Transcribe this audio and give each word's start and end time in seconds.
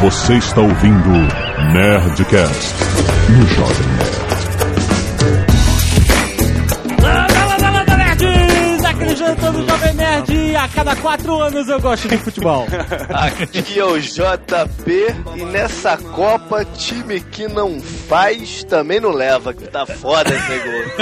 Você 0.00 0.34
está 0.34 0.60
ouvindo 0.60 1.10
Nerdcast 1.72 2.74
no 3.30 3.46
Jovem 3.48 3.86
Nerd. 3.96 4.28
Landa, 7.02 7.44
landa, 7.44 7.96
nerds! 7.96 8.84
Aquele 8.84 9.16
jantar 9.16 9.50
do 9.50 9.68
Jovem 9.68 9.94
Nerd. 9.94 10.54
A 10.54 10.68
cada 10.68 10.94
quatro 10.94 11.40
anos 11.40 11.68
eu 11.68 11.80
gosto 11.80 12.06
de 12.06 12.16
futebol. 12.16 12.64
Aqui 13.12 13.80
é 13.80 13.84
o 13.84 13.98
JP 13.98 14.92
e 15.34 15.44
nessa 15.44 15.96
Copa, 15.96 16.64
time 16.64 17.18
que 17.20 17.48
não 17.48 17.80
faz 17.80 18.62
também 18.62 19.00
não 19.00 19.10
leva, 19.10 19.52
que 19.52 19.66
tá 19.66 19.84
foda 19.84 20.32
esse 20.32 20.48
negócio. 20.48 20.92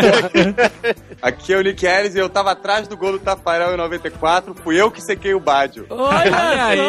Aqui 1.21 1.53
é 1.53 1.59
o 1.59 1.63
Nick 1.63 1.85
Harris 1.85 2.15
e 2.15 2.19
eu 2.19 2.31
tava 2.31 2.53
atrás 2.53 2.89
do 2.89 2.97
gol 2.97 3.13
do 3.13 3.19
Tafarel 3.19 3.75
em 3.75 3.77
94. 3.77 4.55
Fui 4.55 4.81
eu 4.81 4.91
que 4.91 5.03
sequei 5.03 5.35
o 5.35 5.41
Bádio. 5.41 5.87
Olha 5.91 6.65
aí! 6.65 6.81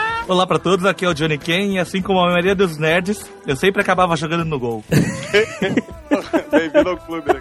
Olá 0.30 0.46
pra 0.46 0.60
todos, 0.60 0.86
aqui 0.86 1.04
é 1.04 1.08
o 1.08 1.12
Johnny 1.12 1.36
Ken 1.36 1.72
e 1.72 1.78
assim 1.80 2.00
como 2.00 2.20
a 2.20 2.26
maioria 2.26 2.54
dos 2.54 2.78
nerds, 2.78 3.28
eu 3.48 3.56
sempre 3.56 3.82
acabava 3.82 4.14
jogando 4.14 4.44
no 4.44 4.60
gol. 4.60 4.84
Bem-vindo 6.52 6.88
ao 6.88 6.96
clube. 6.98 7.34
Né? 7.34 7.40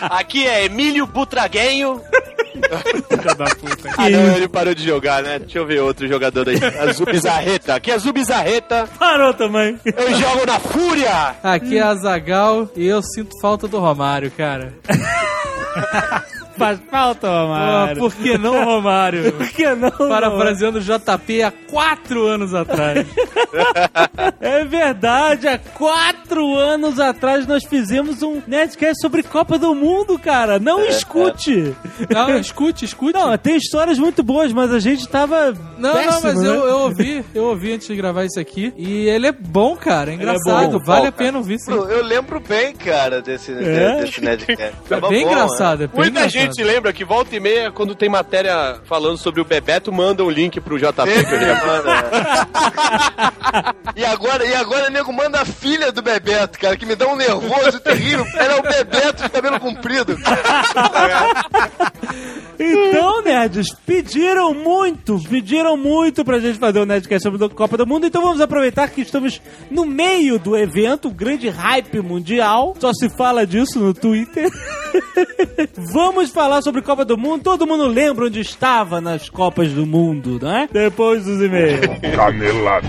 Aqui 0.00 0.46
é 0.46 0.66
Emílio 0.66 1.08
Butraguenho. 1.08 2.00
Ah, 3.98 4.08
não, 4.08 4.36
ele 4.36 4.46
parou 4.46 4.72
de 4.76 4.84
jogar, 4.84 5.24
né? 5.24 5.40
Deixa 5.40 5.58
eu 5.58 5.66
ver 5.66 5.80
outro 5.80 6.06
jogador 6.06 6.48
aí. 6.48 6.60
Azul 6.88 7.04
Bizarreta. 7.04 7.74
Aqui 7.74 7.90
é 7.90 7.94
Azul 7.94 8.12
Bizarreta. 8.12 8.88
Parou 8.96 9.34
também. 9.34 9.76
Eu 9.84 10.14
jogo 10.14 10.46
na 10.46 10.60
Fúria. 10.60 11.34
Aqui 11.42 11.78
é 11.78 11.82
a 11.82 11.96
Zagal 11.96 12.68
e 12.76 12.86
eu 12.86 13.02
sinto 13.02 13.40
falta 13.40 13.66
do 13.66 13.80
Romário, 13.80 14.30
cara. 14.30 14.72
Faz 16.56 16.80
falta, 16.90 17.28
Ah, 17.28 17.42
Romário. 17.42 17.96
por 18.00 18.14
que 18.14 18.38
não, 18.38 18.64
Romário? 18.64 19.32
Por 19.34 19.48
que 19.48 19.66
não? 19.74 19.90
Parafraseando 19.90 20.78
o 20.78 20.80
JP 20.80 21.42
há 21.42 21.50
quatro 21.70 22.26
anos 22.26 22.54
atrás. 22.54 23.06
É 24.40 24.64
verdade, 24.64 25.48
há 25.48 25.58
quatro 25.58 26.54
anos 26.56 26.98
atrás 27.00 27.46
nós 27.46 27.64
fizemos 27.64 28.22
um 28.22 28.42
Nerdcast 28.46 29.00
sobre 29.00 29.22
Copa 29.22 29.58
do 29.58 29.74
Mundo, 29.74 30.18
cara. 30.18 30.58
Não 30.58 30.84
escute. 30.84 31.74
Não, 32.10 32.36
escute, 32.38 32.84
escute. 32.84 33.14
Não, 33.14 33.36
tem 33.38 33.56
histórias 33.56 33.98
muito 33.98 34.22
boas, 34.22 34.52
mas 34.52 34.72
a 34.72 34.78
gente 34.78 35.06
tava. 35.08 35.54
Não, 35.78 35.92
péssimo, 35.94 36.12
não, 36.12 36.20
mas 36.22 36.40
né? 36.42 36.48
eu, 36.48 36.66
eu 36.66 36.78
ouvi, 36.80 37.24
eu 37.34 37.44
ouvi 37.44 37.72
antes 37.72 37.86
de 37.88 37.96
gravar 37.96 38.24
isso 38.24 38.38
aqui. 38.40 38.72
E 38.76 39.06
ele 39.08 39.26
é 39.28 39.32
bom, 39.32 39.76
cara. 39.76 40.10
É 40.10 40.14
engraçado. 40.14 40.78
bom. 40.78 40.84
vale 40.84 41.02
Bom, 41.02 41.08
a 41.08 41.12
pena 41.12 41.38
ouvir 41.38 41.58
sim. 41.58 41.72
Eu, 41.72 42.02
lembro 42.04 42.40
bem, 42.40 42.74
cara, 42.74 43.20
desse, 43.22 43.52
É? 43.52 44.00
desse 44.00 44.20
Nerdcast. 44.20 44.74
É 44.94 45.00
bem 45.00 45.24
bom, 45.24 45.30
engraçado, 45.32 45.84
é 45.84 45.86
bem 45.86 45.96
Muita 45.96 46.10
engraçado. 46.10 46.30
gente 46.30 46.43
lembra 46.58 46.92
que 46.92 47.04
volta 47.04 47.34
e 47.34 47.40
meia, 47.40 47.70
quando 47.70 47.94
tem 47.94 48.08
matéria 48.08 48.80
falando 48.84 49.16
sobre 49.18 49.40
o 49.40 49.44
Bebeto, 49.44 49.92
manda 49.92 50.24
um 50.24 50.30
link 50.30 50.60
pro 50.60 50.78
JP. 50.78 50.92
que 51.04 51.34
eu 51.34 51.40
já- 51.40 51.64
Manda. 51.64 52.46
e 53.96 54.04
agora, 54.04 54.44
e 54.44 54.54
agora, 54.54 54.90
nego, 54.90 55.12
manda 55.12 55.40
a 55.40 55.44
filha 55.44 55.90
do 55.92 56.02
Bebeto, 56.02 56.58
cara, 56.58 56.76
que 56.76 56.84
me 56.86 56.94
dá 56.96 57.06
um 57.06 57.16
nervoso 57.16 57.80
terrível. 57.80 58.24
Ela 58.34 58.54
é 58.54 58.60
o 58.60 58.62
Bebeto 58.62 59.22
de 59.22 59.28
cabelo 59.30 59.58
comprido. 59.60 60.16
Então, 62.56 63.20
nerds, 63.22 63.66
pediram 63.84 64.54
muito, 64.54 65.18
pediram 65.28 65.76
muito 65.76 66.24
pra 66.24 66.38
gente 66.38 66.56
fazer 66.58 66.78
o 66.78 66.86
Nerdcast 66.86 67.24
sobre 67.24 67.44
a 67.44 67.48
Copa 67.48 67.76
do 67.76 67.84
Mundo, 67.84 68.06
então 68.06 68.22
vamos 68.22 68.40
aproveitar 68.40 68.88
que 68.88 69.00
estamos 69.00 69.42
no 69.70 69.84
meio 69.84 70.38
do 70.38 70.56
evento, 70.56 71.08
o 71.08 71.10
grande 71.10 71.48
hype 71.48 72.00
mundial, 72.00 72.74
só 72.78 72.92
se 72.92 73.08
fala 73.16 73.44
disso 73.44 73.80
no 73.80 73.92
Twitter. 73.92 74.48
vamos 75.92 76.30
falar 76.34 76.60
sobre 76.62 76.82
Copa 76.82 77.04
do 77.04 77.16
Mundo, 77.16 77.44
todo 77.44 77.64
mundo 77.64 77.86
lembra 77.86 78.26
onde 78.26 78.40
estava 78.40 79.00
nas 79.00 79.30
Copas 79.30 79.70
do 79.70 79.86
Mundo, 79.86 80.40
não 80.42 80.54
é? 80.54 80.68
Depois 80.70 81.24
dos 81.24 81.40
e-mails. 81.40 81.80
Canelada. 82.14 82.88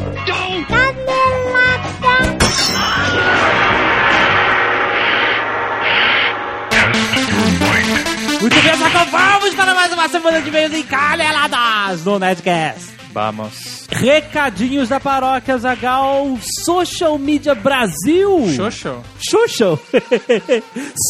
Muito 8.41 8.55
bem, 8.61 8.77
Sacão, 8.77 9.05
vamos 9.05 9.53
para 9.53 9.75
mais 9.75 9.93
uma 9.93 10.09
semana 10.09 10.41
de 10.41 10.49
e-mails 10.49 10.73
em 10.73 10.83
caneladas 10.83 12.03
no 12.03 12.17
Nerdcast. 12.17 12.95
Vamos. 13.13 13.87
Recadinhos 13.91 14.89
da 14.89 14.99
paróquia 14.99 15.57
Zagal, 15.57 16.37
Social 16.65 17.17
Media 17.17 17.53
Brasil. 17.55 18.47
Xoxo. 18.55 19.03
Social. 19.21 19.79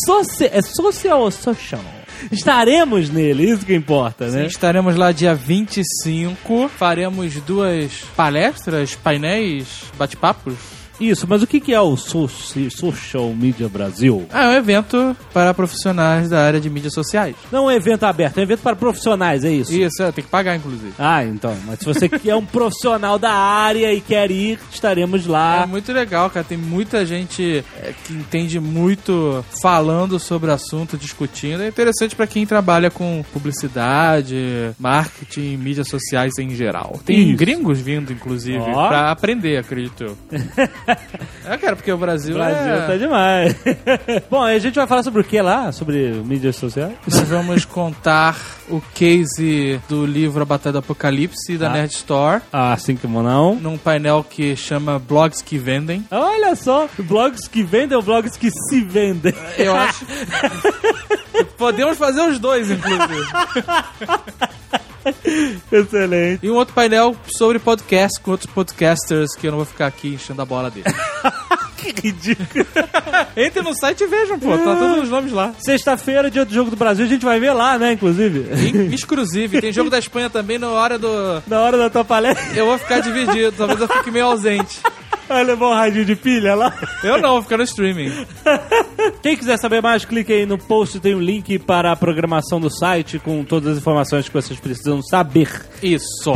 Soci... 0.05 0.45
É 0.51 0.61
social 0.61 1.21
ou 1.21 1.31
social? 1.31 1.81
Estaremos 2.31 3.09
nele, 3.09 3.49
isso 3.49 3.65
que 3.65 3.75
importa, 3.75 4.29
Sim, 4.29 4.37
né? 4.37 4.45
estaremos 4.45 4.95
lá 4.95 5.11
dia 5.11 5.35
25. 5.35 6.69
Faremos 6.69 7.35
duas 7.41 8.01
palestras, 8.15 8.95
painéis, 8.95 9.83
bate-papos. 9.97 10.74
Isso, 10.99 11.25
mas 11.27 11.41
o 11.43 11.47
que 11.47 11.73
é 11.73 11.79
o 11.81 11.95
soci- 11.97 12.69
Social 12.71 13.29
Media 13.33 13.67
Brasil? 13.67 14.25
Ah, 14.31 14.45
é 14.45 14.47
um 14.49 14.53
evento 14.53 15.15
para 15.33 15.53
profissionais 15.53 16.29
da 16.29 16.41
área 16.41 16.59
de 16.59 16.69
mídias 16.69 16.93
sociais. 16.93 17.35
Não 17.51 17.69
é 17.69 17.73
um 17.73 17.77
evento 17.77 18.03
aberto, 18.05 18.37
é 18.37 18.41
um 18.41 18.43
evento 18.43 18.61
para 18.61 18.75
profissionais, 18.75 19.43
é 19.43 19.51
isso? 19.51 19.73
Isso, 19.73 20.01
é, 20.03 20.11
tem 20.11 20.23
que 20.23 20.29
pagar, 20.29 20.55
inclusive. 20.55 20.93
Ah, 20.97 21.23
então. 21.23 21.55
Mas 21.65 21.79
se 21.79 21.85
você 21.85 22.09
é 22.27 22.35
um 22.35 22.45
profissional 22.45 23.17
da 23.19 23.31
área 23.31 23.93
e 23.93 23.99
quer 24.01 24.31
ir, 24.31 24.59
estaremos 24.71 25.25
É 25.27 25.29
lá. 25.29 25.67
muito 25.67 25.91
legal, 25.91 26.29
cara. 26.29 26.45
Tem 26.47 26.57
muita 26.57 27.05
gente 27.05 27.63
é, 27.81 27.93
que 28.05 28.13
entende 28.13 28.59
muito 28.59 29.43
falando 29.61 30.19
sobre 30.19 30.49
o 30.49 30.53
assunto, 30.53 30.97
discutindo. 30.97 31.61
É 31.63 31.67
interessante 31.67 32.15
pra 32.15 32.27
quem 32.27 32.45
trabalha 32.45 32.89
com 32.89 33.23
publicidade, 33.33 34.71
marketing, 34.79 35.57
mídias 35.57 35.87
sociais 35.89 36.33
em 36.39 36.49
geral. 36.55 36.99
Tem 37.05 37.29
Isso. 37.29 37.37
gringos 37.37 37.79
vindo, 37.79 38.11
inclusive, 38.13 38.59
Ó. 38.59 38.87
pra 38.87 39.11
aprender, 39.11 39.57
acredito 39.57 40.03
eu. 40.03 40.17
é, 41.45 41.57
cara, 41.57 41.75
porque 41.75 41.91
o 41.91 41.97
Brasil, 41.97 42.35
O 42.35 42.37
Brasil 42.37 42.73
é... 42.73 42.87
tá 42.87 42.97
demais. 42.97 43.55
Bom, 44.29 44.43
a 44.43 44.57
gente 44.59 44.75
vai 44.75 44.87
falar 44.87 45.03
sobre 45.03 45.21
o 45.21 45.23
que 45.23 45.41
lá? 45.41 45.71
Sobre 45.71 46.09
mídias 46.25 46.55
sociais? 46.55 46.93
Nós 47.07 47.27
vamos 47.27 47.65
contar 47.65 48.35
o 48.69 48.81
case 48.93 49.79
do 49.89 50.05
livro 50.05 50.41
A 50.41 50.45
Batalha 50.45 50.73
do 50.73 50.79
Apocalipse 50.79 51.57
da 51.57 51.67
Ah. 51.67 51.73
Nerd 51.73 51.91
Store. 51.93 52.41
Ah, 52.51 52.73
assim 52.73 52.95
como 52.95 53.21
não. 53.23 53.55
Num 53.55 53.77
painel 53.77 54.23
que 54.27 54.55
chama 54.55 54.99
Blogs 54.99 55.41
que 55.41 55.57
Vendem. 55.57 56.05
Olha 56.11 56.55
só, 56.55 56.87
blogs 56.99 57.47
que 57.47 57.63
vendem 57.63 57.95
ou 57.97 58.03
blogs 58.03 58.37
que 58.37 58.49
se 58.51 58.81
vendem? 58.81 59.33
Eu 59.57 59.75
acho. 59.75 60.05
Podemos 61.57 61.97
fazer 61.97 62.21
os 62.21 62.39
dois, 62.39 62.69
inclusive. 62.69 63.25
Excelente. 65.71 66.39
E 66.45 66.49
um 66.49 66.55
outro 66.55 66.73
painel 66.73 67.15
sobre 67.27 67.59
podcast 67.59 68.19
com 68.21 68.31
outros 68.31 68.51
podcasters 68.51 69.35
que 69.35 69.47
eu 69.47 69.51
não 69.51 69.57
vou 69.57 69.65
ficar 69.65 69.87
aqui 69.87 70.09
enchendo 70.09 70.41
a 70.41 70.45
bola 70.45 70.69
dele. 70.69 70.85
Que 71.93 72.07
ridículo. 72.07 72.65
Entre 73.37 73.61
no 73.61 73.75
site 73.75 74.03
e 74.03 74.07
vejam, 74.07 74.39
pô. 74.39 74.57
Tá 74.57 74.75
todos 74.75 75.03
os 75.03 75.09
nomes 75.09 75.31
lá. 75.31 75.53
Sexta-feira, 75.59 76.31
dia 76.31 76.45
do 76.45 76.53
Jogo 76.53 76.71
do 76.71 76.75
Brasil, 76.75 77.05
a 77.05 77.07
gente 77.07 77.23
vai 77.23 77.39
ver 77.39 77.51
lá, 77.51 77.77
né, 77.77 77.93
inclusive. 77.93 78.47
Exclusive. 78.93 79.61
Tem 79.61 79.71
jogo 79.71 79.89
da 79.89 79.99
Espanha 79.99 80.29
também 80.29 80.57
na 80.57 80.69
hora 80.69 80.97
do. 80.97 81.43
Na 81.45 81.59
hora 81.59 81.77
da 81.77 81.89
tua 81.89 82.03
palestra, 82.03 82.43
Eu 82.55 82.65
vou 82.65 82.77
ficar 82.77 83.01
dividido, 83.01 83.51
talvez 83.51 83.79
eu 83.79 83.87
fique 83.87 84.09
meio 84.09 84.25
ausente. 84.25 84.79
Vai 85.27 85.43
levar 85.43 85.69
um 85.69 85.73
radinho 85.73 86.05
de 86.05 86.15
pilha 86.15 86.55
lá. 86.55 86.73
Eu 87.03 87.17
não, 87.19 87.33
vou 87.33 87.43
ficar 87.43 87.57
no 87.57 87.63
streaming. 87.63 88.11
Quem 89.21 89.35
quiser 89.35 89.57
saber 89.57 89.81
mais, 89.81 90.05
clique 90.05 90.31
aí 90.31 90.45
no 90.45 90.57
post, 90.57 90.99
tem 90.99 91.15
um 91.15 91.21
link 91.21 91.57
para 91.59 91.91
a 91.91 91.95
programação 91.95 92.59
do 92.59 92.69
site 92.69 93.19
com 93.19 93.43
todas 93.43 93.73
as 93.73 93.77
informações 93.77 94.27
que 94.27 94.33
vocês 94.33 94.59
precisam 94.59 95.01
saber. 95.01 95.49
Isso. 95.81 96.33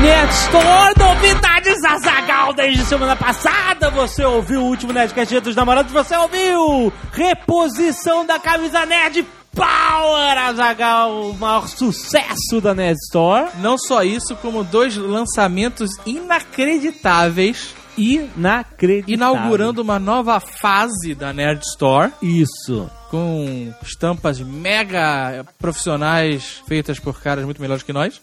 Nerd 0.00 0.32
Store, 0.32 0.94
novidades 0.98 1.82
Azagal 1.84 2.52
desde 2.52 2.84
semana 2.84 3.16
passada. 3.16 3.90
Você 3.90 4.22
ouviu 4.24 4.60
o 4.60 4.64
último 4.64 4.92
Nerdcast 4.92 5.30
Dia 5.30 5.40
dos 5.40 5.56
Namorados? 5.56 5.92
Você 5.92 6.14
ouviu 6.16 6.92
reposição 7.12 8.26
da 8.26 8.38
camisa 8.38 8.84
Nerd 8.84 9.24
Power 9.54 10.38
Azagal, 10.38 11.30
o 11.30 11.34
maior 11.38 11.68
sucesso 11.68 12.60
da 12.60 12.74
Nerd 12.74 12.98
Store. 13.04 13.50
Não 13.60 13.78
só 13.78 14.02
isso, 14.02 14.34
como 14.36 14.64
dois 14.64 14.96
lançamentos 14.96 15.90
inacreditáveis, 16.04 17.74
Inacreditável. 17.96 19.14
inaugurando 19.14 19.80
uma 19.80 19.98
nova 20.00 20.40
fase 20.40 21.14
da 21.14 21.32
Nerd 21.32 21.62
Store. 21.62 22.12
isso. 22.20 22.90
Com 23.14 23.72
estampas 23.80 24.40
mega 24.40 25.46
profissionais 25.56 26.60
feitas 26.66 26.98
por 26.98 27.22
caras 27.22 27.44
muito 27.44 27.62
melhores 27.62 27.84
que 27.84 27.92
nós. 27.92 28.20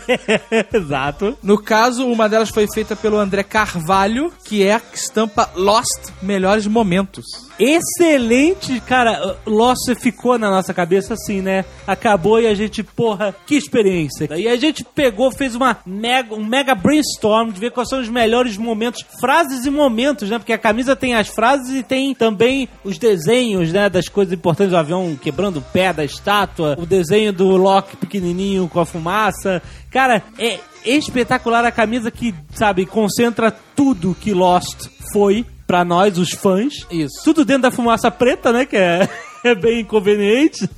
Exato. 0.72 1.36
No 1.42 1.62
caso, 1.62 2.06
uma 2.06 2.30
delas 2.30 2.48
foi 2.48 2.66
feita 2.72 2.96
pelo 2.96 3.18
André 3.18 3.42
Carvalho, 3.42 4.32
que 4.42 4.62
é 4.62 4.76
a 4.76 4.80
estampa 4.94 5.50
Lost 5.54 6.12
Melhores 6.22 6.66
Momentos. 6.66 7.26
Excelente, 7.58 8.80
cara. 8.80 9.36
Lost 9.46 9.94
ficou 10.00 10.38
na 10.38 10.50
nossa 10.50 10.72
cabeça 10.72 11.12
assim, 11.12 11.42
né? 11.42 11.64
Acabou 11.86 12.40
e 12.40 12.46
a 12.46 12.54
gente, 12.54 12.82
porra, 12.82 13.34
que 13.46 13.54
experiência. 13.54 14.28
E 14.34 14.48
a 14.48 14.56
gente 14.56 14.82
pegou, 14.82 15.30
fez 15.30 15.54
uma 15.54 15.76
mega, 15.84 16.34
um 16.34 16.44
mega 16.44 16.74
brainstorm 16.74 17.50
de 17.50 17.60
ver 17.60 17.70
quais 17.70 17.88
são 17.88 18.00
os 18.00 18.08
melhores 18.08 18.56
momentos, 18.56 19.04
frases 19.20 19.66
e 19.66 19.70
momentos, 19.70 20.30
né? 20.30 20.38
Porque 20.38 20.52
a 20.52 20.58
camisa 20.58 20.96
tem 20.96 21.14
as 21.14 21.28
frases 21.28 21.70
e 21.70 21.82
tem 21.82 22.14
também 22.14 22.68
os 22.82 22.98
desenhos, 22.98 23.70
né? 23.70 23.90
Das 23.90 24.08
coisas 24.08 24.21
coisas 24.22 24.32
importantes, 24.32 24.72
o 24.72 24.76
avião 24.76 25.16
quebrando 25.20 25.58
o 25.58 25.62
pé 25.62 25.92
da 25.92 26.04
estátua, 26.04 26.76
o 26.78 26.86
desenho 26.86 27.32
do 27.32 27.56
Loki 27.56 27.96
pequenininho 27.96 28.68
com 28.68 28.80
a 28.80 28.86
fumaça. 28.86 29.60
Cara, 29.90 30.22
é 30.38 30.60
espetacular 30.84 31.64
a 31.64 31.72
camisa 31.72 32.10
que, 32.10 32.34
sabe, 32.54 32.86
concentra 32.86 33.50
tudo 33.50 34.16
que 34.18 34.32
Lost 34.32 34.88
foi 35.12 35.44
pra 35.66 35.84
nós, 35.84 36.18
os 36.18 36.30
fãs. 36.30 36.86
Isso. 36.90 37.22
Tudo 37.24 37.44
dentro 37.44 37.62
da 37.62 37.70
fumaça 37.70 38.10
preta, 38.10 38.52
né? 38.52 38.64
Que 38.64 38.76
é, 38.76 39.08
é 39.44 39.54
bem 39.54 39.80
inconveniente. 39.80 40.68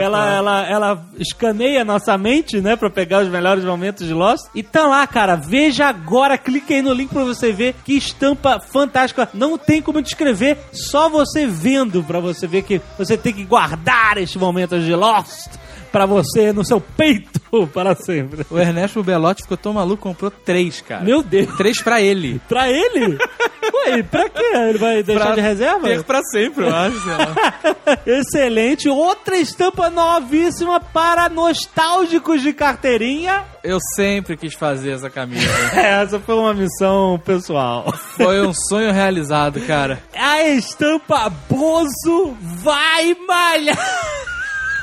ela, 0.00 0.34
ela, 0.34 0.68
ela 0.68 1.06
escaneia 1.18 1.84
nossa 1.84 2.16
mente, 2.18 2.60
né? 2.60 2.76
Pra 2.76 2.90
pegar 2.90 3.22
os 3.22 3.28
melhores 3.28 3.64
momentos 3.64 4.06
de 4.06 4.12
Lost. 4.12 4.46
E 4.54 4.62
tá 4.62 4.86
lá, 4.86 5.06
cara. 5.06 5.36
Veja 5.36 5.86
agora. 5.86 6.36
Clique 6.36 6.74
aí 6.74 6.82
no 6.82 6.92
link 6.92 7.10
pra 7.10 7.24
você 7.24 7.52
ver. 7.52 7.74
Que 7.84 7.94
estampa 7.94 8.60
fantástica. 8.60 9.28
Não 9.32 9.56
tem 9.56 9.80
como 9.80 10.02
descrever. 10.02 10.58
Só 10.72 11.08
você 11.08 11.46
vendo 11.46 12.02
pra 12.02 12.20
você 12.20 12.46
ver 12.46 12.62
que 12.62 12.80
você 12.98 13.16
tem 13.16 13.32
que 13.32 13.44
guardar 13.44 14.18
estes 14.18 14.40
momentos 14.40 14.84
de 14.84 14.94
Lost. 14.94 15.48
Pra 15.90 16.06
você 16.06 16.52
no 16.52 16.64
seu 16.64 16.80
peito 16.80 17.40
para 17.72 17.94
sempre. 17.94 18.46
O 18.50 18.58
Ernesto 18.58 19.02
Belotti 19.02 19.42
ficou 19.42 19.56
tão 19.56 19.72
maluco, 19.72 20.02
comprou 20.02 20.30
três, 20.30 20.80
cara. 20.80 21.04
Meu 21.04 21.22
Deus. 21.22 21.54
Três 21.56 21.80
pra 21.82 22.00
ele. 22.00 22.40
Pra 22.48 22.68
ele? 22.68 23.16
Ué, 23.86 24.02
pra 24.02 24.28
quê? 24.28 24.42
Ele 24.54 24.78
vai 24.78 25.02
deixar 25.02 25.26
Pra 25.26 25.34
de 25.34 25.40
reserva? 25.40 25.88
Ter 25.88 26.02
pra 26.02 26.20
sempre, 26.24 26.64
eu 26.64 26.74
acho. 26.74 26.96
Excelente. 28.06 28.88
Outra 28.88 29.36
estampa 29.36 29.88
novíssima 29.88 30.80
para 30.80 31.28
nostálgicos 31.28 32.42
de 32.42 32.52
carteirinha. 32.52 33.44
Eu 33.62 33.78
sempre 33.94 34.36
quis 34.36 34.54
fazer 34.54 34.92
essa 34.92 35.08
camisa. 35.08 35.48
Essa 35.74 36.18
foi 36.18 36.34
uma 36.34 36.52
missão 36.52 37.20
pessoal. 37.24 37.92
Foi 38.16 38.44
um 38.44 38.52
sonho 38.52 38.92
realizado, 38.92 39.60
cara. 39.60 40.02
A 40.14 40.42
estampa 40.48 41.30
Bozo 41.48 42.36
vai 42.40 43.14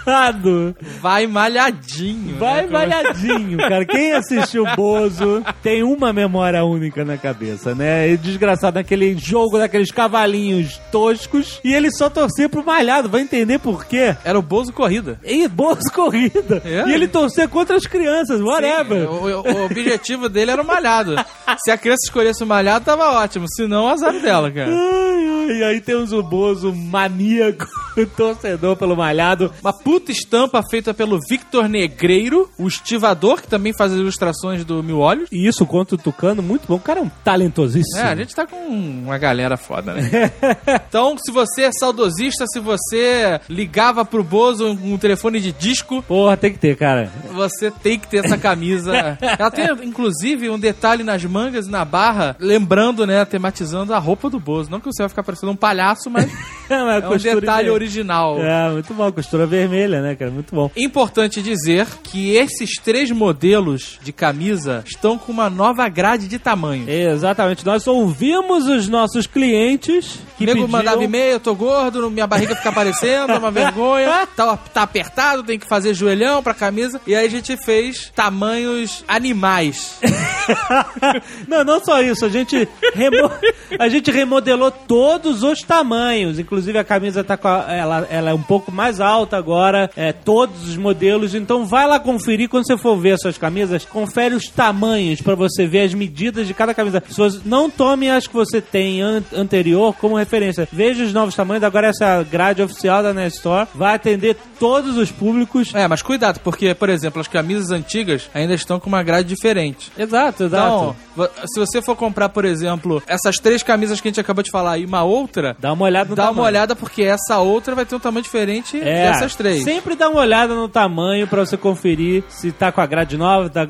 malhado. 0.08 0.76
Vai 1.02 1.28
malhadinho. 1.28 2.38
Vai 2.38 2.66
né? 2.66 2.72
malhadinho, 2.72 3.58
cara. 3.58 3.86
Quem 3.86 4.14
assistiu 4.14 4.66
Bozo 4.76 5.44
tem 5.62 5.84
uma 5.84 6.14
memória 6.14 6.64
única 6.64 7.04
na 7.04 7.18
cabeça, 7.18 7.76
né? 7.76 8.10
E 8.10 8.18
desgraçado 8.18 8.76
naquele 8.76 9.18
jogo 9.18 9.58
daqueles 9.58 9.92
cavalinhos 9.92 10.80
toscos 10.92 11.60
e 11.64 11.74
ele 11.74 11.92
só 11.92 12.10
torcia 12.10 12.48
pro 12.48 12.66
malhado. 12.66 13.10
Vai 13.10 13.22
entender 13.22 13.60
por 13.60 13.86
quê? 13.86 14.16
Era 14.24 14.40
o 14.40 14.42
Bozo 14.42 14.72
Corrida. 14.72 15.20
E 15.24 15.48
Bozo 15.48 15.92
corrida. 15.94 16.62
É? 16.64 16.88
E 16.88 16.94
ele 16.94 17.08
torcer 17.08 17.50
contra 17.50 17.76
as 17.76 17.86
crianças, 17.86 18.42
whatever. 18.42 19.02
Sim, 19.02 19.14
o, 19.14 19.42
o 19.42 19.66
objetivo 19.66 20.30
dele 20.30 20.52
era 20.52 20.62
o 20.62 20.66
malhado. 20.66 21.16
Se 21.64 21.72
a 21.72 21.78
criança 21.78 22.06
escolhesse 22.06 22.44
o 22.44 22.48
malhado, 22.48 22.86
tava 22.86 23.12
ótimo. 23.12 23.46
Se 23.50 23.68
não, 23.68 23.88
azar 23.88 24.14
dela, 24.22 24.52
cara. 24.52 24.70
Ai, 24.72 25.50
ai, 25.50 25.58
e 25.58 25.64
aí 25.64 25.82
temos 25.82 26.14
o 26.14 26.22
Bozo 26.22 26.74
maníaco, 26.74 27.68
torcedor 28.16 28.76
pelo 28.76 28.96
malhado. 28.96 29.52
Uma 29.62 29.74
puta 29.74 29.97
estampa 30.10 30.62
feita 30.70 30.94
pelo 30.94 31.20
Victor 31.30 31.68
Negreiro, 31.68 32.50
o 32.58 32.68
estivador, 32.68 33.42
que 33.42 33.48
também 33.48 33.74
faz 33.74 33.92
as 33.92 34.00
ilustrações 34.00 34.64
do 34.64 34.84
Mil 34.84 35.00
Olhos. 35.00 35.30
E 35.32 35.48
isso 35.48 35.66
contra 35.66 35.96
o 35.96 35.98
Tucano, 35.98 36.42
muito 36.42 36.68
bom. 36.68 36.76
O 36.76 36.80
cara 36.80 37.00
é 37.00 37.04
um 37.04 37.10
talentosíssimo. 37.24 38.00
É, 38.00 38.12
a 38.12 38.16
gente 38.16 38.36
tá 38.36 38.46
com 38.46 38.58
uma 38.58 39.18
galera 39.18 39.58
foda, 39.58 39.94
né? 39.94 40.32
então, 40.88 41.16
se 41.18 41.32
você 41.32 41.64
é 41.64 41.72
saudosista, 41.72 42.46
se 42.48 42.60
você 42.60 43.40
ligava 43.50 44.06
pro 44.06 44.24
Bozo 44.24 44.68
um, 44.68 44.98
telefone 44.98 45.40
de 45.40 45.52
disco, 45.52 46.02
Porra, 46.04 46.38
tem 46.38 46.54
que 46.54 46.60
ter, 46.60 46.76
cara. 46.76 47.12
você 47.34 47.72
tem 47.72 48.00
que 48.00 48.08
ter 48.08 48.26
essa 48.26 48.38
camisa. 48.38 49.18
Ela 49.38 49.52
tem, 49.52 49.66
inclusive, 49.84 50.50
um 50.50 50.60
detalhe 50.60 51.04
nas 51.04 51.24
mangas 51.26 51.68
e 51.68 51.72
na 51.72 51.84
barra, 51.86 52.36
lembrando, 52.40 53.06
né, 53.06 53.24
tematizando 53.26 53.94
a 53.94 54.00
roupa 54.00 54.30
do 54.30 54.40
Bozo. 54.40 54.70
Não 54.70 54.80
que 54.80 54.86
você 54.86 55.04
vai 55.04 55.10
ficar 55.10 55.24
parecendo 55.24 55.52
um 55.52 55.56
palhaço, 55.56 56.10
mas 56.10 56.28
É, 56.70 57.00
é 57.00 57.08
um 57.08 57.18
detalhe 57.18 57.70
original. 57.70 58.38
É, 58.40 58.70
muito 58.72 58.94
bom. 58.94 59.12
Costura 59.12 59.46
vermelha, 59.46 59.87
né, 59.88 60.16
cara? 60.16 60.32
Muito 60.32 60.54
bom. 60.54 60.70
Importante 60.76 61.42
dizer 61.42 61.88
que 62.04 62.36
esses 62.36 62.76
três 62.76 63.12
modelos 63.12 64.00
de 64.04 64.12
camisa 64.12 64.84
estão 64.86 65.18
com 65.18 65.32
uma 65.32 65.50
nova 65.50 65.88
grade 65.90 66.28
de 66.28 66.40
tamanho. 66.40 66.90
Exatamente. 66.90 67.66
Nós 67.66 67.88
ouvimos 67.88 68.68
os 68.68 68.88
nossos 68.88 69.26
clientes 69.26 70.20
que 70.38 70.46
nego 70.46 70.62
pediam... 70.62 70.68
mandava 70.68 71.04
e-mail, 71.04 71.34
eu 71.34 71.40
tô 71.40 71.56
gordo, 71.56 72.12
minha 72.12 72.28
barriga 72.28 72.56
fica 72.56 72.70
aparecendo, 72.70 73.32
é 73.32 73.38
uma 73.38 73.50
vergonha, 73.52 74.28
tá, 74.36 74.58
tá 74.58 74.84
apertado, 74.84 75.44
tem 75.44 75.58
que 75.58 75.68
fazer 75.68 75.94
joelhão 75.94 76.44
pra 76.44 76.54
camisa. 76.54 77.02
E 77.08 77.16
aí 77.16 77.26
a 77.26 77.30
gente 77.30 77.58
fez 77.58 78.12
tamanhos 78.16 79.04
animais. 79.08 80.00
não, 81.48 81.64
não 81.64 81.84
só 81.84 82.02
isso. 82.02 82.26
A 82.26 82.30
gente, 82.30 82.68
remo... 82.94 83.32
a 83.80 83.90
gente 83.90 84.12
remodelou 84.12 84.72
todos 84.72 85.44
os 85.44 85.62
tamanhos. 85.62 86.40
Inclusive 86.40 86.78
a 86.78 86.84
camisa 86.84 87.24
tá 87.24 87.38
a... 87.44 87.74
ela, 87.74 88.08
ela 88.10 88.30
é 88.30 88.34
um 88.34 88.42
pouco 88.42 88.72
mais 88.72 89.02
alta 89.02 89.38
agora. 89.38 89.67
É, 89.96 90.12
todos 90.14 90.68
os 90.68 90.78
modelos. 90.78 91.34
Então 91.36 91.66
vai 91.66 91.88
lá 91.88 92.00
conferir 92.00 92.50
quando 92.50 92.66
você 92.66 92.78
for 92.78 92.98
ver 92.98 93.14
as 93.14 93.22
suas 93.22 93.38
camisas. 93.38 93.86
Confere 93.86 94.36
os 94.36 94.48
tamanhos 94.50 95.22
pra 95.22 95.36
você 95.36 95.66
ver 95.66 95.82
as 95.82 95.94
medidas 95.94 96.48
de 96.48 96.54
cada 96.54 96.74
camisa. 96.74 97.02
Não 97.46 97.70
tome 97.70 98.10
as 98.10 98.28
que 98.28 98.34
você 98.34 98.62
tem 98.62 99.02
an- 99.02 99.24
anterior 99.34 99.96
como 99.96 100.16
referência. 100.18 100.68
Veja 100.72 101.04
os 101.04 101.14
novos 101.14 101.36
tamanhos. 101.36 101.64
Agora 101.64 101.88
essa 101.88 102.24
grade 102.24 102.62
oficial 102.62 103.02
da 103.04 103.14
Nest 103.14 103.38
Store 103.38 103.68
vai 103.74 103.96
atender 103.96 104.36
todos 104.60 104.98
os 104.98 105.12
públicos. 105.12 105.74
É, 105.74 105.88
mas 105.88 106.02
cuidado, 106.02 106.40
porque, 106.40 106.74
por 106.74 106.90
exemplo, 106.90 107.20
as 107.22 107.28
camisas 107.28 107.72
antigas 107.72 108.30
ainda 108.34 108.54
estão 108.54 108.80
com 108.80 108.88
uma 108.88 109.04
grade 109.04 109.28
diferente. 109.28 109.92
Exato, 109.98 110.44
exato. 110.46 110.96
Então, 111.14 111.30
se 111.48 111.60
você 111.60 111.82
for 111.82 111.96
comprar, 111.96 112.30
por 112.30 112.46
exemplo, 112.46 113.02
essas 113.08 113.38
três 113.38 113.64
camisas 113.64 114.00
que 114.02 114.08
a 114.08 114.12
gente 114.12 114.20
acabou 114.20 114.44
de 114.44 114.52
falar 114.52 114.78
e 114.78 114.86
uma 114.86 115.04
outra, 115.04 115.56
Dá 115.60 115.74
uma 115.74 115.86
olhada 115.86 116.10
no 116.10 116.16
dá 116.16 116.24
uma 116.24 116.30
tamanho. 116.30 116.48
olhada 116.48 116.76
porque 116.76 117.04
essa 117.04 117.40
outra 117.40 117.74
vai 117.76 117.86
ter 117.86 117.96
um 117.96 118.00
tamanho 118.00 118.24
diferente 118.24 118.80
É, 118.80 119.12
dessas 119.12 119.36
três. 119.36 119.57
Sempre 119.64 119.96
dá 119.96 120.10
uma 120.10 120.22
olhada 120.22 120.54
no 120.54 120.68
tamanho 120.68 121.28
pra 121.28 121.46
você 121.46 121.58
conferir 121.58 122.24
se 122.30 122.52
tá 122.52 122.72
com 122.72 122.82
a 122.82 122.86
grade 122.86 123.18
nova, 123.18 123.50
tá 123.50 123.66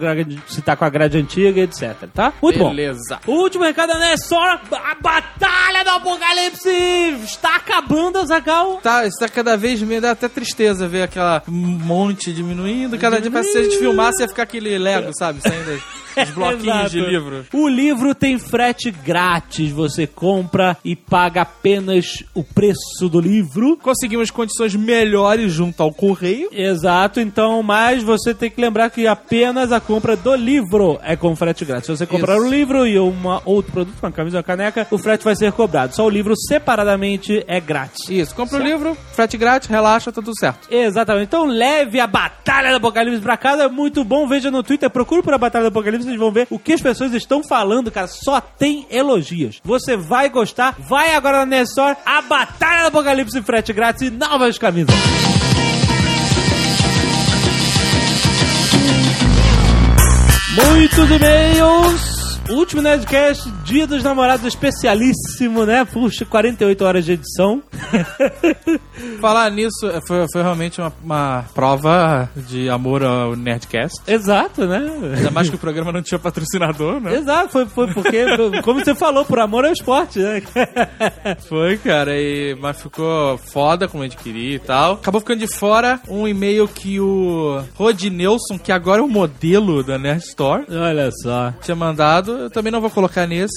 se 0.48 0.62
tá 0.62 0.75
com 0.75 0.86
a 0.86 0.89
grade 0.89 1.18
antiga, 1.18 1.62
etc. 1.62 2.10
Tá? 2.13 2.34
Muito 2.42 2.60
Beleza. 2.60 3.19
bom. 3.25 3.34
O 3.34 3.42
último 3.42 3.63
recado 3.63 3.92
é 3.94 4.18
só 4.18 4.38
a 4.39 4.95
Batalha 5.01 5.84
do 5.84 5.89
Apocalipse 5.92 6.69
está 7.24 7.56
acabando, 7.56 8.19
Azagal. 8.19 8.78
Tá, 8.81 9.06
isso 9.06 9.18
tá 9.19 9.28
cada 9.28 9.56
vez 9.57 9.81
me 9.81 10.00
dá 10.00 10.12
até 10.12 10.28
tristeza 10.28 10.88
ver 10.88 11.04
aquela 11.04 11.44
monte 11.48 12.33
diminuindo. 12.33 12.98
Cada 12.98 13.19
dia 13.22 13.31
parece 13.31 13.50
que 13.50 13.54
se 13.54 13.60
a 13.60 13.63
gente 13.63 13.78
filmasse 13.80 14.22
ia 14.22 14.28
ficar 14.28 14.44
aquele 14.44 14.78
Lego, 14.78 15.12
sabe? 15.18 15.42
Saindo 15.42 15.81
os 16.24 16.31
bloquinhos 16.31 16.92
de 16.92 17.00
livro. 17.00 17.46
O 17.54 17.68
livro 17.68 18.16
tem 18.16 18.38
frete 18.38 18.92
grátis. 18.92 19.72
Você 19.72 20.08
compra 20.08 20.78
e 20.84 20.96
paga 20.96 21.42
apenas 21.42 22.24
o 22.34 22.44
preço 22.44 23.10
do 23.10 23.19
livro. 23.19 23.78
Conseguimos 23.78 24.31
condições 24.31 24.75
melhores 24.75 25.52
junto 25.52 25.81
ao 25.81 25.94
correio. 25.94 26.50
Exato, 26.52 27.19
então, 27.19 27.62
mas 27.64 28.04
você 28.04 28.34
tem 28.34 28.50
que 28.50 28.60
lembrar 28.60 28.90
que 28.90 29.08
apenas 29.08 29.71
a 29.71 29.80
compra 29.80 30.16
do 30.16 30.36
livro 30.36 31.00
é 31.04 31.16
com 31.16 31.36
frete 31.36 31.66
grátis. 31.66 31.86
Se 31.88 31.97
você 31.97 32.06
comprar 32.06 32.38
Isso. 32.38 32.45
o 32.45 32.50
livro 32.50 32.88
e 32.88 32.97
uma 33.00 33.42
outro 33.45 33.71
produto, 33.71 33.97
uma 34.02 34.12
camisa 34.12 34.38
ou 34.38 34.40
uma 34.40 34.44
caneca, 34.44 34.88
o 34.92 34.97
frete 34.97 35.24
vai 35.24 35.36
ser 35.36 35.52
cobrado. 35.52 35.95
Só 35.95 36.06
o 36.06 36.09
livro 36.09 36.33
separadamente 36.36 37.44
é 37.47 37.59
grátis. 37.59 38.09
Isso, 38.09 38.36
compra 38.36 38.59
o 38.59 38.64
livro, 38.64 38.97
frete 39.14 39.38
grátis, 39.38 39.68
relaxa, 39.68 40.12
tá 40.12 40.21
tudo 40.21 40.38
certo. 40.38 40.68
Exatamente. 40.71 41.28
Então 41.28 41.45
leve 41.45 42.00
a 42.00 42.07
Batalha 42.07 42.71
do 42.71 42.78
Apocalipse 42.78 43.21
pra 43.21 43.38
casa. 43.38 43.64
É 43.64 43.68
muito 43.68 44.04
bom. 44.04 44.28
Veja 44.28 44.50
no 44.52 44.64
Twitter, 44.64 44.90
procure 44.90 45.21
por 45.21 45.33
a 45.33 45.38
Batalha 45.38 45.66
do 45.66 45.69
Apocalipse. 45.69 46.06
Vocês 46.07 46.19
vão 46.19 46.31
ver 46.31 46.47
o 46.49 46.57
que 46.57 46.71
as 46.71 46.81
pessoas 46.81 47.14
estão 47.14 47.44
falando, 47.44 47.92
cara. 47.92 48.07
Só 48.07 48.40
tem 48.40 48.87
elogios. 48.90 49.59
Você 49.64 49.97
vai 49.97 50.30
gostar. 50.30 50.76
Vai 50.80 51.14
agora 51.14 51.40
na 51.40 51.45
Nessor. 51.45 51.97
A 52.06 52.21
Batalha 52.21 52.83
do 52.83 52.87
Apocalipse 52.87 53.42
frete 53.42 53.73
grátis 53.73 54.04
e 54.04 54.09
novas 54.09 54.57
camisas. 54.57 54.95
Muitos 60.56 61.11
e-mails. 61.11 62.18
Último 62.49 62.81
Nerdcast, 62.81 63.52
Dia 63.68 63.86
dos 63.86 64.02
Namorados 64.02 64.45
especialíssimo, 64.45 65.66
né? 65.66 65.83
Puxa, 65.83 66.24
48 66.24 66.86
horas 66.86 67.04
de 67.04 67.12
edição. 67.12 67.62
Falar 69.19 69.52
nisso, 69.52 69.88
é, 69.88 70.00
foi, 70.07 70.26
foi 70.31 70.42
realmente 70.42 70.80
uma, 70.80 70.94
uma 71.04 71.45
prova 71.54 72.30
de 72.33 72.69
amor 72.69 73.04
ao 73.04 73.36
Nerdcast. 73.36 74.02
Exato, 74.07 74.66
né? 74.66 74.90
Ainda 75.18 75.31
mais 75.31 75.50
que 75.50 75.56
o 75.57 75.59
programa 75.59 75.92
não 75.92 76.02
tinha 76.02 76.18
patrocinador, 76.18 77.02
né? 77.02 77.16
Exato, 77.18 77.50
foi, 77.50 77.66
foi 77.66 77.94
porque, 77.94 78.24
como 78.64 78.80
você 78.80 78.95
falou, 78.95 79.26
por 79.26 79.38
amor 79.38 79.66
ao 79.66 79.74
esporte, 79.74 80.19
né? 80.19 80.42
Foi, 81.47 81.78
cara, 81.78 82.12
e, 82.18 82.56
mas 82.59 82.81
ficou 82.81 83.38
foda 83.38 83.88
como 83.88 84.04
a 84.04 84.07
gente 84.07 84.18
queria 84.18 84.56
e 84.56 84.59
tal. 84.59 84.94
Acabou 84.94 85.19
ficando 85.19 85.40
de 85.40 85.47
fora 85.47 86.00
um 86.07 86.28
e-mail 86.28 86.68
que 86.68 87.00
o 87.00 87.62
Rodnelson, 87.76 88.57
que 88.57 88.71
agora 88.71 89.02
é 89.02 89.04
o 89.04 89.07
modelo 89.07 89.83
da 89.83 89.97
Nerd 89.97 90.24
Store, 90.24 90.66
Olha 90.69 91.09
só. 91.12 91.54
tinha 91.62 91.76
mandado. 91.76 92.31
Eu 92.31 92.50
também 92.50 92.71
não 92.71 92.81
vou 92.81 92.90
colocar 92.90 93.28
nesse, 93.28 93.56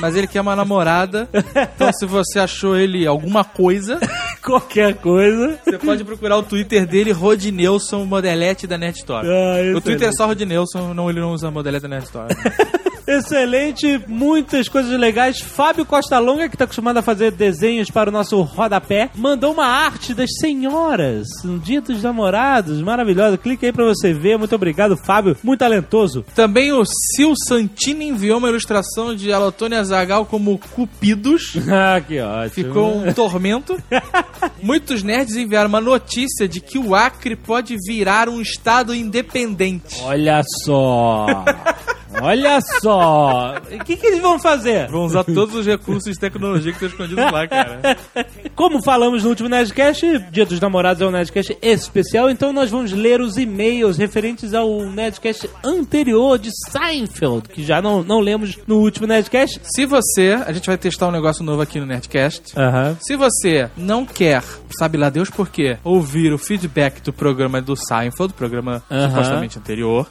mas 0.00 0.16
ele 0.16 0.26
quer 0.26 0.40
uma 0.40 0.56
namorada. 0.56 1.28
Então, 1.74 1.92
se 1.92 2.06
você 2.06 2.38
achou 2.38 2.76
ele 2.76 3.06
alguma 3.06 3.44
coisa, 3.44 3.98
Qualquer 4.42 4.94
coisa. 4.94 5.58
você 5.64 5.78
pode 5.78 6.04
procurar 6.04 6.36
o 6.36 6.42
Twitter 6.42 6.86
dele, 6.86 7.10
Rodnelson 7.10 8.04
Modelete 8.04 8.66
da 8.66 8.78
Nerd 8.78 8.98
Store. 8.98 9.26
Ah, 9.26 9.76
o 9.76 9.80
Twitter 9.80 10.08
é 10.08 10.12
só 10.12 10.26
Rodnelson, 10.26 10.94
não, 10.94 11.10
ele 11.10 11.20
não 11.20 11.32
usa 11.32 11.50
Modelete 11.50 11.82
da 11.82 11.88
Nerd 11.88 12.04
Store. 12.04 12.34
Excelente, 13.06 14.02
muitas 14.08 14.68
coisas 14.68 14.98
legais. 14.98 15.40
Fábio 15.40 15.86
Costa 15.86 16.18
Longa, 16.18 16.48
que 16.48 16.56
tá 16.56 16.64
acostumado 16.64 16.98
a 16.98 17.02
fazer 17.02 17.30
desenhos 17.30 17.90
para 17.90 18.10
o 18.10 18.12
nosso 18.12 18.40
rodapé, 18.42 19.10
mandou 19.14 19.52
uma 19.52 19.66
arte 19.66 20.12
das 20.12 20.30
senhoras, 20.40 21.26
um 21.44 21.58
dia 21.58 21.80
dos 21.80 22.02
namorados, 22.02 22.80
maravilhosa. 22.82 23.38
Clique 23.38 23.66
aí 23.66 23.72
pra 23.72 23.84
você 23.84 24.12
ver. 24.12 24.36
Muito 24.36 24.54
obrigado, 24.54 24.96
Fábio, 24.96 25.36
muito 25.42 25.60
talentoso. 25.60 26.24
Também 26.34 26.72
o 26.72 26.82
Sil 26.84 27.32
Santini 27.46 28.08
enviou 28.08 28.38
uma 28.38 28.48
ilustração 28.48 29.14
de 29.14 29.32
Alotônia 29.32 29.82
Zagal 29.84 30.26
como 30.26 30.58
Cupidos. 30.58 31.56
Ah, 31.78 32.00
que 32.00 32.18
ótimo. 32.20 32.50
Ficou 32.50 32.96
um 32.96 33.12
tormento. 33.12 33.76
Muitos 34.62 35.02
nerds 35.02 35.36
enviaram 35.36 35.68
uma 35.68 35.80
notícia 35.80 36.48
de 36.48 36.60
que 36.60 36.78
o 36.78 36.94
Acre 36.94 37.36
pode 37.36 37.76
virar 37.86 38.28
um 38.28 38.40
estado 38.40 38.94
independente. 38.94 40.00
Olha 40.02 40.42
só. 40.64 41.26
Olha 42.20 42.60
só. 42.80 43.54
O 43.72 43.84
que, 43.84 43.96
que 43.96 44.06
eles 44.06 44.20
vão 44.20 44.38
fazer? 44.38 44.88
Vão 44.88 45.04
usar 45.04 45.24
todos 45.24 45.54
os 45.54 45.66
recursos 45.66 46.12
de 46.12 46.18
tecnologia 46.18 46.72
que 46.72 46.84
estão 46.84 46.88
escondidos 46.88 47.32
lá, 47.32 47.46
cara. 47.46 47.80
Como 48.54 48.82
falamos 48.82 49.22
no 49.24 49.30
último 49.30 49.48
Nerdcast, 49.48 50.18
Dia 50.30 50.46
dos 50.46 50.60
Namorados 50.60 51.02
é 51.02 51.06
um 51.06 51.10
Nerdcast 51.10 51.58
especial, 51.60 52.30
então 52.30 52.52
nós 52.52 52.70
vamos 52.70 52.92
ler 52.92 53.20
os 53.20 53.36
e-mails 53.36 53.96
referentes 53.98 54.54
ao 54.54 54.82
Nerdcast 54.86 55.50
anterior 55.64 56.38
de 56.38 56.50
Seinfeld, 56.70 57.48
que 57.48 57.62
já 57.62 57.82
não, 57.82 58.02
não 58.02 58.20
lemos 58.20 58.58
no 58.66 58.76
último 58.78 59.06
Nerdcast. 59.06 59.60
Se 59.62 59.84
você, 59.84 60.38
a 60.46 60.52
gente 60.52 60.66
vai 60.66 60.78
testar 60.78 61.08
um 61.08 61.12
negócio 61.12 61.44
novo 61.44 61.60
aqui 61.62 61.78
no 61.78 61.86
Nerdcast. 61.86 62.54
Se 63.00 63.16
você 63.16 63.68
não 63.76 64.06
quer, 64.06 64.42
sabe 64.78 64.96
lá 64.96 65.10
Deus 65.10 65.28
por 65.30 65.48
quê, 65.48 65.76
ouvir 65.84 66.32
o 66.32 66.38
feedback 66.38 67.00
do 67.02 67.12
programa 67.12 67.60
do 67.60 67.76
Seinfeld, 67.76 68.32
programa 68.34 68.82
supostamente 69.10 69.58
anterior, 69.58 70.08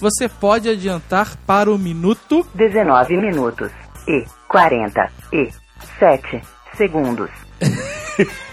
você 0.00 0.28
pode 0.28 0.68
adiantar 0.68 1.36
para 1.46 1.70
o 1.70 1.78
minuto 1.78 2.46
19 2.54 3.16
minutos 3.16 3.70
e 4.08 4.24
47 4.48 6.40
segundos. 6.76 7.30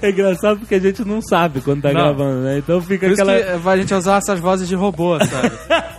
É 0.00 0.10
engraçado 0.10 0.60
porque 0.60 0.76
a 0.76 0.78
gente 0.78 1.04
não 1.04 1.20
sabe 1.20 1.60
quando 1.60 1.82
tá 1.82 1.88
Não. 1.92 2.00
gravando, 2.00 2.42
né? 2.42 2.58
Então 2.58 2.80
fica 2.80 3.04
Por 3.06 3.14
isso 3.14 3.22
aquela. 3.22 3.36
que 3.36 3.68
a 3.68 3.76
gente 3.78 3.88
vai 3.90 3.98
usar 3.98 4.18
essas 4.18 4.38
vozes 4.38 4.68
de 4.68 4.76
robô, 4.76 5.18
sabe? 5.18 5.50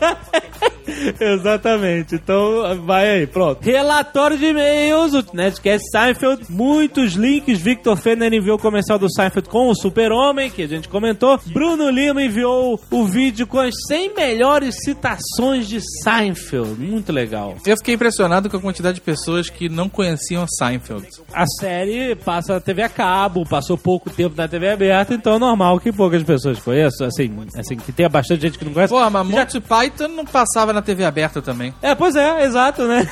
Exatamente. 1.19 2.15
Então 2.15 2.83
vai 2.85 3.09
aí, 3.09 3.27
pronto. 3.27 3.63
Relatório 3.63 4.37
de 4.37 4.45
e-mails, 4.45 5.13
o 5.13 5.25
Nerdcast 5.33 5.89
Seinfeld, 5.91 6.45
muitos 6.49 7.13
links. 7.13 7.59
Victor 7.59 7.97
Fenner 7.97 8.33
enviou 8.33 8.57
o 8.57 8.61
comercial 8.61 8.99
do 8.99 9.11
Seinfeld 9.11 9.49
com 9.49 9.69
o 9.69 9.75
Super-Homem, 9.75 10.49
que 10.49 10.63
a 10.63 10.67
gente 10.67 10.89
comentou. 10.89 11.39
Bruno 11.47 11.89
Lima 11.89 12.21
enviou 12.21 12.79
o 12.91 13.05
vídeo 13.05 13.47
com 13.47 13.59
as 13.59 13.73
100 13.87 14.15
melhores 14.15 14.75
citações 14.83 15.67
de 15.67 15.79
Seinfeld. 16.03 16.79
Muito 16.79 17.11
legal. 17.11 17.55
Eu 17.65 17.77
fiquei 17.77 17.95
impressionado 17.95 18.49
com 18.49 18.57
a 18.57 18.61
quantidade 18.61 18.95
de 18.95 19.01
pessoas 19.01 19.49
que 19.49 19.69
não 19.69 19.87
conheciam 19.89 20.45
Seinfeld. 20.47 21.07
A 21.33 21.45
série 21.59 22.15
passa 22.15 22.53
na 22.53 22.59
TV 22.59 22.83
a 22.83 22.89
cabo, 22.89 23.47
passou 23.47 23.77
pouco 23.77 24.09
tempo 24.09 24.35
na 24.35 24.47
TV 24.47 24.71
aberta, 24.71 25.13
então 25.13 25.35
é 25.35 25.39
normal 25.39 25.79
que 25.79 25.91
poucas 25.91 26.23
pessoas 26.23 26.59
conheçam. 26.59 27.07
Assim, 27.07 27.31
assim 27.57 27.75
que 27.75 27.91
tenha 27.91 28.09
bastante 28.09 28.41
gente 28.41 28.57
que 28.57 28.65
não 28.65 28.73
conhece. 28.73 28.93
Pô, 28.93 29.09
mas 29.09 29.27
Monty 29.27 29.59
Python 29.59 30.07
não 30.09 30.25
passava 30.25 30.72
na 30.73 30.81
TV 30.81 31.05
aberta 31.05 31.41
também. 31.41 31.73
É, 31.81 31.95
pois 31.95 32.15
é, 32.15 32.43
exato, 32.43 32.87
né? 32.87 33.07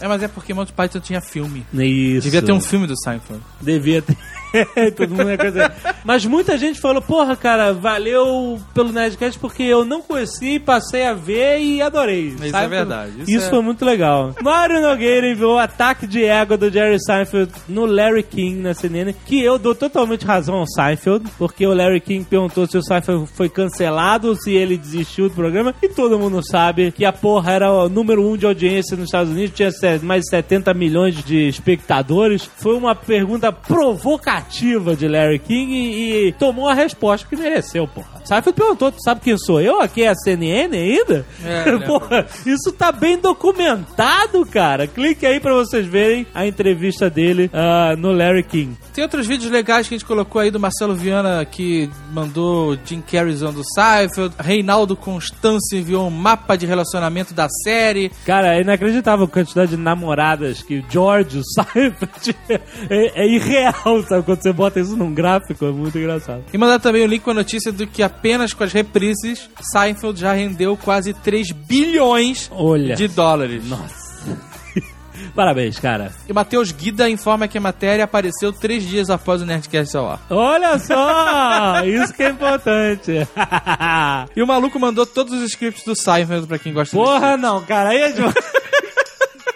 É, 0.00 0.08
mas 0.08 0.22
é 0.22 0.28
porque 0.28 0.54
Monty 0.54 0.72
Python 0.72 1.00
tinha 1.00 1.20
filme. 1.20 1.66
Isso. 1.72 2.22
Devia 2.22 2.42
ter 2.42 2.52
um 2.52 2.60
filme 2.60 2.86
do 2.86 2.94
Seinfeld. 2.98 3.42
Devia 3.60 4.00
ter. 4.02 4.16
Todo 4.96 5.10
mundo 5.10 5.36
coisa. 5.36 5.72
Mas 6.04 6.24
muita 6.24 6.56
gente 6.56 6.80
falou, 6.80 7.02
porra, 7.02 7.36
cara, 7.36 7.72
valeu 7.72 8.60
pelo 8.72 8.92
Nerdcast 8.92 9.38
porque 9.38 9.62
eu 9.62 9.84
não 9.84 10.00
conheci, 10.00 10.58
passei 10.58 11.06
a 11.06 11.14
ver 11.14 11.58
e 11.60 11.82
adorei. 11.82 12.28
Isso 12.28 12.50
Sabe? 12.50 12.64
é 12.64 12.68
verdade, 12.68 13.12
Isso, 13.22 13.30
isso 13.30 13.46
é- 13.46 13.50
foi 13.50 13.60
muito 13.62 13.84
legal. 13.84 14.34
Mário 14.42 14.80
Nogueira 14.80 15.28
enviou 15.30 15.54
o 15.56 15.58
ataque 15.58 16.06
de 16.06 16.24
ego 16.24 16.56
do 16.56 16.70
Jerry 16.70 16.98
Seinfeld 17.02 17.52
no 17.68 17.86
Larry 17.86 18.22
King 18.22 18.60
na 18.60 18.74
CNN, 18.74 19.12
que 19.26 19.42
eu 19.42 19.58
dou 19.58 19.74
totalmente 19.74 20.24
razão 20.24 20.56
ao 20.56 20.66
Seinfeld, 20.66 21.24
porque 21.38 21.66
o 21.66 21.74
Larry 21.74 22.00
King 22.00 22.24
perguntou 22.24 22.66
se 22.66 22.76
o 22.76 22.82
Seinfeld 22.82 23.26
foi 23.34 23.48
cancelado, 23.48 24.34
se 24.36 24.52
ele 24.52 24.76
desistiu 24.76 25.28
do 25.28 25.34
programa, 25.34 25.74
e 25.82 25.88
todo 25.88 26.18
mundo 26.18 26.40
sabe 26.46 26.92
que 26.92 27.04
a 27.04 27.12
porra 27.12 27.52
era 27.52 27.72
o 27.72 27.88
número 27.88 28.26
um 28.26 28.36
de 28.36 28.46
audiência 28.46 28.96
nos 28.96 29.06
Estados 29.06 29.32
Unidos, 29.32 29.54
tinha 29.56 29.70
mais 30.02 30.22
de 30.22 30.30
70 30.30 30.72
milhões 30.74 31.22
de 31.24 31.48
espectadores. 31.48 32.48
Foi 32.56 32.76
uma 32.76 32.94
pergunta 32.94 33.50
provocativa 33.52 34.43
de 34.50 35.08
Larry 35.08 35.38
King 35.38 35.72
e, 35.72 36.28
e 36.28 36.32
tomou 36.32 36.68
a 36.68 36.74
resposta 36.74 37.26
que 37.28 37.36
mereceu, 37.36 37.86
porra. 37.86 38.14
Seinfeld 38.24 38.56
perguntou, 38.56 38.90
tu 38.90 39.02
sabe 39.02 39.20
quem 39.20 39.36
sou 39.36 39.60
eu? 39.60 39.80
Aqui 39.80 40.02
é 40.02 40.08
a 40.08 40.14
CNN 40.14 40.74
ainda? 40.74 41.26
É, 41.44 41.70
né, 41.76 41.86
porra, 41.86 42.26
isso 42.46 42.72
tá 42.72 42.90
bem 42.90 43.18
documentado, 43.18 44.44
cara. 44.46 44.86
Clique 44.86 45.26
aí 45.26 45.38
pra 45.38 45.52
vocês 45.52 45.86
verem 45.86 46.26
a 46.34 46.46
entrevista 46.46 47.10
dele 47.10 47.50
ah, 47.52 47.94
no 47.96 48.12
Larry 48.12 48.42
King. 48.42 48.76
Tem 48.94 49.02
outros 49.02 49.26
vídeos 49.26 49.50
legais 49.50 49.86
que 49.86 49.94
a 49.94 49.98
gente 49.98 50.06
colocou 50.06 50.40
aí 50.40 50.50
do 50.50 50.58
Marcelo 50.58 50.94
Viana 50.94 51.44
que 51.44 51.90
mandou 52.12 52.78
Jim 52.84 53.02
Carrey 53.02 53.34
usando 53.34 53.58
o 53.58 53.64
Seinfeld. 53.74 54.34
Reinaldo 54.38 54.96
Constâncio 54.96 55.78
enviou 55.78 56.06
um 56.06 56.10
mapa 56.10 56.56
de 56.56 56.64
relacionamento 56.64 57.34
da 57.34 57.48
série. 57.64 58.10
Cara, 58.24 58.56
é 58.56 58.62
inacreditável 58.62 59.26
a 59.26 59.28
quantidade 59.28 59.72
de 59.72 59.76
namoradas 59.76 60.62
que 60.62 60.78
o 60.78 60.84
George, 60.88 61.38
o 61.38 61.42
Seinfeld, 61.44 62.36
é, 62.88 63.22
é 63.22 63.26
irreal, 63.26 64.02
sabe? 64.08 64.24
Quando 64.34 64.42
você 64.42 64.52
bota 64.52 64.80
isso 64.80 64.96
num 64.96 65.14
gráfico, 65.14 65.64
é 65.64 65.70
muito 65.70 65.96
engraçado. 65.96 66.42
E 66.52 66.58
mandar 66.58 66.80
também 66.80 67.04
o 67.04 67.06
link 67.06 67.22
com 67.22 67.30
a 67.30 67.34
notícia 67.34 67.70
do 67.70 67.86
que 67.86 68.02
apenas 68.02 68.52
com 68.52 68.64
as 68.64 68.72
reprises, 68.72 69.48
Seinfeld 69.72 70.18
já 70.18 70.32
rendeu 70.32 70.76
quase 70.76 71.14
3 71.14 71.52
bilhões 71.52 72.50
Olha. 72.52 72.96
de 72.96 73.06
dólares. 73.06 73.64
Nossa. 73.68 73.94
Parabéns, 75.36 75.78
cara. 75.78 76.12
E 76.28 76.32
Matheus 76.32 76.72
Guida 76.72 77.08
informa 77.08 77.46
que 77.46 77.56
a 77.56 77.60
matéria 77.60 78.04
apareceu 78.04 78.52
três 78.52 78.82
dias 78.82 79.08
após 79.08 79.40
o 79.40 79.46
Nerdcast 79.46 79.96
ao 79.96 80.10
ar. 80.10 80.20
Olha 80.28 80.78
só! 80.80 81.80
Isso 81.86 82.12
que 82.12 82.24
é 82.24 82.30
importante. 82.30 83.12
E 84.34 84.42
o 84.42 84.46
maluco 84.46 84.80
mandou 84.80 85.06
todos 85.06 85.32
os 85.32 85.44
scripts 85.50 85.84
do 85.84 85.94
Seinfeld 85.94 86.46
pra 86.48 86.58
quem 86.58 86.72
gosta 86.72 86.96
Porra, 86.96 87.36
não, 87.36 87.62
cara. 87.62 87.90
Aí 87.90 87.98
é 87.98 88.12
de... 88.12 88.20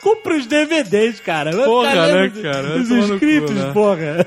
Compra 0.08 0.36
os 0.36 0.46
DVDs, 0.46 1.20
cara. 1.20 1.54
Vai 1.54 1.64
Porra, 1.64 2.06
né, 2.06 2.32
cara? 2.42 2.76
Os 2.76 2.88
no 2.88 3.18
cu, 3.18 3.52
né? 3.52 3.70
porra. 3.72 4.26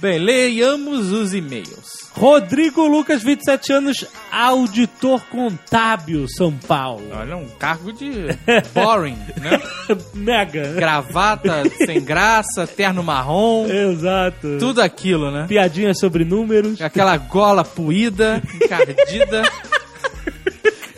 Bem, 0.00 0.18
leiamos 0.18 1.12
os 1.12 1.32
e-mails. 1.32 2.10
Rodrigo 2.14 2.86
Lucas, 2.86 3.22
27 3.22 3.72
anos, 3.72 4.04
auditor 4.32 5.22
contábil, 5.26 6.26
São 6.28 6.52
Paulo. 6.52 7.04
Olha, 7.12 7.36
um 7.36 7.46
cargo 7.50 7.92
de 7.92 8.10
boring, 8.74 9.16
né? 9.40 9.60
Mega. 10.12 10.72
Gravata 10.72 11.62
sem 11.86 12.02
graça, 12.02 12.66
terno 12.66 13.02
marrom, 13.02 13.66
Exato. 13.68 14.58
tudo 14.58 14.82
aquilo, 14.82 15.30
né? 15.30 15.46
Piadinhas 15.46 15.98
sobre 16.00 16.24
números. 16.24 16.80
Aquela 16.82 17.16
gola 17.16 17.64
puída, 17.64 18.42
encardida, 18.60 19.42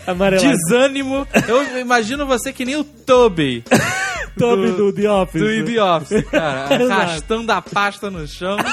Amarelado. 0.06 0.49
desânimo. 0.49 1.26
Eu 1.49 1.78
imagino 1.80 2.26
você 2.26 2.52
que 2.52 2.64
nem 2.64 2.76
o 2.76 2.84
Toby 2.84 3.64
Toby 4.38 4.73
do 4.73 4.92
The 4.92 5.08
Office. 5.11 5.40
do 5.40 5.64
The 5.64 5.82
Office, 5.82 6.25
cara, 6.30 6.84
arrastando 6.94 7.52
a 7.52 7.62
pasta 7.62 8.11
no 8.11 8.26
chão. 8.26 8.56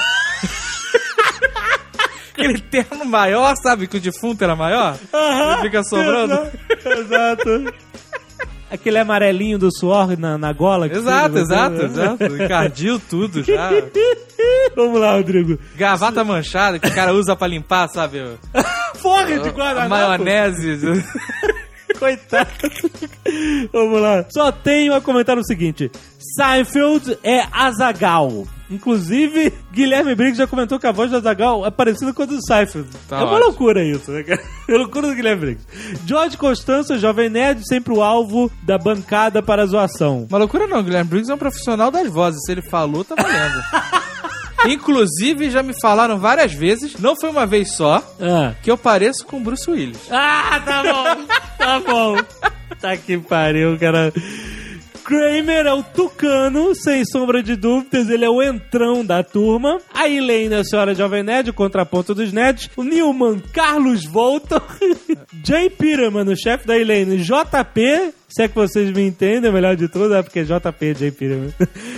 Aquele 2.32 2.58
terno 2.60 3.04
maior, 3.04 3.54
sabe? 3.62 3.86
Que 3.86 3.98
o 3.98 4.00
defunto 4.00 4.42
era 4.42 4.56
maior? 4.56 4.96
Aham. 5.12 5.52
Ele 5.52 5.62
fica 5.62 5.84
sobrando. 5.84 6.32
Exato. 6.84 6.88
Exato. 6.88 7.74
Aquele 8.72 8.98
amarelinho 8.98 9.58
do 9.58 9.70
suor 9.70 10.18
na, 10.18 10.38
na 10.38 10.52
gola. 10.52 10.88
que 10.88 10.96
Exato, 10.96 11.28
fica- 11.28 11.40
exato, 11.40 11.82
exato. 11.82 12.24
Encardiu 12.24 12.98
tudo 12.98 13.42
já. 13.44 13.70
Vamos 14.74 14.98
lá, 14.98 15.16
Rodrigo. 15.16 15.58
Gravata 15.76 16.24
manchada 16.24 16.78
que 16.78 16.88
o 16.88 16.94
cara 16.94 17.12
usa 17.12 17.36
pra 17.36 17.46
limpar, 17.46 17.88
sabe? 17.88 18.18
Porra 19.02 19.26
de 19.38 19.50
guardanapo. 19.50 19.88
maionese. 20.24 21.04
Coitado. 21.98 22.48
Vamos 23.72 24.00
lá. 24.00 24.24
Só 24.32 24.50
tenho 24.50 24.94
a 24.94 25.00
comentar 25.00 25.36
o 25.38 25.44
seguinte: 25.44 25.90
Seinfeld 26.18 27.18
é 27.22 27.44
Azagal. 27.52 28.46
Inclusive, 28.72 29.52
Guilherme 29.72 30.14
Briggs 30.14 30.38
já 30.38 30.46
comentou 30.46 30.78
que 30.78 30.86
a 30.86 30.92
voz 30.92 31.10
do 31.10 31.16
Azagal 31.18 31.66
é 31.66 31.70
parecida 31.70 32.12
com 32.12 32.22
a 32.22 32.26
do 32.26 32.38
Seinfeld. 32.44 32.88
Tá 33.08 33.16
é 33.16 33.18
uma 33.20 33.32
ótimo. 33.32 33.46
loucura 33.46 33.84
isso, 33.84 34.10
né, 34.10 34.22
cara? 34.22 34.42
É 34.68 34.72
loucura 34.76 35.08
do 35.08 35.14
Guilherme 35.14 35.40
Briggs. 35.40 35.66
George 36.06 36.36
Constança, 36.36 36.98
jovem 36.98 37.28
nerd, 37.28 37.66
sempre 37.68 37.92
o 37.92 38.02
alvo 38.02 38.50
da 38.62 38.78
bancada 38.78 39.42
para 39.42 39.62
a 39.62 39.66
zoação. 39.66 40.26
Uma 40.28 40.38
loucura 40.38 40.66
não, 40.66 40.82
Guilherme 40.82 41.10
Briggs 41.10 41.30
é 41.30 41.34
um 41.34 41.38
profissional 41.38 41.90
das 41.90 42.08
vozes. 42.08 42.40
Se 42.46 42.52
ele 42.52 42.62
falou, 42.62 43.04
tá 43.04 43.14
valendo. 43.14 43.62
Inclusive, 44.66 45.50
já 45.50 45.62
me 45.62 45.74
falaram 45.80 46.18
várias 46.18 46.52
vezes, 46.52 46.96
não 46.98 47.16
foi 47.16 47.30
uma 47.30 47.44
vez 47.46 47.72
só, 47.74 48.00
Ah. 48.20 48.54
que 48.62 48.70
eu 48.70 48.78
pareço 48.78 49.26
com 49.26 49.38
o 49.38 49.40
Bruce 49.40 49.68
Willis. 49.68 49.98
Ah, 50.10 50.60
tá 50.64 50.82
bom. 50.82 51.26
tá 51.58 51.80
bom. 51.80 52.16
Tá 52.80 52.96
que 52.96 53.16
pariu, 53.16 53.78
cara. 53.78 54.12
Kramer 55.12 55.66
é 55.66 55.74
o 55.74 55.82
tucano, 55.82 56.74
sem 56.74 57.04
sombra 57.04 57.42
de 57.42 57.54
dúvidas, 57.54 58.08
ele 58.08 58.24
é 58.24 58.30
o 58.30 58.42
entrão 58.42 59.04
da 59.04 59.22
turma. 59.22 59.78
A 59.92 60.08
Elaine 60.08 60.54
é 60.54 60.60
a 60.60 60.64
senhora 60.64 60.94
Jovem 60.94 61.22
Nerd, 61.22 61.50
o 61.50 61.52
contraponto 61.52 62.14
dos 62.14 62.32
nerds. 62.32 62.70
O 62.74 62.82
Newman, 62.82 63.38
Carlos 63.52 64.06
Volta. 64.06 64.62
Jay 65.44 65.68
Peterman, 65.68 66.32
o 66.32 66.34
chefe 66.34 66.66
da 66.66 66.78
Elaine, 66.78 67.18
JP, 67.18 68.14
se 68.32 68.42
é 68.42 68.48
que 68.48 68.54
vocês 68.54 68.90
me 68.90 69.02
entendem, 69.02 69.50
o 69.50 69.52
melhor 69.52 69.76
de 69.76 69.88
tudo 69.88 70.14
é 70.14 70.22
porque 70.22 70.40
é 70.40 70.44
JP, 70.44 70.94
Jay 70.98 71.10
Peterman. 71.10 71.52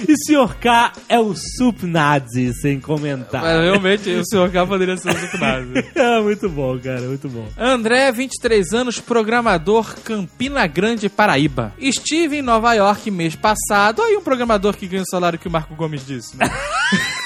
E 0.09 0.15
Sr. 0.27 0.57
K 0.61 0.93
é 1.09 1.19
o 1.19 1.33
Sup 1.35 1.85
Nazi, 1.85 2.53
sem 2.61 2.81
comentar. 2.81 3.41
Mas 3.41 3.63
realmente 3.63 4.11
o 4.11 4.27
senhor 4.27 4.51
K 4.51 4.67
poderia 4.67 4.97
ser 4.97 5.11
o 5.11 5.19
Supnazi. 5.19 5.85
É 5.95 6.21
muito 6.21 6.49
bom, 6.49 6.79
cara, 6.79 7.03
muito 7.03 7.29
bom. 7.29 7.49
André, 7.57 8.11
23 8.11 8.73
anos, 8.73 9.01
programador, 9.01 9.95
Campina 10.01 10.67
Grande, 10.67 11.09
Paraíba. 11.09 11.73
Estive 11.79 12.39
em 12.39 12.43
Nova 12.43 12.75
York 12.75 13.11
mês 13.11 13.37
passado. 13.37 14.03
Aí 14.03 14.17
um 14.17 14.23
programador 14.23 14.77
que 14.77 14.87
ganha 14.87 15.03
o 15.03 15.09
salário 15.09 15.39
que 15.39 15.49
o 15.49 15.51
Marco 15.51 15.75
Gomes 15.75 16.07
disse, 16.07 16.37
né? 16.37 16.51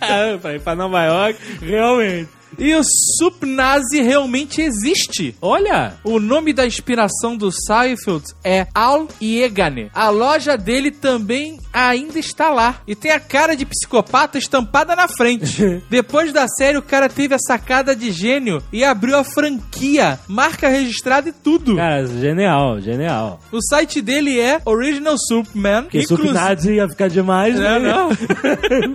É, 0.00 0.36
pra 0.36 0.54
ir 0.54 0.60
pra 0.60 0.74
Nova 0.74 1.02
York, 1.04 1.38
realmente. 1.60 2.28
E 2.58 2.74
o 2.74 2.82
Supnazi 3.18 4.00
realmente 4.00 4.60
existe. 4.62 5.34
Olha! 5.40 5.94
O 6.04 6.18
nome 6.18 6.52
da 6.52 6.66
inspiração 6.66 7.36
do 7.36 7.50
Seinfeld 7.52 8.24
é 8.44 8.66
Al 8.74 9.08
Iegane. 9.20 9.90
A 9.94 10.08
loja 10.08 10.56
dele 10.56 10.90
também 10.90 11.58
ainda 11.72 12.18
está 12.18 12.50
lá. 12.50 12.80
E 12.86 12.94
tem 12.94 13.10
a 13.10 13.20
cara 13.20 13.54
de 13.54 13.66
psicopata 13.66 14.38
estampada 14.38 14.96
na 14.96 15.08
frente. 15.08 15.82
Depois 15.90 16.32
da 16.32 16.46
série, 16.48 16.78
o 16.78 16.82
cara 16.82 17.08
teve 17.08 17.34
a 17.34 17.38
sacada 17.38 17.94
de 17.94 18.10
gênio 18.10 18.62
e 18.72 18.84
abriu 18.84 19.16
a 19.18 19.24
franquia, 19.24 20.18
marca 20.28 20.68
registrada 20.68 21.28
e 21.28 21.32
tudo. 21.32 21.76
Cara, 21.76 22.06
genial, 22.06 22.80
genial. 22.80 23.40
O 23.52 23.60
site 23.62 24.00
dele 24.00 24.38
é 24.40 24.60
Original 24.64 25.16
Superman. 25.18 25.82
Porque 25.82 26.02
Sup 26.06 26.24
Nazi 26.32 26.74
ia 26.74 26.88
ficar 26.88 27.08
demais, 27.08 27.54
É, 27.58 27.78
né? 27.78 27.78
não. 27.92 28.08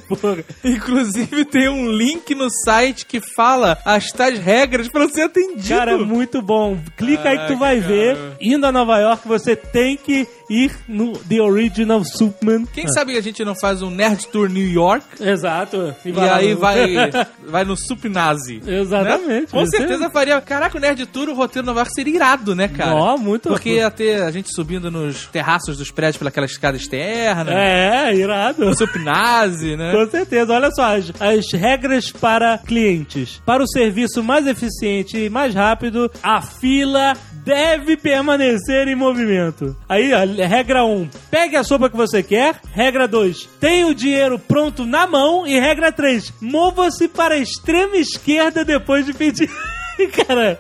Porra. 0.17 0.43
Inclusive 0.63 1.45
tem 1.45 1.69
um 1.69 1.91
link 1.91 2.33
no 2.35 2.49
site 2.49 3.05
que 3.05 3.21
fala 3.35 3.50
as 3.85 4.11
tais 4.11 4.39
regras 4.39 4.87
pra 4.89 5.07
ser 5.09 5.23
atendido. 5.23 5.67
Cara, 5.67 5.91
é 5.93 5.97
muito 5.97 6.41
bom. 6.41 6.77
Clica 6.97 7.29
aí 7.29 7.37
que 7.39 7.47
tu 7.47 7.57
vai 7.57 7.75
Caraca, 7.81 7.93
ver. 7.93 8.15
cara. 8.15 8.35
Indo 8.41 8.65
a 8.65 8.71
Nova 8.71 8.99
York, 8.99 9.27
você 9.27 9.55
tem 9.55 9.97
que 9.97 10.27
ir 10.51 10.71
no 10.87 11.13
The 11.13 11.41
Original 11.41 12.03
Superman. 12.03 12.65
Quem 12.73 12.87
sabe 12.89 13.17
a 13.17 13.21
gente 13.21 13.43
não 13.45 13.55
faz 13.55 13.81
um 13.81 13.89
Nerd 13.89 14.27
Tour 14.27 14.49
New 14.49 14.67
York 14.67 15.05
Exato. 15.19 15.95
e, 16.05 16.11
lá 16.11 16.35
aí 16.35 16.53
no- 16.53 16.59
vai, 16.59 16.85
vai 17.47 17.63
no 17.63 17.77
Supnazi. 17.77 18.61
Exatamente. 18.65 19.27
Né? 19.41 19.47
Com 19.51 19.65
certeza 19.65 20.09
faria. 20.09 20.39
Caraca, 20.41 20.77
o 20.77 20.81
Nerd 20.81 21.05
Tour, 21.05 21.29
o 21.29 21.33
roteiro 21.33 21.65
Nova 21.65 21.79
York 21.79 21.93
seria 21.93 22.15
irado, 22.15 22.53
né, 22.55 22.67
cara? 22.67 22.95
Ó, 22.95 23.17
muito 23.17 23.47
Porque 23.49 23.75
ia 23.75 23.89
ter 23.89 24.21
a 24.23 24.31
gente 24.31 24.53
subindo 24.53 24.91
nos 24.91 25.27
terraços 25.27 25.77
dos 25.77 25.89
prédios 25.91 26.17
pelaquela 26.17 26.45
escada 26.45 26.75
externa. 26.77 27.51
É, 27.53 28.13
irado. 28.15 28.65
O 28.67 28.75
Supnazi, 28.75 29.75
né? 29.77 29.91
Com 29.93 30.09
certeza. 30.09 30.53
Olha 30.53 30.69
só, 30.71 30.95
as, 30.95 31.11
as 31.19 31.45
regras 31.53 32.11
para 32.11 32.57
clientes. 32.57 33.41
Para 33.45 33.63
o 33.63 33.67
serviço 33.67 34.23
mais 34.23 34.45
eficiente 34.47 35.17
e 35.17 35.29
mais 35.29 35.53
rápido, 35.55 36.11
a 36.21 36.41
fila 36.41 37.13
deve 37.43 37.97
permanecer 37.97 38.87
em 38.87 38.95
movimento. 38.95 39.75
Aí, 39.87 40.11
regra 40.47 40.85
1, 40.85 41.09
pegue 41.29 41.55
a 41.55 41.63
sopa 41.63 41.89
que 41.89 41.97
você 41.97 42.21
quer. 42.23 42.55
Regra 42.73 43.07
2, 43.07 43.49
tenha 43.59 43.87
o 43.87 43.95
dinheiro 43.95 44.39
pronto 44.39 44.85
na 44.85 45.05
mão. 45.07 45.45
E 45.45 45.59
regra 45.59 45.91
3, 45.91 46.33
mova-se 46.41 47.07
para 47.07 47.35
a 47.35 47.39
extrema 47.39 47.97
esquerda 47.97 48.63
depois 48.63 49.05
de 49.05 49.13
pedir. 49.13 49.49
Cara, 50.25 50.57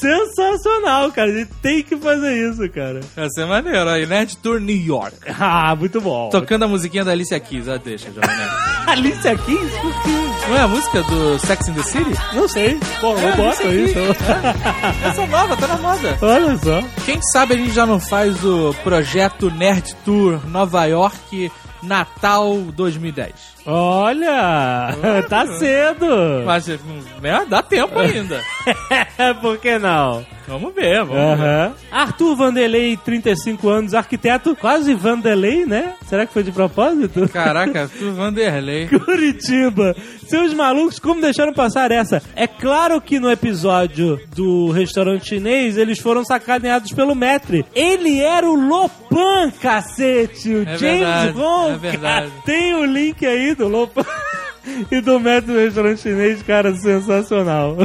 sensacional, 0.00 1.12
cara. 1.12 1.30
A 1.30 1.34
gente 1.34 1.50
tem 1.60 1.82
que 1.82 1.94
fazer 1.96 2.50
isso, 2.50 2.66
cara. 2.70 3.00
Vai 3.14 3.28
ser 3.28 3.44
maneiro. 3.44 3.86
Aí, 3.88 4.06
Nerd 4.06 4.38
Tour 4.38 4.60
New 4.60 4.74
York. 4.74 5.14
Ah, 5.38 5.74
muito 5.76 6.00
bom. 6.00 6.30
Tocando 6.30 6.64
a 6.64 6.68
musiquinha 6.68 7.04
da 7.04 7.10
Alicia 7.10 7.38
Keys. 7.38 7.68
Ah, 7.68 7.76
deixa, 7.76 8.06
Jovem 8.10 8.30
Nerd. 8.30 8.50
Alicia 8.86 9.36
Keys? 9.36 10.27
Não 10.48 10.56
é 10.56 10.60
a 10.60 10.68
música 10.68 11.02
do 11.02 11.38
Sex 11.38 11.68
in 11.68 11.74
the 11.74 11.82
City? 11.82 12.10
Não 12.32 12.48
sei. 12.48 12.80
Bom, 13.00 13.16
eu 13.18 13.28
É, 13.28 13.36
boto 13.36 13.62
Alicia 13.62 13.84
isso. 13.84 13.98
Essa 15.04 15.22
é 15.22 15.26
nova, 15.26 15.56
tá 15.56 15.66
na 15.66 15.76
moda. 15.76 16.18
Olha 16.22 16.56
só. 16.58 16.82
Quem 17.04 17.20
sabe 17.32 17.54
a 17.54 17.56
gente 17.58 17.72
já 17.72 17.84
não 17.84 18.00
faz 18.00 18.42
o 18.44 18.74
projeto 18.82 19.50
Nerd 19.50 19.94
Tour 20.04 20.40
Nova 20.48 20.84
York 20.86 21.52
Natal 21.82 22.56
2010. 22.74 23.57
Olha, 23.66 24.94
tá 25.28 25.46
cedo. 25.58 26.06
Mas 26.44 26.66
né, 26.68 27.46
dá 27.48 27.62
tempo 27.62 27.98
ainda. 27.98 28.40
Por 29.40 29.58
que 29.58 29.78
não? 29.78 30.24
Vamos 30.46 30.74
ver, 30.74 31.04
vamos 31.04 31.38
ver. 31.38 31.72
Arthur 31.92 32.34
Vanderlei, 32.34 32.96
35 32.96 33.68
anos, 33.68 33.92
arquiteto, 33.92 34.56
quase 34.56 34.94
Vanderlei, 34.94 35.66
né? 35.66 35.92
Será 36.06 36.24
que 36.24 36.32
foi 36.32 36.42
de 36.42 36.50
propósito? 36.50 37.28
Caraca, 37.28 37.90
tu 37.98 38.12
Vanderlei. 38.12 38.88
Curitiba. 38.88 39.94
Seus 40.26 40.54
malucos, 40.54 40.98
como 40.98 41.20
deixaram 41.20 41.52
passar 41.52 41.90
essa? 41.90 42.22
É 42.34 42.46
claro 42.46 42.98
que 43.00 43.20
no 43.20 43.30
episódio 43.30 44.18
do 44.34 44.70
restaurante 44.70 45.28
chinês, 45.28 45.76
eles 45.76 45.98
foram 46.00 46.24
sacaneados 46.24 46.92
pelo 46.92 47.14
Metre. 47.14 47.64
Ele 47.74 48.18
era 48.20 48.46
o 48.48 48.54
Lopan, 48.54 49.50
cacete. 49.60 50.48
O 50.50 50.62
É 50.62 50.78
James 50.78 51.00
verdade, 51.00 51.32
Ron. 51.38 51.70
é 51.72 51.76
verdade. 51.76 52.32
Tem 52.46 52.74
o 52.74 52.84
link 52.86 53.24
aí 53.26 53.54
do 53.58 53.68
Lopan. 53.68 54.04
E 54.90 55.00
do 55.00 55.18
Metre 55.18 55.52
do 55.52 55.58
restaurante 55.58 56.02
chinês, 56.02 56.42
cara, 56.42 56.74
sensacional. 56.74 57.76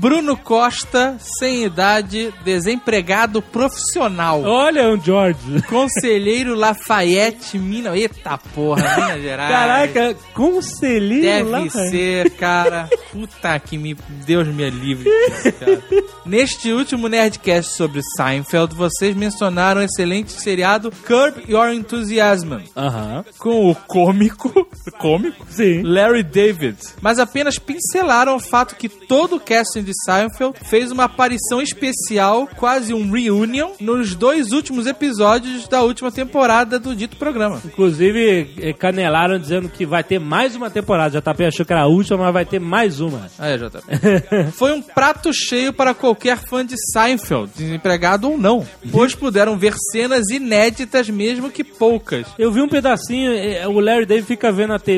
Bruno 0.00 0.36
Costa, 0.36 1.16
sem 1.18 1.64
idade, 1.64 2.32
desempregado 2.44 3.40
profissional. 3.40 4.42
Olha 4.42 4.90
um 4.90 5.00
George. 5.00 5.62
Conselheiro 5.68 6.54
Lafayette, 6.54 7.58
Minas. 7.58 7.94
Eita 7.94 8.36
porra, 8.54 8.82
Minas 8.96 9.22
Gerais. 9.22 9.50
Caraca, 9.50 10.16
conselheiro. 10.34 11.50
Deve 11.50 11.70
ser, 11.70 12.30
cara. 12.30 12.88
Puta 13.12 13.58
que 13.60 13.78
me. 13.78 13.96
Deus 14.26 14.48
me 14.48 14.68
livre 14.70 15.04
disso, 15.04 15.52
cara. 15.52 15.82
Neste 16.26 16.72
último 16.72 17.08
Nerdcast 17.08 17.76
sobre 17.76 18.00
Seinfeld, 18.16 18.74
vocês 18.74 19.14
mencionaram 19.14 19.80
o 19.80 19.84
excelente 19.84 20.32
seriado 20.32 20.90
Curb 21.06 21.44
Your 21.48 21.68
Enthusiasm. 21.68 22.54
Aham. 22.76 23.24
Com 23.38 23.70
o 23.70 23.74
cômico. 23.74 24.66
Cômico? 25.04 25.44
Sim. 25.50 25.82
Larry 25.82 26.22
David. 26.22 26.78
Mas 27.02 27.18
apenas 27.18 27.58
pincelaram 27.58 28.36
o 28.36 28.40
fato 28.40 28.74
que 28.74 28.88
todo 28.88 29.36
o 29.36 29.40
casting 29.40 29.82
de 29.82 29.92
Seinfeld 30.02 30.58
fez 30.64 30.90
uma 30.90 31.04
aparição 31.04 31.60
especial, 31.60 32.48
quase 32.56 32.94
um 32.94 33.10
reunion, 33.10 33.72
nos 33.78 34.14
dois 34.14 34.50
últimos 34.50 34.86
episódios 34.86 35.68
da 35.68 35.82
última 35.82 36.10
temporada 36.10 36.78
do 36.78 36.96
dito 36.96 37.18
programa. 37.18 37.60
Inclusive, 37.66 38.54
eh, 38.58 38.72
canelaram 38.72 39.38
dizendo 39.38 39.68
que 39.68 39.84
vai 39.84 40.02
ter 40.02 40.18
mais 40.18 40.56
uma 40.56 40.70
temporada. 40.70 41.20
JP 41.20 41.44
achou 41.44 41.66
que 41.66 41.72
era 41.74 41.82
a 41.82 41.86
última, 41.86 42.16
mas 42.16 42.32
vai 42.32 42.46
ter 42.46 42.58
mais 42.58 42.98
uma. 42.98 43.28
Aí, 43.38 43.58
JP. 43.58 44.52
Foi 44.56 44.72
um 44.72 44.80
prato 44.80 45.30
cheio 45.34 45.70
para 45.74 45.92
qualquer 45.92 46.38
fã 46.38 46.64
de 46.64 46.76
Seinfeld, 46.92 47.50
desempregado 47.54 48.30
ou 48.30 48.38
não, 48.38 48.66
pois 48.90 49.14
puderam 49.14 49.58
ver 49.58 49.74
cenas 49.92 50.30
inéditas, 50.30 51.10
mesmo 51.10 51.50
que 51.50 51.62
poucas. 51.62 52.26
Eu 52.38 52.50
vi 52.50 52.62
um 52.62 52.68
pedacinho, 52.68 53.32
eh, 53.32 53.68
o 53.68 53.78
Larry 53.80 54.06
David 54.06 54.26
fica 54.26 54.50
vendo 54.50 54.72
a 54.72 54.78
TV 54.78 54.93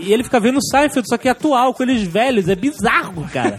e 0.00 0.12
ele 0.12 0.24
fica 0.24 0.40
vendo 0.40 0.58
o 0.58 0.62
Seinfeld, 0.62 1.08
só 1.08 1.16
que 1.16 1.28
atual, 1.28 1.74
com 1.74 1.82
eles 1.82 2.02
velhos. 2.02 2.48
É 2.48 2.54
bizarro, 2.54 3.26
cara. 3.32 3.58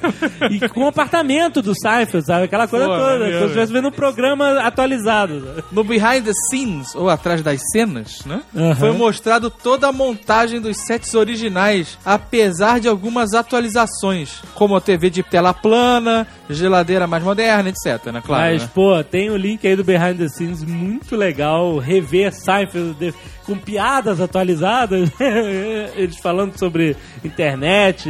e 0.51 0.67
com 0.69 0.81
o 0.81 0.87
apartamento 0.87 1.61
do 1.61 1.73
Seinfeld, 1.75 2.25
sabe? 2.25 2.45
Aquela 2.45 2.67
coisa 2.67 2.85
Pô, 2.85 2.97
toda. 2.97 3.25
Como 3.25 3.37
se 3.37 3.43
estivesse 3.45 3.73
vendo 3.73 3.87
um 3.87 3.91
programa 3.91 4.59
atualizado. 4.61 5.63
No 5.71 5.83
behind 5.83 6.23
the 6.25 6.33
scenes, 6.49 6.95
ou 6.95 7.09
atrás 7.09 7.41
das 7.41 7.61
cenas, 7.71 8.25
né? 8.25 8.41
Aham. 8.55 8.75
Foi 8.75 8.91
mostrado 8.91 9.49
toda 9.49 9.87
a 9.87 9.91
montagem 9.91 10.59
dos 10.59 10.77
sets 10.77 11.13
originais, 11.13 11.97
apesar 12.05 12.79
de 12.79 12.87
algumas 12.87 13.33
atualizações, 13.33 14.41
como 14.53 14.75
a 14.75 14.81
TV 14.81 15.09
de 15.09 15.23
tela 15.23 15.53
plana, 15.53 16.27
geladeira 16.49 17.07
mais 17.07 17.23
moderna, 17.23 17.69
etc, 17.69 18.11
né? 18.11 18.21
Claro. 18.25 18.43
Mas, 18.43 18.61
né? 18.63 18.69
pô, 18.73 19.03
tem 19.03 19.29
o 19.29 19.37
link 19.37 19.65
aí 19.67 19.75
do 19.75 19.83
Behind 19.83 20.17
the 20.17 20.27
Scenes, 20.27 20.63
muito 20.63 21.15
legal. 21.15 21.77
Rever 21.77 22.33
Seinfeld 22.33 23.13
com 23.45 23.57
piadas 23.57 24.19
atualizadas. 24.21 25.09
Eles 25.95 26.17
falando 26.17 26.57
sobre 26.57 26.95
internet, 27.23 28.09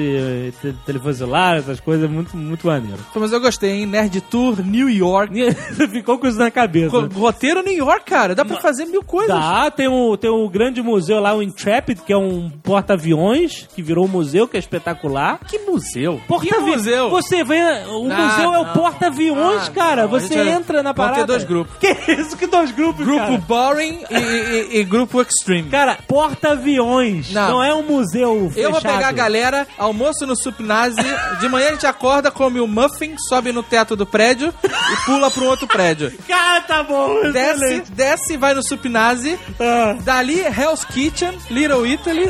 te- 0.61 0.73
telefone 0.85 1.13
celular, 1.15 1.57
essas 1.57 1.79
coisas, 1.79 2.09
muito, 2.09 2.35
muito 2.35 2.67
maneiro. 2.67 2.99
Mas 3.15 3.31
eu 3.31 3.39
gostei, 3.41 3.71
hein? 3.71 3.85
Nerd 3.85 4.19
Tour 4.21 4.63
New 4.65 4.89
York. 4.89 5.33
Ficou 5.91 6.17
com 6.17 6.27
isso 6.27 6.37
na 6.39 6.51
cabeça. 6.51 6.97
Roteiro 7.13 7.61
New 7.63 7.73
York, 7.73 8.05
cara. 8.05 8.35
Dá 8.35 8.43
pra 8.45 8.57
fazer 8.57 8.85
mil 8.85 9.03
coisas. 9.03 9.35
Tá, 9.35 9.69
tem 9.71 9.87
um, 9.87 10.15
tem 10.17 10.29
um 10.31 10.47
grande 10.49 10.81
museu 10.81 11.19
lá, 11.19 11.33
o 11.35 11.41
Intrepid, 11.41 11.99
que 12.01 12.13
é 12.13 12.17
um 12.17 12.49
porta-aviões, 12.93 13.67
que 13.73 13.81
virou 13.81 14.05
um 14.05 14.09
museu, 14.09 14.47
que 14.47 14.55
é 14.57 14.59
espetacular. 14.59 15.39
Que 15.47 15.59
museu? 15.59 16.21
Porta 16.27 16.47
que 16.47 16.57
museu? 16.59 17.09
Você 17.09 17.43
vem. 17.43 17.61
O 17.87 18.07
Não, 18.07 18.15
museu 18.27 18.53
é 18.53 18.59
o 18.59 18.65
não. 18.65 18.73
porta-aviões, 18.73 19.67
Ah, 19.67 19.71
cara. 19.71 20.01
não, 20.03 20.09
Você 20.09 20.35
vai- 20.43 20.49
entra 20.53 20.83
na 20.83 20.91
vão 20.91 21.05
ter 21.05 21.11
parada. 21.11 21.25
dois 21.27 21.43
grupos. 21.43 21.73
Que 21.83 22.11
isso? 22.11 22.37
Que 22.37 22.47
dois 22.47 22.71
grupos, 22.71 23.05
Grupo 23.05 23.19
cara? 23.19 23.37
Boring 23.47 23.99
e, 24.09 24.15
e- 24.15 24.79
e 24.79 24.83
grupo 24.83 25.22
Extreme. 25.29 25.69
Cara, 25.69 25.97
porta-aviões. 26.07 27.31
Não. 27.31 27.49
Não. 27.49 27.63
é 27.63 27.73
um 27.73 27.83
museu 27.83 28.51
Eu 28.55 28.71
vou 28.71 28.79
fechado. 28.81 28.95
pegar 28.95 29.07
a 29.09 29.11
galera, 29.11 29.67
almoço 29.77 30.25
no 30.25 30.35
Supnazi, 30.35 30.95
de 31.39 31.47
manhã 31.49 31.69
a 31.69 31.71
gente 31.71 31.85
acorda, 31.87 32.29
come 32.31 32.59
o 32.59 32.67
muffin, 32.67 33.15
sobe 33.29 33.51
no 33.51 33.61
teto 33.63 33.95
do 33.95 34.05
prédio 34.05 34.53
e 34.63 34.95
pula 35.05 35.31
um 35.37 35.45
outro 35.45 35.67
prédio. 35.67 36.11
Cara, 36.27 36.61
tá 36.61 36.83
bom. 36.83 37.31
Desce, 37.31 37.63
excelente. 37.63 37.91
desce, 37.91 38.37
vai 38.37 38.53
no 38.53 38.61
Supnazi, 38.63 39.37
Ah. 39.59 39.95
dali 40.01 40.39
Hell's 40.41 40.83
Kitchen, 40.83 41.37
Little 41.49 41.85
Italy. 41.85 42.27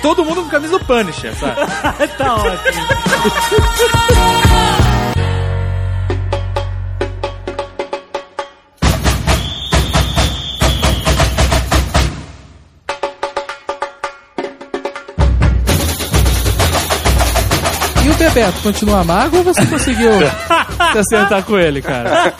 Todo 0.00 0.24
mundo 0.24 0.42
com 0.42 0.48
camisa 0.48 0.78
do 0.78 0.84
Punisher, 0.84 1.32
sabe? 1.36 1.60
tá 2.18 2.34
ótimo. 2.34 2.86
Bebeto 18.32 18.62
continua 18.62 19.00
amargo 19.00 19.36
ou 19.36 19.44
você 19.44 19.66
conseguiu 19.66 20.10
se 20.92 20.98
assentar 20.98 21.44
com 21.44 21.58
ele, 21.58 21.82
cara? 21.82 22.32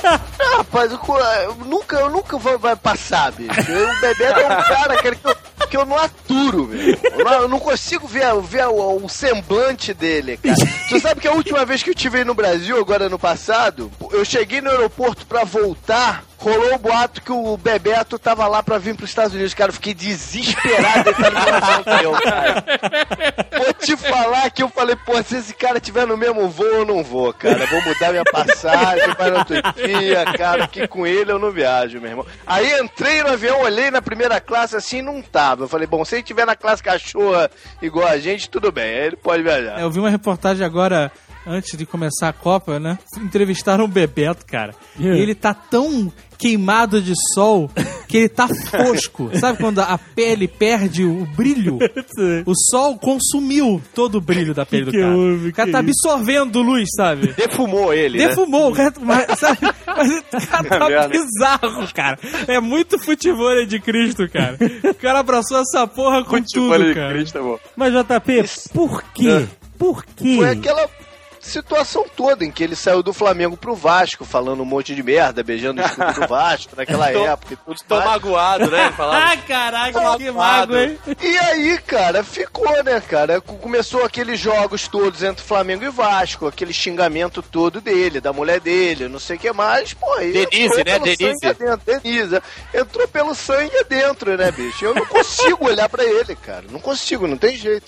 Rapaz, 0.56 0.90
eu, 0.90 0.98
eu 1.44 1.54
nunca, 1.66 1.96
eu 1.96 2.08
nunca 2.08 2.38
vou 2.38 2.58
vai 2.58 2.74
passar, 2.74 3.30
bicho. 3.32 3.60
O 3.60 4.00
Bebeto 4.00 4.40
é 4.40 4.46
um 4.46 4.62
cara 4.62 4.96
que, 4.96 5.08
eu, 5.08 5.36
que 5.68 5.76
eu 5.76 5.84
não 5.84 5.98
aturo. 5.98 6.70
Eu 6.72 7.46
não, 7.46 7.58
consigo 7.60 8.06
ver, 8.08 8.34
ver 8.40 8.66
o, 8.68 9.04
o 9.04 9.08
semblante 9.08 9.92
dele, 9.92 10.38
cara. 10.38 10.56
Você 10.88 10.98
sabe 10.98 11.20
que 11.20 11.28
a 11.28 11.32
última 11.32 11.62
vez 11.66 11.82
que 11.82 11.90
eu 11.90 11.94
estive 11.94 12.24
no 12.24 12.32
Brasil, 12.32 12.78
agora 12.78 13.10
no 13.10 13.18
passado, 13.18 13.92
eu 14.12 14.24
cheguei 14.24 14.62
no 14.62 14.70
aeroporto 14.70 15.26
pra 15.26 15.44
voltar. 15.44 16.24
Rolou 16.42 16.74
o 16.74 16.78
boato 16.78 17.22
que 17.22 17.30
o 17.30 17.56
Bebeto 17.56 18.18
tava 18.18 18.48
lá 18.48 18.64
pra 18.64 18.76
vir 18.76 18.96
pros 18.96 19.10
Estados 19.10 19.32
Unidos. 19.32 19.54
Cara, 19.54 19.68
eu 19.68 19.74
fiquei 19.74 19.94
desesperado 19.94 21.10
ele 21.10 21.14
tá 21.14 21.30
no 21.30 21.40
mesmo 21.40 21.54
avião 21.54 21.84
que 21.84 22.04
eu, 22.04 22.12
cara. 22.12 22.64
Vou 23.58 23.74
te 23.74 23.96
falar 23.96 24.50
que 24.50 24.62
eu 24.62 24.68
falei, 24.68 24.96
pô, 24.96 25.22
se 25.22 25.36
esse 25.36 25.54
cara 25.54 25.78
tiver 25.78 26.04
no 26.04 26.16
mesmo 26.16 26.48
voo, 26.48 26.66
eu 26.66 26.84
não 26.84 27.04
vou, 27.04 27.32
cara. 27.32 27.64
Vou 27.66 27.80
mudar 27.84 28.10
minha 28.10 28.24
passagem 28.24 29.14
para 29.14 29.38
outro 29.38 29.54
dia, 29.76 30.24
cara, 30.36 30.66
que 30.66 30.88
com 30.88 31.06
ele 31.06 31.30
eu 31.30 31.38
não 31.38 31.52
viajo, 31.52 32.00
meu 32.00 32.10
irmão. 32.10 32.26
Aí 32.44 32.76
entrei 32.80 33.22
no 33.22 33.28
avião, 33.28 33.60
olhei 33.60 33.92
na 33.92 34.02
primeira 34.02 34.40
classe 34.40 34.74
assim, 34.74 35.00
não 35.00 35.22
tava. 35.22 35.64
Eu 35.64 35.68
falei, 35.68 35.86
bom, 35.86 36.04
se 36.04 36.16
ele 36.16 36.24
tiver 36.24 36.44
na 36.44 36.56
classe 36.56 36.82
cachorra 36.82 37.48
igual 37.80 38.08
a 38.08 38.18
gente, 38.18 38.50
tudo 38.50 38.72
bem, 38.72 38.84
aí 38.84 39.06
ele 39.06 39.16
pode 39.16 39.44
viajar. 39.44 39.80
Eu 39.80 39.90
vi 39.92 40.00
uma 40.00 40.10
reportagem 40.10 40.66
agora, 40.66 41.12
antes 41.46 41.76
de 41.76 41.84
começar 41.86 42.28
a 42.28 42.32
Copa, 42.32 42.78
né? 42.78 42.98
Entrevistaram 43.18 43.84
o 43.84 43.88
Bebeto, 43.88 44.44
cara. 44.46 44.74
E 44.98 45.06
ele 45.06 45.34
tá 45.34 45.52
tão 45.54 46.12
queimado 46.38 47.00
de 47.00 47.12
sol 47.34 47.70
que 48.08 48.16
ele 48.16 48.28
tá 48.28 48.48
fosco. 48.48 49.30
Sabe 49.38 49.58
quando 49.58 49.78
a 49.80 49.96
pele 49.96 50.48
perde 50.48 51.04
o 51.04 51.24
brilho? 51.36 51.78
O 52.44 52.52
sol 52.70 52.98
consumiu 52.98 53.80
todo 53.94 54.16
o 54.16 54.20
brilho 54.20 54.52
da 54.54 54.66
pele 54.66 54.86
Que 54.90 54.98
do 54.98 55.02
cara. 55.02 55.16
houve? 55.16 55.48
o 55.48 55.52
cara 55.52 55.66
Que 55.66 55.72
tá 55.72 55.80
isso? 55.82 56.08
absorvendo 56.08 56.60
luz, 56.60 56.88
sabe? 56.96 57.28
Defumou 57.34 57.92
ele, 57.94 58.18
né? 58.18 58.28
Defumou, 58.28 58.70
o 58.70 58.74
cara, 58.74 58.92
mas, 59.00 59.38
sabe? 59.38 59.58
Mas 59.86 60.10
o 60.10 60.46
cara 60.48 60.64
tá 60.78 60.88
merda. 60.88 61.08
bizarro, 61.08 61.88
cara. 61.94 62.18
É 62.48 62.58
muito 62.60 62.98
futebol 62.98 63.64
de 63.66 63.78
Cristo, 63.80 64.28
cara. 64.28 64.56
O 64.84 64.94
cara 64.94 65.20
abraçou 65.20 65.58
essa 65.60 65.86
porra 65.86 66.24
com 66.24 66.36
Futebol 66.38 66.72
tudo, 66.72 66.84
de 66.88 66.94
cara. 66.94 67.12
Cristo, 67.14 67.38
amor. 67.38 67.60
Mas, 67.76 67.92
JP, 67.92 68.44
por 68.74 69.02
quê? 69.14 69.46
Por 69.78 70.04
quê? 70.04 70.36
Foi 70.36 70.48
aquela 70.50 70.88
situação 71.42 72.06
toda 72.16 72.44
em 72.44 72.50
que 72.50 72.62
ele 72.62 72.76
saiu 72.76 73.02
do 73.02 73.12
Flamengo 73.12 73.56
pro 73.56 73.74
Vasco, 73.74 74.24
falando 74.24 74.62
um 74.62 74.64
monte 74.66 74.94
de 74.94 75.02
merda, 75.02 75.42
beijando 75.42 75.82
o 75.82 75.84
escudo 75.84 76.12
do 76.20 76.26
Vasco 76.28 76.72
naquela 76.76 77.10
Tô- 77.12 77.26
época. 77.26 77.54
e 77.54 77.56
tudo 77.56 77.76
Tô 77.88 77.96
mais. 77.96 78.10
magoado, 78.10 78.70
né? 78.70 78.94
Ah, 78.98 79.36
caraca, 79.46 80.16
que 80.16 80.30
mago, 80.30 80.76
hein? 80.76 80.98
E 81.20 81.36
aí, 81.38 81.78
cara, 81.78 82.22
ficou, 82.24 82.82
né, 82.84 83.00
cara? 83.00 83.40
Co- 83.40 83.54
Começou 83.56 84.04
aqueles 84.04 84.38
jogos 84.38 84.86
todos 84.88 85.22
entre 85.22 85.44
Flamengo 85.44 85.84
e 85.84 85.88
Vasco, 85.90 86.46
aquele 86.46 86.72
xingamento 86.72 87.42
todo 87.42 87.80
dele, 87.80 88.20
da 88.20 88.32
mulher 88.32 88.60
dele, 88.60 89.08
não 89.08 89.18
sei 89.18 89.36
o 89.36 89.38
que 89.38 89.52
mais. 89.52 89.92
Pô, 89.94 90.16
Denise, 90.18 90.84
né? 90.84 90.98
Denise. 90.98 91.54
Denise. 91.86 92.42
Entrou 92.74 93.08
pelo 93.08 93.34
sangue 93.34 93.76
adentro, 93.78 94.36
né, 94.36 94.50
bicho? 94.50 94.84
Eu 94.84 94.94
não 94.94 95.06
consigo 95.06 95.66
olhar 95.66 95.88
pra 95.88 96.04
ele, 96.04 96.36
cara. 96.36 96.64
Não 96.70 96.78
consigo, 96.80 97.26
não 97.26 97.36
tem 97.36 97.56
jeito. 97.56 97.86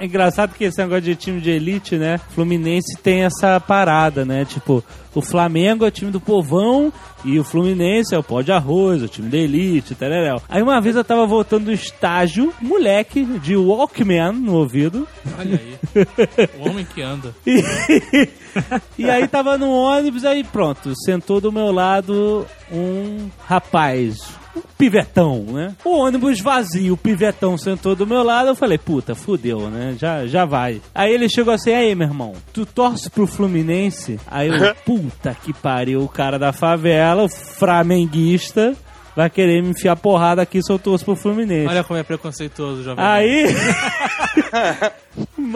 É 0.00 0.06
engraçado 0.06 0.54
que 0.54 0.64
esse 0.64 0.78
negócio 0.78 1.02
de 1.02 1.14
time 1.14 1.42
de 1.42 1.50
elite, 1.50 1.96
né? 1.96 2.18
Fluminense 2.30 2.96
tem 3.02 3.24
essa 3.24 3.60
parada, 3.60 4.24
né? 4.24 4.46
Tipo, 4.46 4.82
o 5.14 5.20
Flamengo 5.20 5.84
é 5.84 5.88
o 5.88 5.90
time 5.90 6.10
do 6.10 6.18
povão 6.18 6.90
e 7.22 7.38
o 7.38 7.44
Fluminense 7.44 8.14
é 8.14 8.18
o 8.18 8.22
pó 8.22 8.40
de 8.40 8.50
arroz, 8.50 9.02
o 9.02 9.08
time 9.08 9.28
da 9.28 9.36
elite, 9.36 9.94
tereréu. 9.94 10.40
Aí 10.48 10.62
uma 10.62 10.80
vez 10.80 10.96
eu 10.96 11.04
tava 11.04 11.26
voltando 11.26 11.66
do 11.66 11.72
estágio, 11.72 12.50
moleque, 12.62 13.24
de 13.40 13.54
Walkman 13.54 14.32
no 14.32 14.54
ouvido. 14.54 15.06
Olha 15.38 15.60
aí. 15.60 16.08
O 16.58 16.70
homem 16.70 16.86
que 16.86 17.02
anda. 17.02 17.34
E, 18.98 19.04
e 19.04 19.08
aí 19.08 19.28
tava 19.28 19.56
no 19.56 19.70
ônibus, 19.70 20.24
aí 20.24 20.42
pronto, 20.42 20.92
sentou 21.04 21.40
do 21.40 21.52
meu 21.52 21.70
lado 21.70 22.44
um 22.72 23.28
rapaz, 23.46 24.39
um 24.56 24.62
pivetão, 24.76 25.44
né? 25.44 25.74
O 25.84 25.98
ônibus 25.98 26.40
vazio, 26.40 26.94
o 26.94 26.96
pivetão 26.96 27.56
sentou 27.56 27.94
do 27.94 28.06
meu 28.06 28.22
lado, 28.22 28.48
eu 28.48 28.56
falei, 28.56 28.78
puta, 28.78 29.14
fudeu, 29.14 29.70
né? 29.70 29.94
Já, 29.98 30.26
já 30.26 30.44
vai. 30.44 30.80
Aí 30.94 31.12
ele 31.12 31.28
chegou 31.28 31.54
assim, 31.54 31.72
aí, 31.72 31.94
meu 31.94 32.08
irmão, 32.08 32.32
tu 32.52 32.66
torce 32.66 33.08
pro 33.10 33.26
Fluminense? 33.26 34.18
Aí 34.26 34.48
eu, 34.48 34.74
puta 34.84 35.34
que 35.34 35.52
pariu, 35.52 36.02
o 36.02 36.08
cara 36.08 36.38
da 36.38 36.52
favela, 36.52 37.24
o 37.24 37.28
flamenguista, 37.28 38.74
vai 39.14 39.30
querer 39.30 39.62
me 39.62 39.70
enfiar 39.70 39.96
porrada 39.96 40.42
aqui 40.42 40.62
se 40.62 40.72
eu 40.72 40.78
torço 40.78 41.04
pro 41.04 41.16
Fluminense. 41.16 41.68
Olha 41.68 41.84
como 41.84 41.98
é 41.98 42.02
preconceituoso, 42.02 42.82
jovem. 42.82 43.04
Aí. 43.04 43.44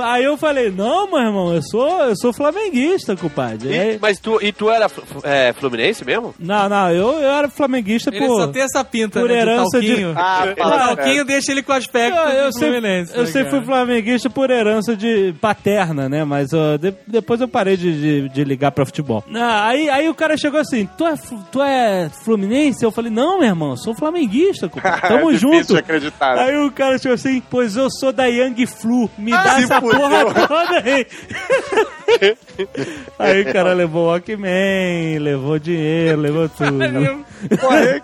Aí 0.03 0.25
eu 0.25 0.37
falei, 0.37 0.71
não, 0.71 1.09
meu 1.09 1.21
irmão, 1.21 1.55
eu 1.55 1.63
sou, 1.63 1.89
eu 2.05 2.17
sou 2.17 2.33
flamenguista, 2.33 3.15
compadre. 3.17 3.69
E- 3.69 3.79
Aí- 3.79 3.99
mas 4.01 4.19
tu, 4.19 4.39
e 4.43 4.53
tu 4.53 4.69
era 4.69 4.87
é, 5.23 5.53
Fluminense 5.53 6.05
mesmo? 6.05 6.35
não, 6.41 6.69
não, 6.69 6.91
eu, 6.91 7.13
eu 7.21 7.31
era 7.31 7.49
flamenguista 7.49 8.11
Ele 8.11 8.27
por. 8.27 8.41
só 8.41 8.47
tem 8.49 8.63
essa 8.63 8.85
pinta, 8.85 9.21
por 9.21 9.29
né, 9.29 9.41
herança 9.41 9.81
de- 9.81 9.87
talquinho. 9.89 10.15
Ah, 10.17 10.45
o 10.59 10.95
talquinho 10.97 11.25
deixa 11.25 11.53
ele 11.53 11.63
com 11.63 11.73
aspecto 11.73 12.17
Eu, 12.19 12.29
eu 12.31 12.49
de 12.51 12.55
sempre, 12.59 12.81
Fluminense. 12.81 13.13
eu 13.15 13.21
né, 13.21 13.27
sempre 13.27 13.51
cara? 13.51 13.57
fui 13.57 13.65
flamenguista 13.67 14.31
por 14.31 14.51
herança 14.51 14.97
de 14.97 15.35
paterna, 15.41 16.09
né? 16.09 16.25
Mas 16.25 16.53
ó, 16.53 16.77
de- 16.77 16.95
depois 17.07 17.41
eu 17.41 17.49
parei 17.49 17.77
de, 17.77 17.93
de, 18.23 18.29
de 18.29 18.45
ligar 18.45 18.73
pra 18.73 18.85
futebol. 18.85 19.23
Ah, 19.35 19.69
aí, 19.69 19.89
aí 19.89 20.09
o 20.09 20.15
cara 20.15 20.37
chegou 20.37 20.59
assim: 20.61 20.89
tu 20.99 21.07
é, 21.07 21.15
tu 21.53 21.63
é 21.63 22.11
fluminense? 22.25 22.85
Eu 22.85 22.91
falei: 22.91 23.11
não, 23.11 23.39
meu 23.39 23.49
irmão, 23.49 23.71
eu 23.71 23.77
sou 23.77 23.95
flamenguista, 23.95 24.69
compadre. 24.69 25.03
Tamo 25.09 25.31
Difícil 25.33 25.51
junto. 25.53 25.73
de 25.75 25.79
acreditar. 25.79 26.35
né? 26.37 26.43
Aí 26.43 26.57
o 26.67 26.73
cara 26.73 26.99
chegou 26.99 27.15
assim, 27.15 27.41
pois 27.51 27.77
eu 27.77 27.89
sou 27.91 28.13
da 28.13 28.25
Young 28.27 28.67
Flu, 28.67 28.84
me 29.19 29.31
dá 29.31 29.57
se 29.57 29.65
essa 29.65 29.81
fudeu. 29.81 30.01
porra 30.01 30.47
toda 30.49 30.79
aí. 30.79 31.07
aí 33.19 33.43
o 33.43 33.53
cara 33.53 33.73
levou 33.73 34.05
o 34.05 34.07
Walkman, 34.11 35.19
levou 35.19 35.59
dinheiro, 35.59 36.21
levou 36.21 36.49
tudo. 36.49 36.79
Porra, 37.61 38.03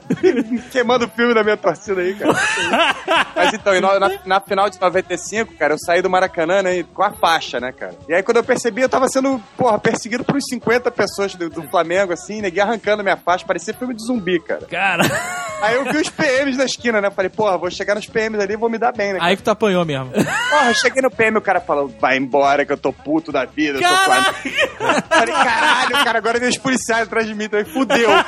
queimando 0.71 1.07
o 1.07 1.09
filme 1.11 1.35
da 1.35 1.43
minha 1.43 1.57
torcida 1.57 2.01
aí, 2.01 2.15
cara. 2.15 2.33
Mas 3.35 3.55
então, 3.55 3.75
e 3.75 3.81
na, 3.81 3.99
na- 3.99 4.11
na 4.25 4.41
final 4.41 4.69
de 4.69 4.81
95, 4.81 5.55
cara, 5.57 5.75
eu 5.75 5.79
saí 5.79 6.03
do 6.03 6.11
Maracanã, 6.11 6.63
né, 6.63 6.83
com 6.95 7.03
a 7.03 7.13
faixa, 7.13 7.59
né, 7.61 7.73
cara. 7.73 7.95
E 8.09 8.15
aí 8.15 8.23
quando 8.23 8.39
eu 8.39 8.45
percebi, 8.45 8.83
eu 8.83 8.89
tava 8.89 9.09
sendo, 9.09 9.41
porra, 9.57 9.79
perseguido 9.79 10.25
por 10.25 10.37
uns 10.37 10.45
50 10.51 10.91
pessoas 10.91 11.35
do, 11.35 11.49
do 11.49 11.63
Flamengo, 11.71 12.13
assim, 12.13 12.41
neguei 12.43 12.63
arrancando 12.63 13.03
minha 13.03 13.17
faixa, 13.17 13.45
parecia 13.47 13.75
filme 13.75 13.95
de 13.95 14.05
zumbi, 14.05 14.41
cara. 14.41 14.67
Cara, 14.71 15.03
Aí 15.63 15.75
eu 15.75 15.85
vi 15.85 15.99
os 15.99 16.09
PMs 16.09 16.57
na 16.57 16.65
esquina, 16.65 17.01
né, 17.01 17.11
falei, 17.11 17.29
porra, 17.31 17.57
vou 17.59 17.71
chegar 17.71 17.95
nos 17.95 18.07
PMs 18.07 18.43
ali 18.43 18.55
e 18.55 18.57
vou 18.57 18.71
me 18.71 18.79
dar 18.79 18.93
bem, 18.93 19.13
né. 19.13 19.19
Aí 19.23 19.37
que 19.37 19.43
tu 19.43 19.51
apanhou 19.51 19.85
mesmo. 19.85 20.11
Porra, 20.11 20.70
eu 20.71 20.75
cheguei 20.75 21.03
no 21.03 21.11
PM, 21.11 21.39
o 21.39 21.41
cara 21.41 21.61
falou, 21.61 21.89
vai 22.01 22.17
embora 22.17 22.65
que 22.65 22.73
eu 22.73 22.77
tô 22.79 22.93
puto 22.93 23.31
da 23.31 23.45
vida, 23.45 23.79
eu 23.79 23.83
tô 23.83 24.05
quase... 24.05 24.27
Falei, 25.09 25.35
caralho, 25.35 26.05
cara, 26.05 26.19
agora 26.19 26.41
tem 26.41 26.49
os 26.49 26.59
policiais 26.59 27.07
atrás 27.07 27.27
de 27.27 27.35
mim, 27.35 27.49
também 27.49 27.73
fudeu. 27.73 28.11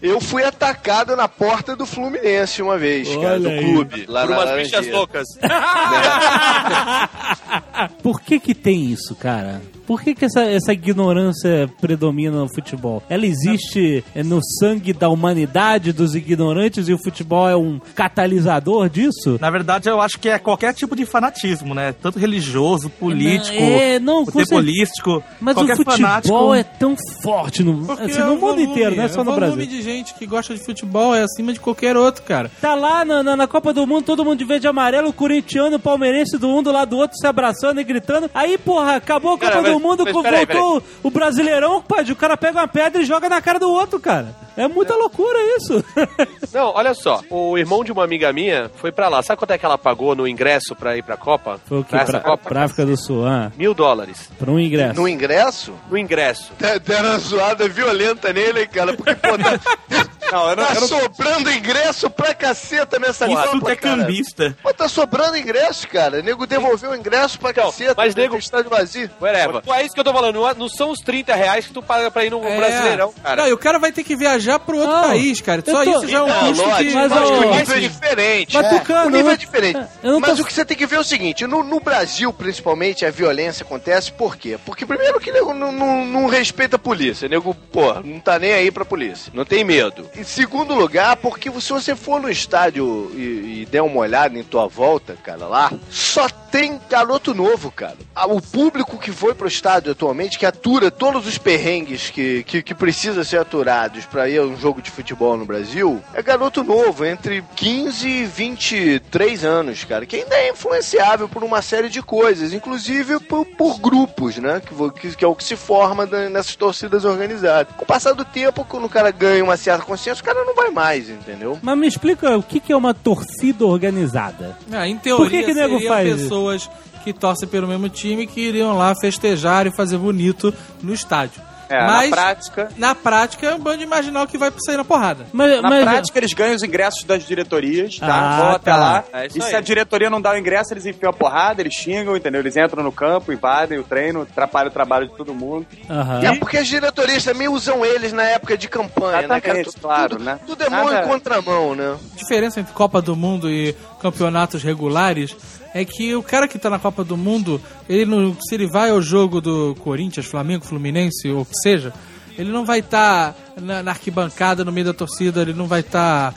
Eu 0.00 0.20
fui 0.20 0.44
atacado 0.44 1.16
na 1.16 1.26
porta 1.28 1.74
do 1.74 1.84
Fluminense 1.84 2.62
uma 2.62 2.78
vez, 2.78 3.08
cara, 3.08 3.34
Olha 3.34 3.40
do 3.40 3.48
aí. 3.48 3.64
clube. 3.64 4.06
Lá 4.08 4.22
Por 4.26 4.30
umas 4.30 4.62
bichas 4.62 4.86
loucas. 4.88 5.26
por 8.02 8.20
que 8.20 8.38
que 8.38 8.54
tem 8.54 8.84
isso, 8.86 9.14
cara? 9.16 9.60
Por 9.88 10.02
que 10.02 10.14
que 10.14 10.26
essa, 10.26 10.42
essa 10.42 10.70
ignorância 10.70 11.66
predomina 11.80 12.36
no 12.40 12.54
futebol? 12.54 13.02
Ela 13.08 13.24
existe 13.24 14.04
é, 14.14 14.22
no 14.22 14.38
sangue 14.60 14.92
da 14.92 15.08
humanidade 15.08 15.94
dos 15.94 16.14
ignorantes 16.14 16.90
e 16.90 16.92
o 16.92 17.02
futebol 17.02 17.48
é 17.48 17.56
um 17.56 17.80
catalisador 17.94 18.90
disso? 18.90 19.38
Na 19.40 19.50
verdade, 19.50 19.88
eu 19.88 19.98
acho 19.98 20.18
que 20.18 20.28
é 20.28 20.38
qualquer 20.38 20.74
tipo 20.74 20.94
de 20.94 21.06
fanatismo, 21.06 21.74
né? 21.74 21.94
Tanto 22.02 22.18
religioso, 22.18 22.90
político, 22.90 23.56
É, 23.56 23.98
não, 23.98 24.26
futebolístico. 24.26 25.24
Mas 25.40 25.54
qualquer 25.54 25.72
o 25.72 25.76
futebol 25.78 25.96
fanático... 25.96 26.54
é 26.54 26.62
tão 26.62 26.94
forte 27.22 27.64
no, 27.64 27.90
assim, 27.90 28.20
é 28.20 28.24
no 28.24 28.32
mundo 28.32 28.40
volume, 28.40 28.64
inteiro, 28.64 28.94
não 28.94 29.04
é 29.04 29.08
só 29.08 29.24
no 29.24 29.30
O 29.30 29.34
volume 29.36 29.56
Brasil. 29.56 29.66
de 29.70 29.82
gente 29.82 30.12
que 30.12 30.26
gosta 30.26 30.52
de 30.52 30.60
futebol 30.62 31.14
é 31.14 31.22
acima 31.22 31.50
de 31.50 31.60
qualquer 31.60 31.96
outro, 31.96 32.24
cara. 32.24 32.50
Tá 32.60 32.74
lá 32.74 33.06
na, 33.06 33.22
na, 33.22 33.34
na 33.34 33.46
Copa 33.46 33.72
do 33.72 33.86
Mundo, 33.86 34.04
todo 34.04 34.22
mundo 34.22 34.38
de 34.38 34.44
verde 34.44 34.66
e 34.66 34.68
amarelo, 34.68 35.08
o 35.08 35.14
corintiano, 35.14 35.76
o 35.76 35.80
palmeirense 35.80 36.36
do 36.36 36.54
um 36.54 36.62
do 36.62 36.70
lado 36.70 36.90
do 36.90 36.98
outro 36.98 37.16
se 37.16 37.26
abraçando 37.26 37.80
e 37.80 37.84
gritando. 37.84 38.30
Aí, 38.34 38.58
porra, 38.58 38.96
acabou 38.96 39.32
a 39.32 39.38
Copa 39.38 39.50
Cara, 39.50 39.72
do 39.72 39.77
mas- 39.78 39.88
Mundo, 39.88 40.04
mas 40.04 40.22
peraí, 40.22 40.44
voltou 40.46 40.82
o 41.02 41.10
Brasileirão, 41.10 41.80
pai, 41.82 42.04
o 42.04 42.16
cara 42.16 42.36
pega 42.36 42.58
uma 42.60 42.68
pedra 42.68 43.02
e 43.02 43.04
joga 43.04 43.28
na 43.28 43.40
cara 43.40 43.58
do 43.58 43.70
outro, 43.70 43.98
cara. 44.00 44.34
É 44.56 44.66
muita 44.66 44.94
loucura 44.96 45.38
isso. 45.56 45.84
Não, 46.52 46.72
olha 46.74 46.92
só. 46.92 47.20
O 47.30 47.56
irmão 47.56 47.84
de 47.84 47.92
uma 47.92 48.02
amiga 48.02 48.32
minha 48.32 48.68
foi 48.76 48.90
pra 48.90 49.08
lá. 49.08 49.22
Sabe 49.22 49.38
quanto 49.38 49.52
é 49.52 49.58
que 49.58 49.64
ela 49.64 49.78
pagou 49.78 50.16
no 50.16 50.26
ingresso 50.26 50.74
pra 50.74 50.96
ir 50.96 51.02
pra 51.04 51.16
Copa? 51.16 51.60
Foi 51.66 51.78
o 51.78 51.84
que? 51.84 51.90
Pra 51.90 52.00
essa 52.02 52.12
Pra, 52.12 52.20
Copa? 52.20 52.48
pra 52.48 52.64
África 52.64 52.84
do 52.84 52.96
Sul, 52.96 53.24
ah, 53.24 53.52
Mil 53.56 53.72
dólares. 53.72 54.28
pra 54.38 54.50
um 54.50 54.58
ingresso. 54.58 54.94
No 55.00 55.08
ingresso? 55.08 55.72
No 55.88 55.96
ingresso. 55.96 56.52
Deram 56.84 57.10
uma 57.10 57.18
zoada 57.18 57.68
violenta 57.68 58.32
nele, 58.32 58.62
hein, 58.62 58.68
cara, 58.72 58.94
porque, 58.94 59.14
pô, 59.14 59.38
tá- 59.38 59.60
Não, 60.32 60.50
eu 60.50 60.56
não, 60.56 60.64
Tá 60.66 60.74
eu 60.74 60.80
não 60.82 60.88
sobrando 60.88 61.50
ingresso 61.50 62.10
pra 62.10 62.34
caceta 62.34 62.98
nessa 62.98 63.26
Isso 63.26 63.34
Copa, 63.36 63.48
tudo 63.50 63.70
é 63.70 63.76
cara. 63.76 63.96
cambista. 64.02 64.56
Pô, 64.62 64.72
tá 64.74 64.88
sobrando 64.88 65.36
ingresso, 65.36 65.88
cara. 65.88 66.18
O 66.18 66.22
nego 66.22 66.46
devolveu 66.46 66.90
o 66.90 66.96
ingresso 66.96 67.38
pra 67.38 67.50
Então, 67.50 67.64
caceta. 67.66 67.94
mas 67.96 68.14
nego- 68.14 68.36
estádio 68.36 68.70
vazio. 68.70 69.10
Whatever. 69.20 69.62
É 69.74 69.84
isso 69.84 69.94
que 69.94 70.00
eu 70.00 70.04
tô 70.04 70.12
falando. 70.12 70.34
Não, 70.34 70.54
não 70.54 70.68
são 70.68 70.90
os 70.90 71.00
30 71.00 71.34
reais 71.34 71.66
que 71.66 71.72
tu 71.72 71.82
paga 71.82 72.10
pra 72.10 72.24
ir 72.24 72.30
no 72.30 72.44
É. 72.44 72.56
Brasileirão, 72.56 73.12
cara. 73.22 73.42
Não, 73.42 73.48
e 73.48 73.52
o 73.52 73.58
cara 73.58 73.78
vai 73.78 73.92
ter 73.92 74.04
que 74.04 74.16
viajar 74.16 74.58
pro 74.58 74.76
outro 74.78 74.94
Não, 74.94 75.02
país, 75.08 75.40
cara. 75.40 75.62
Só 75.66 75.84
tô- 75.84 75.90
isso 75.90 76.08
já 76.08 76.18
é 76.18 76.22
um 76.22 76.26
custo 76.48 76.64
que... 76.76 76.90
mas, 76.92 77.10
mas 77.10 77.30
o 77.30 77.40
nível 77.50 77.76
é 77.76 77.80
diferente. 77.80 78.54
Mas, 78.54 78.66
É, 78.66 78.78
Tucano, 78.78 79.06
o 79.06 79.10
nível 79.10 79.26
eu- 79.26 79.32
é 79.32 79.36
diferente. 79.36 79.80
não 80.02 80.20
Mas 80.20 80.36
tô- 80.36 80.42
o 80.42 80.46
que 80.46 80.52
você 80.52 80.64
tem 80.64 80.76
que 80.76 80.86
ver 80.86 80.96
é 80.96 81.00
o 81.00 81.04
seguinte: 81.04 81.46
no, 81.46 81.62
no 81.62 81.80
Brasil, 81.80 82.32
principalmente, 82.32 83.04
a 83.06 83.10
violência 83.10 83.64
acontece 83.64 84.12
por 84.12 84.36
quê? 84.36 84.58
Porque, 84.64 84.84
primeiro, 84.84 85.18
que 85.20 85.32
nego 85.32 85.52
não, 85.54 85.72
não, 85.72 86.04
não 86.04 86.26
respeita 86.26 86.76
a 86.76 86.78
polícia. 86.78 87.28
Nego, 87.28 87.54
pô, 87.54 87.94
não 88.04 88.20
tá 88.20 88.38
nem 88.38 88.52
aí 88.52 88.70
pra 88.70 88.84
polícia. 88.84 89.30
Não 89.34 89.44
tem 89.44 89.64
medo. 89.64 90.08
Em 90.18 90.24
segundo 90.24 90.74
lugar, 90.74 91.16
porque 91.16 91.48
se 91.60 91.72
você 91.72 91.94
for 91.94 92.20
no 92.20 92.28
estádio 92.28 93.08
e, 93.14 93.62
e 93.62 93.66
der 93.70 93.82
uma 93.82 94.00
olhada 94.00 94.36
em 94.36 94.42
tua 94.42 94.66
volta, 94.66 95.16
cara, 95.22 95.46
lá, 95.46 95.72
só 95.88 96.28
tem 96.50 96.80
garoto 96.88 97.34
novo, 97.34 97.70
cara. 97.70 97.96
Ah, 98.14 98.26
O 98.26 98.40
público 98.40 98.98
que 98.98 99.12
foi 99.12 99.34
pro 99.34 99.46
estádio 99.46 99.92
atualmente, 99.92 100.38
que 100.38 100.46
atura 100.46 100.90
todos 100.90 101.26
os 101.26 101.38
perrengues 101.38 102.10
que, 102.10 102.42
que, 102.44 102.62
que 102.62 102.74
precisa 102.74 103.22
ser 103.22 103.38
aturados 103.38 104.06
pra 104.06 104.28
ir 104.28 104.38
a 104.38 104.42
um 104.42 104.56
jogo 104.56 104.82
de 104.82 104.90
futebol 104.90 105.36
no 105.36 105.44
Brasil, 105.44 106.02
é 106.12 106.22
garoto 106.22 106.64
novo, 106.64 107.04
entre 107.04 107.44
15 107.54 108.08
e 108.08 108.24
23 108.24 109.44
anos, 109.44 109.84
cara, 109.84 110.06
que 110.06 110.16
ainda 110.16 110.34
é 110.34 110.50
influenciável 110.50 111.28
por 111.28 111.44
uma 111.44 111.62
série 111.62 111.88
de 111.88 112.02
coisas, 112.02 112.52
inclusive 112.52 113.20
por, 113.20 113.44
por 113.44 113.78
grupos, 113.78 114.38
né? 114.38 114.60
Que, 115.00 115.14
que, 115.14 115.24
é 115.24 115.28
o 115.28 115.34
que 115.34 115.44
se 115.44 115.56
forma 115.56 116.06
nessas 116.06 116.56
torcidas 116.56 117.04
organizadas. 117.04 117.72
Com 117.76 117.84
o 117.84 117.86
passar 117.86 118.14
do 118.14 118.24
tempo, 118.24 118.64
quando 118.64 118.86
o 118.86 118.88
cara 118.88 119.10
ganha 119.10 119.44
uma 119.44 119.56
certa 119.56 119.84
consciência, 119.84 120.07
o 120.12 120.24
cara 120.24 120.44
não 120.44 120.54
vai 120.54 120.70
mais, 120.70 121.08
entendeu? 121.08 121.58
Mas 121.62 121.78
me 121.78 121.86
explica 121.86 122.36
o 122.36 122.42
que, 122.42 122.60
que 122.60 122.72
é 122.72 122.76
uma 122.76 122.94
torcida 122.94 123.64
organizada. 123.66 124.56
Ah, 124.72 124.86
em 124.88 124.96
teoria, 124.96 125.24
Por 125.24 125.30
que 125.30 125.42
que 125.44 125.54
nego 125.54 125.80
faz 125.86 126.08
isso? 126.08 126.18
pessoas 126.24 126.70
que 127.04 127.12
torcem 127.12 127.48
pelo 127.48 127.66
mesmo 127.68 127.88
time 127.88 128.26
que 128.26 128.40
iriam 128.40 128.76
lá 128.76 128.94
festejar 129.00 129.66
e 129.66 129.70
fazer 129.70 129.98
bonito 129.98 130.52
no 130.82 130.92
estádio. 130.92 131.40
É, 131.68 131.86
Mas, 131.86 132.10
na 132.10 132.16
prática. 132.16 132.68
na 132.76 132.94
prática, 132.94 133.46
é 133.46 133.54
um 133.54 133.58
bando 133.58 133.86
marginal 133.86 134.26
que 134.26 134.38
vai 134.38 134.50
sair 134.64 134.76
na 134.76 134.84
porrada. 134.84 135.26
Mas, 135.32 135.60
Na 135.62 135.68
mas- 135.68 135.84
prática, 135.84 136.18
eles 136.18 136.32
ganham 136.32 136.54
os 136.56 136.62
ingressos 136.62 137.04
das 137.04 137.24
diretorias, 137.24 137.96
tá? 137.98 138.06
Ah, 138.08 138.36
Vão 138.40 138.48
até 138.52 138.70
tá. 138.70 138.76
lá. 138.76 139.04
É 139.12 139.18
e 139.18 139.22
aí. 139.24 139.42
se 139.42 139.54
a 139.54 139.60
diretoria 139.60 140.08
não 140.10 140.20
dá 140.20 140.32
o 140.32 140.38
ingresso, 140.38 140.72
eles 140.72 140.86
enfiam 140.86 141.10
a 141.10 141.12
porrada, 141.12 141.60
eles 141.60 141.74
xingam, 141.74 142.16
entendeu? 142.16 142.40
Eles 142.40 142.56
entram 142.56 142.82
no 142.82 142.90
campo, 142.92 143.32
invadem 143.32 143.78
o 143.78 143.84
treino, 143.84 144.22
atrapalham 144.22 144.68
o 144.70 144.72
trabalho 144.72 145.08
de 145.08 145.16
todo 145.16 145.34
mundo. 145.34 145.66
Aham. 145.90 146.20
É 146.24 146.34
porque 146.38 146.56
as 146.58 146.66
diretorias 146.66 147.24
também 147.24 147.48
usam 147.48 147.84
eles 147.84 148.12
na 148.12 148.22
época 148.24 148.56
de 148.56 148.68
campanha, 148.68 149.22
né, 149.22 149.40
cara? 149.40 149.60
Exatamente, 149.60 149.64
Tudo- 149.72 149.80
claro, 149.82 150.08
tudo, 150.10 150.24
né? 150.24 150.38
Tudo 150.46 150.64
é 150.64 150.70
mão 150.70 150.84
Nada- 150.90 151.04
em 151.04 151.08
contramão, 151.08 151.74
né? 151.74 151.96
A 152.14 152.16
diferença 152.16 152.60
entre 152.60 152.72
Copa 152.72 153.02
do 153.02 153.14
Mundo 153.14 153.50
e 153.50 153.74
campeonatos 154.00 154.62
regulares 154.62 155.36
é 155.80 155.84
que 155.84 156.14
o 156.14 156.22
cara 156.22 156.48
que 156.48 156.58
tá 156.58 156.68
na 156.68 156.78
Copa 156.78 157.04
do 157.04 157.16
Mundo, 157.16 157.60
ele 157.88 158.04
não, 158.04 158.36
se 158.40 158.54
ele 158.54 158.66
vai 158.66 158.90
ao 158.90 159.00
jogo 159.00 159.40
do 159.40 159.76
Corinthians, 159.76 160.26
Flamengo, 160.26 160.64
Fluminense, 160.64 161.28
ou 161.28 161.42
o 161.42 161.44
que 161.44 161.54
seja, 161.62 161.92
ele 162.36 162.50
não 162.50 162.64
vai 162.64 162.80
estar 162.80 163.36
na, 163.60 163.82
na 163.82 163.90
arquibancada, 163.92 164.64
no 164.64 164.72
meio 164.72 164.86
da 164.86 164.94
torcida, 164.94 165.42
ele 165.42 165.52
não 165.52 165.66
vai 165.66 165.80
estar 165.80 166.34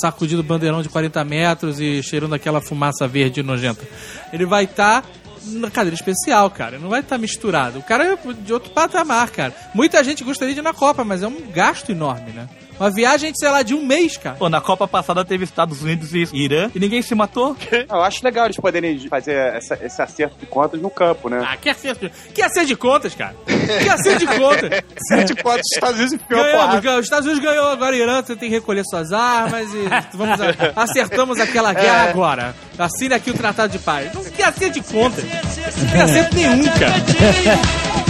sacudindo 0.00 0.40
o 0.40 0.44
bandeirão 0.44 0.82
de 0.82 0.88
40 0.88 1.22
metros 1.24 1.80
e 1.80 2.02
cheirando 2.02 2.34
aquela 2.34 2.60
fumaça 2.60 3.06
verde 3.06 3.42
nojenta. 3.42 3.86
Ele 4.32 4.44
vai 4.44 4.64
estar 4.64 5.04
na 5.44 5.70
cadeira 5.70 5.94
especial, 5.94 6.50
cara. 6.50 6.78
Não 6.78 6.88
vai 6.88 7.00
estar 7.00 7.18
misturado. 7.18 7.78
O 7.78 7.82
cara 7.82 8.04
é 8.04 8.18
de 8.32 8.52
outro 8.52 8.70
patamar, 8.70 9.30
cara. 9.30 9.54
Muita 9.74 10.02
gente 10.02 10.24
gostaria 10.24 10.54
de 10.54 10.60
ir 10.60 10.62
na 10.62 10.74
Copa, 10.74 11.04
mas 11.04 11.22
é 11.22 11.28
um 11.28 11.50
gasto 11.52 11.90
enorme, 11.90 12.32
né? 12.32 12.48
Uma 12.78 12.90
viagem, 12.90 13.32
sei 13.34 13.48
lá, 13.48 13.62
de 13.62 13.74
um 13.74 13.84
mês, 13.84 14.16
cara. 14.16 14.36
Pô, 14.36 14.48
na 14.48 14.60
Copa 14.60 14.86
passada 14.86 15.24
teve 15.24 15.44
Estados 15.44 15.82
Unidos 15.82 16.12
e 16.12 16.26
Irã 16.34 16.70
e 16.74 16.78
ninguém 16.78 17.00
se 17.02 17.14
matou. 17.14 17.56
Eu 17.88 18.02
acho 18.02 18.22
legal 18.24 18.44
eles 18.46 18.56
poderem 18.56 18.98
fazer 19.08 19.34
essa- 19.54 19.78
esse 19.82 20.00
acerto 20.02 20.36
de 20.38 20.46
contas 20.46 20.80
no 20.80 20.90
campo, 20.90 21.28
né? 21.28 21.42
Ah, 21.46 21.56
que 21.56 21.68
acerto, 21.70 22.10
que 22.34 22.42
acerto 22.42 22.66
de 22.68 22.76
contas, 22.76 23.14
cara. 23.14 23.34
Que 23.82 23.88
acerto 23.88 24.18
de 24.20 24.26
contas. 24.26 24.70
Acerto 25.08 25.34
de 25.34 25.42
contas, 25.42 25.60
os 25.66 25.72
Estados 25.74 25.96
Unidos 26.00 26.12
enfiou 26.14 26.40
a 26.40 26.44
Ganhamos, 26.44 26.80
ganhamos. 26.80 27.00
Os 27.00 27.06
Estados 27.06 27.26
Unidos 27.26 27.44
ganhou 27.44 27.68
agora 27.70 27.96
Irã, 27.96 28.22
você 28.22 28.34
tem 28.36 28.48
que 28.48 28.54
recolher 28.54 28.82
suas 28.84 29.12
armas 29.12 29.68
e 29.72 30.16
vamos 30.16 30.40
a- 30.40 30.72
acertamos 30.82 31.38
aquela 31.40 31.72
guerra 31.72 32.10
agora. 32.10 32.54
Assine 32.78 33.14
aqui 33.14 33.30
o 33.30 33.34
Tratado 33.34 33.72
de 33.72 33.78
Paz. 33.78 34.12
Não 34.12 34.24
quer 34.24 34.44
acerto 34.44 34.80
de 34.80 34.82
contas. 34.92 35.24
Não 35.24 35.90
tem 35.92 36.00
acerto 36.02 36.34
nenhum, 36.34 36.64
cara. 36.64 38.05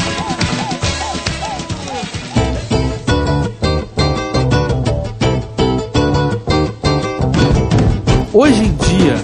Hoje 8.39 8.65
em 8.65 8.77
dia, 8.77 9.15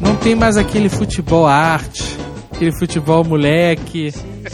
não 0.00 0.16
tem 0.16 0.34
mais 0.34 0.56
aquele 0.56 0.88
futebol 0.88 1.46
arte, 1.46 2.02
aquele 2.50 2.72
futebol 2.78 3.22
moleque, 3.22 4.10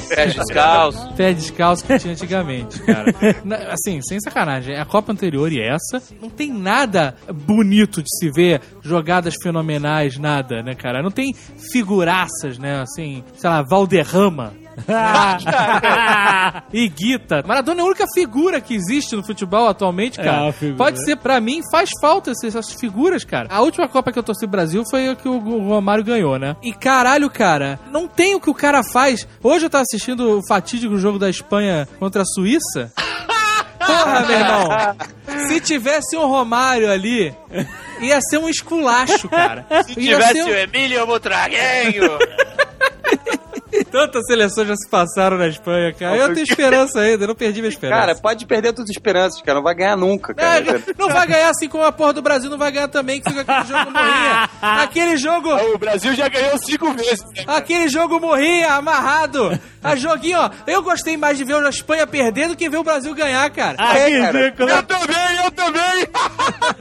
Pé 0.09 0.27
descalço. 0.27 1.09
pé 1.15 1.33
descalço 1.33 1.85
que 1.85 1.97
tinha 2.01 2.15
antigamente, 2.15 2.81
cara. 2.83 3.15
Assim, 3.71 4.01
sem 4.03 4.19
sacanagem, 4.19 4.77
a 4.77 4.85
Copa 4.85 5.13
anterior 5.13 5.53
e 5.53 5.61
essa 5.61 6.03
não 6.21 6.29
tem 6.29 6.53
nada 6.53 7.15
bonito 7.33 8.03
de 8.03 8.09
se 8.19 8.29
ver, 8.33 8.61
jogadas 8.83 9.35
fenomenais, 9.41 10.19
nada, 10.19 10.65
né, 10.65 10.75
cara? 10.75 11.01
Não 11.01 11.13
tem 11.13 11.33
figuraças, 11.71 12.59
né, 12.59 12.81
assim, 12.81 13.23
sei 13.37 13.49
lá, 13.49 13.63
Valderrama. 13.63 14.53
e 16.73 16.89
Guita. 16.89 17.43
Maradona 17.47 17.81
é 17.81 17.85
a 17.85 17.87
única 17.87 18.05
figura 18.15 18.61
que 18.61 18.75
existe 18.75 19.15
no 19.17 19.25
futebol 19.25 19.69
atualmente, 19.69 20.21
É, 20.21 20.25
cara. 20.25 20.53
figura. 20.53 20.77
Pode 20.77 21.05
ser, 21.05 21.17
pra 21.17 21.41
mim, 21.41 21.61
faz 21.71 21.91
falta 22.01 22.31
essas, 22.31 22.73
figuras, 22.73 23.25
cara. 23.25 23.49
A 23.51 23.61
última 23.61 23.89
Copa 23.89 24.13
que 24.13 24.19
eu 24.19 24.23
torci 24.23 24.47
Brasil 24.47 24.85
foi 24.91 25.09
a 25.09 25.17
que 25.17 25.29
o 25.29 25.39
Romário 25.69 26.05
ganhou, 26.05 26.39
né? 26.39 26.57
E 26.63 26.73
caralho, 26.73 27.29
cara, 27.31 27.79
não 27.91 28.07
tem 28.07 28.35
o 28.35 28.41
que 28.41 28.51
o 28.51 28.55
cara 28.55 28.83
faz. 28.83 29.27
Hoje 29.43 29.67
eu 29.67 29.71
tava 29.71 29.83
assistindo 29.83 30.39
o 30.39 30.47
fatídico 30.47 30.97
jogo 30.99 31.19
da 31.19 31.29
Espanha 31.31 31.89
contra 31.99 32.23
a 32.23 32.27
Suíça. 32.27 32.93
Porra, 33.79 34.21
meu 34.27 34.39
irmão. 34.39 34.69
Se 35.49 35.61
tivesse 35.61 36.17
um 36.17 36.27
Romário 36.27 36.91
ali, 36.91 37.35
ia 38.01 38.21
ser 38.21 38.37
um 38.39 38.49
esculacho, 38.49 39.29
cara. 39.29 39.65
Se 39.85 39.99
Ia 39.99 40.17
tivesse 40.19 40.43
um- 40.43 40.47
o 40.49 40.55
Emílio 40.55 41.07
Butraguenho. 41.07 42.03
Tantas 43.91 44.27
seleções 44.27 44.69
já 44.69 44.77
se 44.77 44.89
passaram 44.89 45.39
na 45.39 45.49
Espanha, 45.49 45.93
cara. 45.93 46.17
Eu 46.17 46.35
tenho 46.35 46.45
esperança 46.45 47.01
ainda, 47.01 47.25
eu 47.25 47.29
não 47.29 47.35
perdi 47.35 47.61
minha 47.61 47.71
esperança. 47.71 48.01
Cara, 48.01 48.15
pode 48.15 48.47
perder 48.47 48.73
todas 48.73 48.91
as 48.91 48.97
esperanças, 48.97 49.41
cara. 49.43 49.57
Não 49.57 49.63
vai 49.63 49.75
ganhar 49.75 49.97
nunca, 49.97 50.35
cara. 50.35 50.59
É, 50.59 50.83
não 50.99 51.09
vai 51.09 51.27
ganhar 51.27 51.51
assim 51.51 51.69
como 51.69 51.85
a 51.85 51.93
porra 51.93 52.13
do 52.13 52.23
Brasil 52.23 52.51
não 52.51 52.59
vai 52.59 52.71
ganhar 52.71 52.89
também, 52.89 53.21
que 53.21 53.31
fica 53.31 53.41
aquele 53.43 53.67
jogo 53.67 53.91
morrinha. 53.91 54.49
Aquele 54.89 55.17
jogo. 55.17 55.75
o 55.75 55.79
Brasil 55.79 56.15
já 56.15 56.29
ganhou 56.29 56.59
cinco 56.59 56.93
vezes. 56.93 57.25
né? 57.25 57.45
Aquele 57.47 57.89
jogo 57.89 58.21
morrinha, 58.21 58.75
amarrado. 58.75 59.59
A 59.83 59.95
joguinho, 59.97 60.39
ó. 60.39 60.51
Eu 60.67 60.83
gostei 60.83 61.17
mais 61.17 61.39
de 61.39 61.45
ver 61.45 61.55
a 61.55 61.69
Espanha 61.69 62.07
perder 62.07 62.49
do 62.49 62.57
que 62.57 62.69
ver 62.69 62.79
o 62.79 62.83
Brasil 62.85 63.15
ganhar, 63.15 63.49
cara. 63.51 63.77
Ah, 63.79 63.95
que 63.95 64.19
cara. 64.21 64.55
Eu 64.59 64.83
também, 64.83 65.45
eu 65.45 65.51
também. 65.53 66.09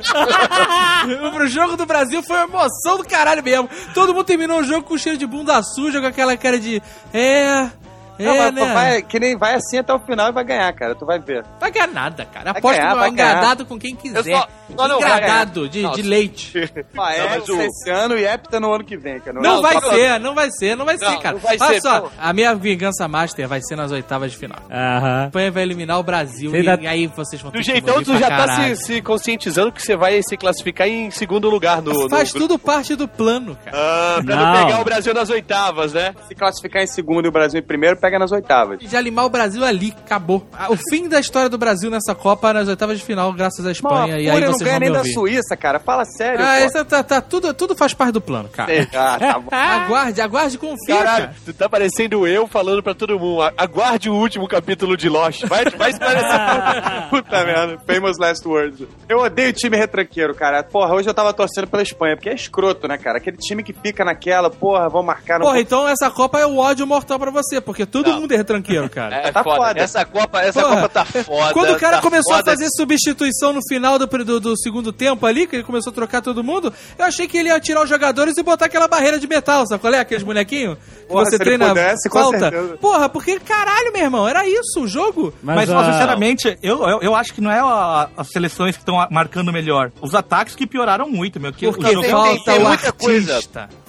O 1.38 1.48
jogo 1.48 1.78
do 1.78 1.86
Brasil 1.86 2.22
foi 2.24 2.38
uma 2.38 2.46
emoção 2.46 2.98
do 2.98 3.04
caralho 3.04 3.43
mesmo. 3.43 3.70
Todo 3.93 4.13
mundo 4.13 4.26
terminou 4.26 4.60
o 4.60 4.63
jogo 4.63 4.84
com 4.84 4.98
cheiro 4.98 5.17
de 5.17 5.26
bunda 5.26 5.62
suja, 5.63 6.02
com 6.02 6.08
aquela 6.08 6.36
cara 6.36 6.60
de. 6.60 6.82
É. 7.14 7.70
É, 8.19 8.25
Não, 8.25 8.36
mas 8.38 8.53
né? 8.53 8.73
vai, 8.73 9.01
que 9.01 9.19
nem 9.19 9.38
vai 9.38 9.53
assim 9.56 9.77
até 9.77 9.93
o 9.93 9.99
final 9.99 10.30
e 10.30 10.32
vai 10.32 10.43
ganhar, 10.43 10.73
cara. 10.73 10.95
Tu 10.95 11.06
vai 11.06 11.19
ver. 11.19 11.43
Vai 11.60 11.71
ganhar 11.71 11.88
nada, 11.88 12.25
cara. 12.25 12.51
Vai 12.53 12.60
Aposto 12.60 12.80
ganhar, 12.80 12.95
vai 12.95 13.10
engradado 13.10 13.65
com 13.65 13.77
quem 13.77 13.95
quiser. 13.95 14.19
Eu 14.19 14.23
só- 14.23 14.47
só 14.75 14.88
não 14.88 14.99
de, 14.99 15.06
ganhar. 15.06 15.45
de 15.93 16.01
leite. 16.01 16.53
Ah, 16.97 17.13
é 17.15 17.38
Não, 17.47 17.62
esse 17.62 17.89
ano 17.89 18.17
e 18.17 18.25
Hepta 18.25 18.60
no 18.60 18.73
ano 18.73 18.84
que 18.84 18.97
vem, 18.97 19.19
cara. 19.19 19.34
Não, 19.39 19.41
Não, 19.41 19.62
vai 19.62 19.73
só- 19.80 19.91
ser, 19.91 20.19
não 20.19 20.34
vai 20.36 20.49
ser, 20.51 20.75
não 20.75 20.86
vai 20.86 20.97
ser, 20.97 21.17
cara. 21.19 21.34
não 21.36 21.39
vai 21.41 21.58
Olha 21.60 21.73
ser, 21.73 21.82
só, 21.82 22.01
pô. 22.01 22.10
a 22.19 22.34
minha 22.34 22.56
vingança 22.56 23.08
master 23.08 23.47
vai 23.47 23.62
ser 23.62 23.75
nas 23.75 23.91
oitavas 23.91 24.32
de 24.32 24.38
final. 24.38 24.60
A 24.69 24.97
Aham. 24.97 25.25
Espanha 25.25 25.51
vai 25.51 25.63
eliminar 25.63 25.99
o 25.99 26.03
Brasil 26.03 26.51
e, 26.56 26.58
ainda- 26.58 26.80
e 26.82 26.88
aí 26.88 27.08
vocês 27.08 27.41
vão 27.41 27.51
ter 27.51 27.58
Do 27.60 27.63
que 27.63 27.71
jeitão, 27.71 28.03
tu 28.03 28.17
já 28.17 28.27
tá 28.30 28.38
caralho. 28.38 28.75
se, 28.75 28.84
se 28.84 29.01
conscientizando 29.01 29.71
que 29.71 29.82
você 29.82 29.95
vai 29.95 30.21
se 30.23 30.36
classificar 30.38 30.88
em 30.88 31.12
segundo 31.12 31.49
lugar 31.49 31.82
no. 31.82 32.10
Faz 32.10 32.34
no... 32.34 32.39
tudo 32.41 32.58
parte 32.60 32.95
do 32.95 33.08
plano, 33.08 33.58
cara. 33.63 33.77
Ah, 33.77 34.21
pra 34.23 34.36
não. 34.36 34.45
Não. 34.53 34.65
pegar 34.65 34.82
o 34.82 34.84
Brasil 34.84 35.13
nas 35.13 35.30
oitavas, 35.30 35.93
né? 35.93 36.13
Se 36.27 36.36
classificar 36.36 36.82
em 36.84 36.88
segundo 36.88 37.25
e 37.25 37.30
o 37.30 37.32
Brasil 37.32 37.60
em 37.60 37.63
primeiro, 37.63 37.97
pega 38.08 38.17
nas 38.20 38.32
oitavas. 38.32 38.80
De 38.80 39.02
limar 39.02 39.26
o 39.26 39.30
Brasil 39.30 39.63
ali, 39.65 39.93
acabou. 40.06 40.48
Ah, 40.58 40.72
O 40.72 40.78
fim 40.89 41.10
da 41.10 41.20
história 41.20 41.50
do 41.50 41.58
Brasil 41.58 41.89
nessa 41.91 42.15
Copa 42.15 42.54
nas 42.54 42.67
oitavas 42.70 42.98
de 42.98 43.04
final, 43.04 43.34
graças 43.34 43.65
à 43.65 43.72
Espanha. 43.72 44.17
E 44.20 44.30
a 44.30 44.34
aí 44.34 44.39
não 44.41 44.54
ganha 44.58 44.72
vão 44.72 44.80
nem 44.80 44.91
da. 44.91 45.04
Suíça, 45.04 45.56
cara. 45.58 45.80
Fala 45.80 46.06
sério, 46.06 46.43
Ah, 46.43 46.58
essa 46.60 46.86
tá, 46.86 47.04
tá- 47.04 47.22
tudo, 47.22 47.54
tudo 47.54 47.76
faz 47.76 47.93
parte 47.93 48.13
do 48.13 48.22
plano, 48.22 48.48
cara. 48.50 48.72
Ah, 48.93 49.17
tá 49.20 49.39
bom. 49.39 49.50
Aguarde, 49.52 50.22
aguarde 50.22 50.56
e 50.56 50.60
confia, 50.60 50.96
Caralho, 50.98 51.26
cara. 51.26 51.36
tu 51.46 51.54
tá 51.54 51.67
parecendo 51.70 52.26
eu 52.28 52.48
falando 52.48 52.82
pra 52.82 52.93
todo 52.96 53.20
mundo. 53.20 53.41
"A- 53.41 53.54
Aguarde 53.58 54.10
o 54.10 54.13
último 54.15 54.48
capítulo 54.48 54.96
de 54.96 55.10
Lost. 55.10 55.43
Vai, 55.46 55.65
vai 55.65 55.89
esclarecer. 55.89 57.10
Puta 57.10 57.43
merda, 57.43 57.78
famous 57.86 58.17
last 58.17 58.48
words. 58.48 58.88
Eu 59.10 59.20
odeio 59.20 59.52
time 59.54 59.76
retranqueiro, 59.78 60.34
cara. 60.34 60.63
Porra, 60.63 60.93
hoje 60.93 61.10
eu 61.10 61.13
tava 61.13 61.34
torcendo 61.34 61.67
pela 61.67 61.82
Espanha, 61.84 62.15
porque 62.15 62.30
é 62.30 62.34
escroto, 62.36 62.88
né, 62.88 62.98
cara? 62.98 63.17
Aquele 63.17 63.38
time 63.38 63.63
que 63.63 63.74
fica 63.74 64.04
naquela, 64.06 64.50
porra, 64.50 64.88
vão 64.89 65.04
marcar 65.04 65.39
no. 65.39 65.46
Porra, 65.46 65.60
então 65.60 65.88
essa 65.88 66.10
Copa 66.10 66.39
é 66.39 66.46
o 66.46 66.58
ódio 66.58 66.86
mortal 66.88 67.17
pra 67.20 67.32
você, 67.32 67.60
porque 67.60 67.86
todo 68.04 68.14
Não. 68.14 68.22
mundo 68.22 68.32
é 68.34 68.38
retranqueiro, 68.38 68.90
cara. 68.90 69.16
É, 69.16 69.32
Tá 69.32 69.44
foda. 69.44 69.58
foda. 69.58 69.80
Essa 69.80 70.06
Copa, 70.06 70.42
essa 70.42 70.62
Porra, 70.62 70.76
Copa 70.76 70.90
tá 70.90 71.06
foda. 71.06 71.54
Quando 71.54 71.72
o 71.74 71.80
cara 71.80 71.98
tá 71.98 72.02
começou 72.02 72.36
foda. 72.36 72.52
a 72.52 72.54
fazer 72.54 72.68
substituição 72.76 73.54
no 73.54 73.62
final 73.68 73.98
do, 74.00 74.06
do, 74.08 74.40
do 74.40 74.58
segundo 74.58 74.92
tempo 74.92 75.26
ali, 75.26 75.48
que 75.48 75.56
ele 75.56 75.64
começou 75.64 75.92
a 75.92 75.94
trocar 75.94 76.22
todo 76.22 76.44
mundo, 76.44 76.74
eu 76.98 77.06
achei 77.06 77.28
que 77.28 77.38
ele 77.38 77.50
ia 77.50 77.60
tirar 77.60 77.84
os 77.84 77.90
jogadores 77.90 78.38
e 78.38 78.44
botar 78.44 78.66
aquela 78.66 78.88
barreira 78.88 79.20
de 79.20 79.28
metal, 79.28 79.66
sabe 79.68 79.82
qual 79.82 79.94
é? 79.94 80.00
Aqueles 80.00 80.24
bonequinhos 80.24 80.78
que 80.78 81.06
Porra, 81.08 81.26
você 81.26 81.38
treina 81.38 81.68
pudesse, 81.70 82.10
falta. 82.10 82.52
Porra, 82.82 83.08
porque 83.10 83.40
caralho, 83.40 83.92
meu 83.94 84.04
irmão, 84.04 84.28
era 84.28 84.48
isso 84.48 84.82
o 84.82 84.88
jogo. 84.88 85.34
Mas, 85.42 85.70
a- 85.70 85.80
ó, 85.80 85.84
sinceramente, 85.92 86.58
eu, 86.62 86.82
eu, 86.88 87.00
eu 87.02 87.16
acho 87.16 87.34
que 87.34 87.42
não 87.42 87.52
é 87.52 87.60
a- 87.60 88.10
as 88.18 88.28
seleções 88.30 88.76
que 88.76 88.82
estão 88.82 88.96
marcando 89.12 89.52
melhor. 89.54 89.92
Os 90.02 90.14
ataques 90.16 90.56
que 90.56 90.66
pioraram 90.68 91.10
muito, 91.10 91.40
meu. 91.40 91.54
Que 91.54 91.66
Porque 91.68 91.86
o 91.96 92.04
jogo- 92.04 92.08
falta 92.10 92.44
tem 92.44 92.60
o 92.60 92.68
muita 92.68 92.92
coisa. 92.92 93.40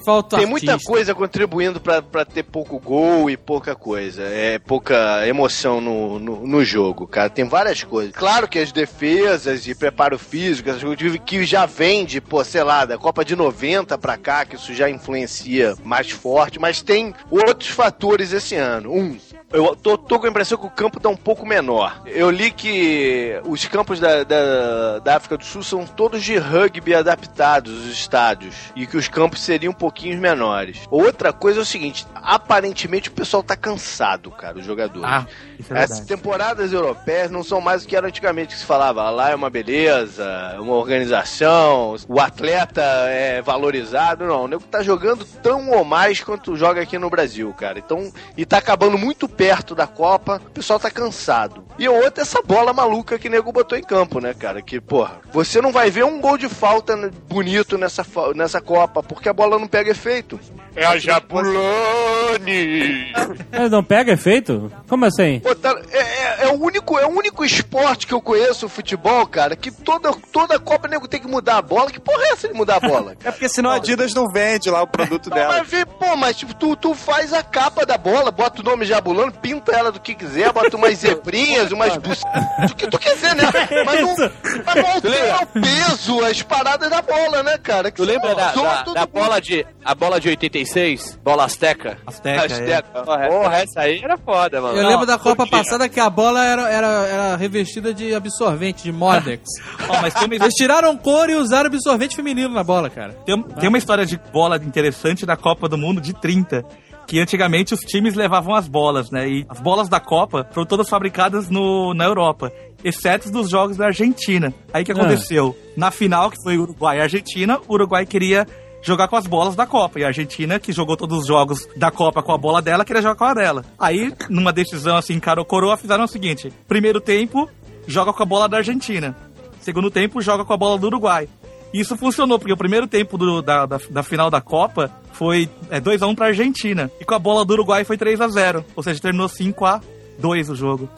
Falta 0.09 0.39
Tem 0.39 0.47
artista. 0.47 0.73
muita 0.73 0.87
coisa 0.87 1.15
contribuindo 1.15 1.79
pra, 1.79 2.01
pra 2.01 2.25
ter 2.25 2.43
pouco 2.43 2.79
gol 2.79 3.29
e 3.29 3.37
pouca 3.37 3.75
coisa. 3.75 4.23
É 4.23 4.59
pouca 4.59 5.29
emoção 5.29 5.83
no, 5.83 6.19
no, 6.19 6.47
no 6.47 6.65
jogo, 6.65 7.07
cara. 7.07 7.29
Tem 7.29 7.45
várias 7.45 7.85
coisas. 7.85 8.15
Claro 8.17 8.49
que 8.49 8.59
as 8.59 8.73
defesas 8.73 9.67
e 9.67 9.75
preparo 9.75 10.19
físico, 10.19 10.71
essas 10.71 10.83
coisas 10.83 11.21
que 11.27 11.45
já 11.45 11.67
vem 11.67 12.07
de, 12.07 12.23
pô, 12.23 12.43
sei 12.43 12.63
lá, 12.63 12.87
da 12.87 12.97
Copa 12.97 13.23
de 13.23 13.37
90 13.37 13.99
pra 13.99 14.17
cá, 14.17 14.47
que 14.47 14.57
isso 14.57 14.73
já 14.73 14.89
influencia 14.89 15.75
mais 15.85 16.09
forte, 16.11 16.59
mas 16.59 16.81
tem 16.81 17.13
outros 17.31 17.69
fatores 17.69 18.33
esse 18.33 18.55
ano. 18.55 18.91
Um, 18.91 19.19
eu 19.53 19.75
tô, 19.75 19.97
tô 19.97 20.19
com 20.21 20.27
a 20.27 20.29
impressão 20.31 20.59
que 20.59 20.67
o 20.67 20.71
campo 20.71 21.01
tá 21.01 21.09
um 21.09 21.17
pouco 21.17 21.47
menor. 21.47 22.03
Eu 22.07 22.31
li 22.31 22.51
que 22.51 23.41
os 23.45 23.65
campos 23.67 23.99
da, 23.99 24.23
da, 24.25 24.99
da 24.99 25.17
África 25.17 25.37
do 25.39 25.45
Sul 25.45 25.63
são 25.63 25.87
todos 25.87 26.23
de 26.23 26.37
rugby 26.37 26.95
adaptados, 26.95 27.73
os 27.73 27.87
estádios, 27.93 28.55
e 28.77 28.87
que 28.87 28.97
os 28.97 29.09
campos 29.09 29.41
seriam 29.41 29.71
um 29.71 29.75
pouquinho 29.75 30.19
menores. 30.21 30.81
Outra 30.91 31.33
coisa 31.33 31.61
é 31.61 31.63
o 31.63 31.67
seguinte: 31.67 32.07
aparentemente 32.15 33.09
o 33.09 33.13
pessoal 33.13 33.43
tá 33.43 33.57
cansado, 33.57 34.31
cara, 34.31 34.59
os 34.59 34.65
jogadores. 34.65 35.09
Ah, 35.09 35.27
isso 35.59 35.75
é 35.75 35.83
Essas 35.83 36.01
temporadas 36.01 36.73
europeias 36.73 37.31
não 37.31 37.43
são 37.43 37.61
mais 37.61 37.85
o 37.85 37.89
que 37.89 37.97
era 37.97 38.07
antigamente 38.07 38.55
que 38.55 38.61
se 38.61 38.67
falava. 38.67 39.03
"Ah, 39.03 39.11
Lá 39.11 39.31
é 39.31 39.35
uma 39.35 39.51
beleza, 39.51 40.57
uma 40.61 40.75
organização, 40.75 41.97
o 42.09 42.21
atleta 42.21 42.83
é 43.09 43.41
valorizado. 43.43 44.25
Não, 44.27 44.45
o 44.45 44.49
nego 44.49 44.63
tá 44.63 44.83
jogando 44.83 45.25
tão 45.43 45.71
ou 45.71 45.85
mais 45.85 46.23
quanto 46.23 46.57
joga 46.57 46.83
aqui 46.83 46.99
no 46.99 47.11
Brasil, 47.11 47.53
cara. 47.55 47.79
Então, 47.79 48.13
e 48.37 48.45
tá 48.45 48.59
acabando 48.59 48.97
muito 48.99 49.29
perto 49.39 49.73
da 49.75 49.87
Copa, 49.87 50.43
o 50.45 50.51
pessoal 50.51 50.81
tá 50.81 50.91
cansado. 50.91 51.65
E 51.79 51.89
outra 51.89 52.23
é 52.23 52.27
essa 52.27 52.43
bola 52.43 52.73
maluca 52.73 53.17
que 53.21 53.29
o 53.29 53.31
nego 53.31 53.53
botou 53.53 53.79
em 53.79 53.85
campo, 53.85 54.19
né, 54.21 54.35
cara? 54.35 54.61
Que, 54.61 54.81
porra, 54.81 55.21
você 55.33 55.63
não 55.63 55.71
vai 55.71 55.91
ver 55.93 56.05
um 56.05 56.21
gol 56.21 56.37
de 56.37 56.49
falta 56.49 56.97
bonito 57.29 57.79
nessa, 57.79 58.05
nessa 58.35 58.61
Copa, 58.61 59.01
porque 59.01 59.29
a 59.29 59.33
bola 59.33 59.57
não 59.59 59.69
pega 59.69 59.93
efeito. 59.93 60.41
É 60.75 60.85
a 60.85 60.99
Jabulani! 60.99 63.13
Mas 63.51 63.71
não 63.71 63.83
pega 63.83 64.13
efeito? 64.13 64.71
Como 64.89 65.05
assim? 65.05 65.41
Pô, 65.41 65.55
tá- 65.55 65.79
é, 65.91 65.99
é- 65.99 66.45
é 66.45 66.49
o 66.49 66.63
único, 66.63 66.99
é 66.99 67.07
o 67.07 67.11
único 67.11 67.45
esporte 67.45 68.07
que 68.07 68.15
eu 68.15 68.21
conheço, 68.21 68.67
o 68.67 68.69
futebol, 68.69 69.27
cara, 69.27 69.57
que 69.57 69.71
toda, 69.71 70.13
toda 70.33 70.59
Copa 70.59 70.87
o 70.87 70.91
nego 70.91 71.09
tem 71.09 71.21
que 71.21 71.27
mudar 71.29 71.59
a 71.59 71.63
bola. 71.63 71.91
Que 71.91 72.01
porra 72.01 72.23
é 72.25 72.33
essa 72.33 72.49
de 72.49 72.55
mudar 72.55 72.77
a 72.77 72.81
bola? 72.81 73.17
É 73.25 73.31
porque 73.31 73.49
senão 73.49 73.71
a 73.71 73.77
Adidas 73.77 74.13
não 74.15 74.29
vende 74.29 74.71
lá 74.71 74.83
o 74.83 74.87
produto 74.87 75.31
Não, 75.31 75.37
dela. 75.37 75.65
mas 75.71 75.85
pô, 75.85 76.17
mas 76.17 76.37
tipo, 76.37 76.55
tu, 76.55 76.77
tu 76.77 76.95
faz 76.95 77.33
a 77.33 77.43
capa 77.43 77.87
da 77.87 77.97
bola, 77.97 78.31
bota 78.31 78.61
o 78.61 78.65
nome 78.65 78.85
Pinta 79.33 79.73
ela 79.73 79.93
do 79.93 80.01
que 80.01 80.15
quiser, 80.15 80.53
bota 80.53 80.77
umas 80.77 80.95
zebrinhas, 80.99 81.73
umas 81.73 81.97
bucetas, 81.97 82.71
o 82.71 82.75
que 82.75 82.87
tu 82.87 82.99
quiser, 82.99 83.35
né? 83.35 83.45
Mas 83.85 84.01
não, 84.01 84.17
mas 84.65 84.75
não 84.77 84.93
altera 84.93 85.37
o 85.43 85.47
peso, 85.61 86.25
as 86.25 86.43
paradas 86.43 86.91
da 86.91 87.03
bola, 87.03 87.43
né, 87.43 87.59
cara? 87.59 87.91
Que 87.91 87.97
Tu 87.97 88.05
lembra 88.05 88.35
da, 88.35 88.53
da, 88.53 88.83
da 88.83 89.07
bola 89.07 89.41
de 89.41 89.67
a 89.85 89.95
bola 89.95 90.21
de 90.21 90.29
86? 90.29 91.19
Bola 91.25 91.45
Azteca? 91.45 91.99
Azteca, 92.07 92.45
Azteca. 92.45 93.03
Porra, 93.29 93.57
essa 93.57 93.81
aí 93.81 94.01
era 94.03 94.19
foda, 94.19 94.61
mano. 94.61 94.77
Eu 94.77 94.87
lembro 94.87 95.07
da 95.07 95.19
Copa 95.19 95.47
passada 95.47 95.89
que 95.89 95.99
a 95.99 96.11
bola 96.11 96.45
era, 96.45 96.69
era, 96.71 96.87
era 97.07 97.37
revestida 97.37 97.95
de 97.95 98.15
absorvente, 98.15 98.83
de 98.85 98.93
Modex. 98.93 99.45
Ó, 99.89 100.01
mas 100.03 100.15
tem 100.15 100.27
uma, 100.27 100.35
Eles 100.35 100.55
tiraram 100.55 100.97
cor 100.97 101.31
e 101.31 101.35
usaram 101.35 101.69
absorvente 101.69 102.17
feminino 102.17 102.51
na 102.51 102.63
bola, 102.63 102.91
cara. 102.91 103.15
tem, 103.25 103.43
tem 103.43 103.69
uma 103.69 103.79
história 103.79 104.05
de 104.05 104.19
bola 104.33 104.57
interessante 104.57 105.25
da 105.25 105.37
Copa 105.37 105.69
do 105.69 105.79
Mundo 105.79 106.01
de 106.01 106.13
30. 106.13 106.65
Que 107.09 107.19
antigamente 107.19 107.73
os 107.75 107.81
times 107.81 108.15
levavam 108.15 108.55
as 108.55 108.69
bolas, 108.69 109.11
né? 109.11 109.27
E 109.29 109.47
as 109.49 109.59
bolas 109.61 109.89
da 109.89 109.99
Copa 109.99 110.47
foram 110.53 110.67
todas 110.67 110.89
fabricadas 110.91 111.49
no, 111.49 111.95
na 111.95 112.05
Europa, 112.05 112.53
exceto 112.85 113.31
dos 113.33 113.49
jogos 113.49 113.79
da 113.79 113.87
Argentina. 113.87 114.53
Aí 114.73 114.83
o 114.83 114.85
que 114.87 114.93
Ah. 114.93 114.95
aconteceu? 114.95 115.57
Na 115.77 115.91
final, 115.91 116.31
que 116.31 116.37
foi 116.43 116.59
Uruguai 116.59 116.99
e 116.99 117.01
Argentina, 117.01 117.59
o 117.67 117.73
Uruguai 117.75 118.05
queria 118.05 118.47
jogar 118.83 119.09
com 119.09 119.17
as 119.17 119.27
bolas 119.27 119.57
da 119.57 119.67
Copa. 119.67 119.99
E 119.99 120.05
a 120.05 120.09
Argentina, 120.09 120.61
que 120.61 120.71
jogou 120.71 120.97
todos 120.99 121.21
os 121.21 121.27
jogos 121.27 121.67
da 121.77 121.91
Copa 121.91 122.23
com 122.23 122.31
a 122.33 122.39
bola 122.39 122.61
dela, 122.61 122.85
queria 122.85 123.01
jogar 123.03 123.17
com 123.17 123.25
a 123.25 123.33
dela. 123.35 123.65
Aí, 123.79 124.13
numa 124.29 124.53
decisão 124.53 124.97
assim, 124.99 125.19
cara 125.19 125.41
ou 125.41 125.47
coroa, 125.47 125.79
fizeram 125.79 126.05
o 126.05 126.09
seguinte: 126.09 126.53
primeiro 126.69 127.01
tempo, 127.01 127.49
joga 127.87 128.13
com 128.13 128.23
a 128.23 128.27
bola 128.27 128.47
da 128.49 128.59
Argentina. 128.59 129.17
Segundo 129.63 129.91
tempo, 129.91 130.21
joga 130.21 130.45
com 130.45 130.53
a 130.53 130.57
bola 130.59 130.79
do 130.79 130.87
Uruguai. 130.89 131.27
E 131.73 131.81
isso 131.81 131.97
funcionou, 131.97 132.39
porque 132.39 132.53
o 132.53 132.57
primeiro 132.57 132.87
tempo 132.87 133.19
do- 133.19 133.43
da, 133.43 133.67
da, 133.67 133.79
da 133.91 134.03
final 134.03 134.31
da 134.31 134.41
Copa 134.41 134.91
foi 135.13 135.49
é, 135.71 135.81
2x1 135.81 136.15
pra 136.15 136.27
Argentina. 136.27 136.91
E 137.01 137.05
com 137.05 137.15
a 137.15 137.19
bola 137.19 137.45
do 137.45 137.53
Uruguai 137.53 137.85
foi 137.85 137.97
3x0. 137.99 138.65
Ou 138.75 138.83
seja, 138.83 139.01
terminou 139.01 139.29
5x2 139.29 140.51
o 140.51 140.55
jogo. 140.57 140.89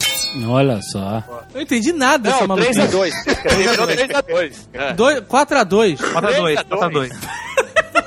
Olha 0.47 0.79
só. 0.81 1.21
Eu 1.49 1.55
não 1.55 1.61
entendi 1.61 1.91
nada 1.91 2.29
dessa 2.31 2.47
maluquice. 2.47 2.79
3x2. 2.79 3.11
Terminou 3.43 3.87
3x2. 3.87 4.53
É. 4.73 4.93
Dois- 4.93 5.19
4x2. 5.21 5.97
4x2, 5.97 6.65
4x2 6.69 7.09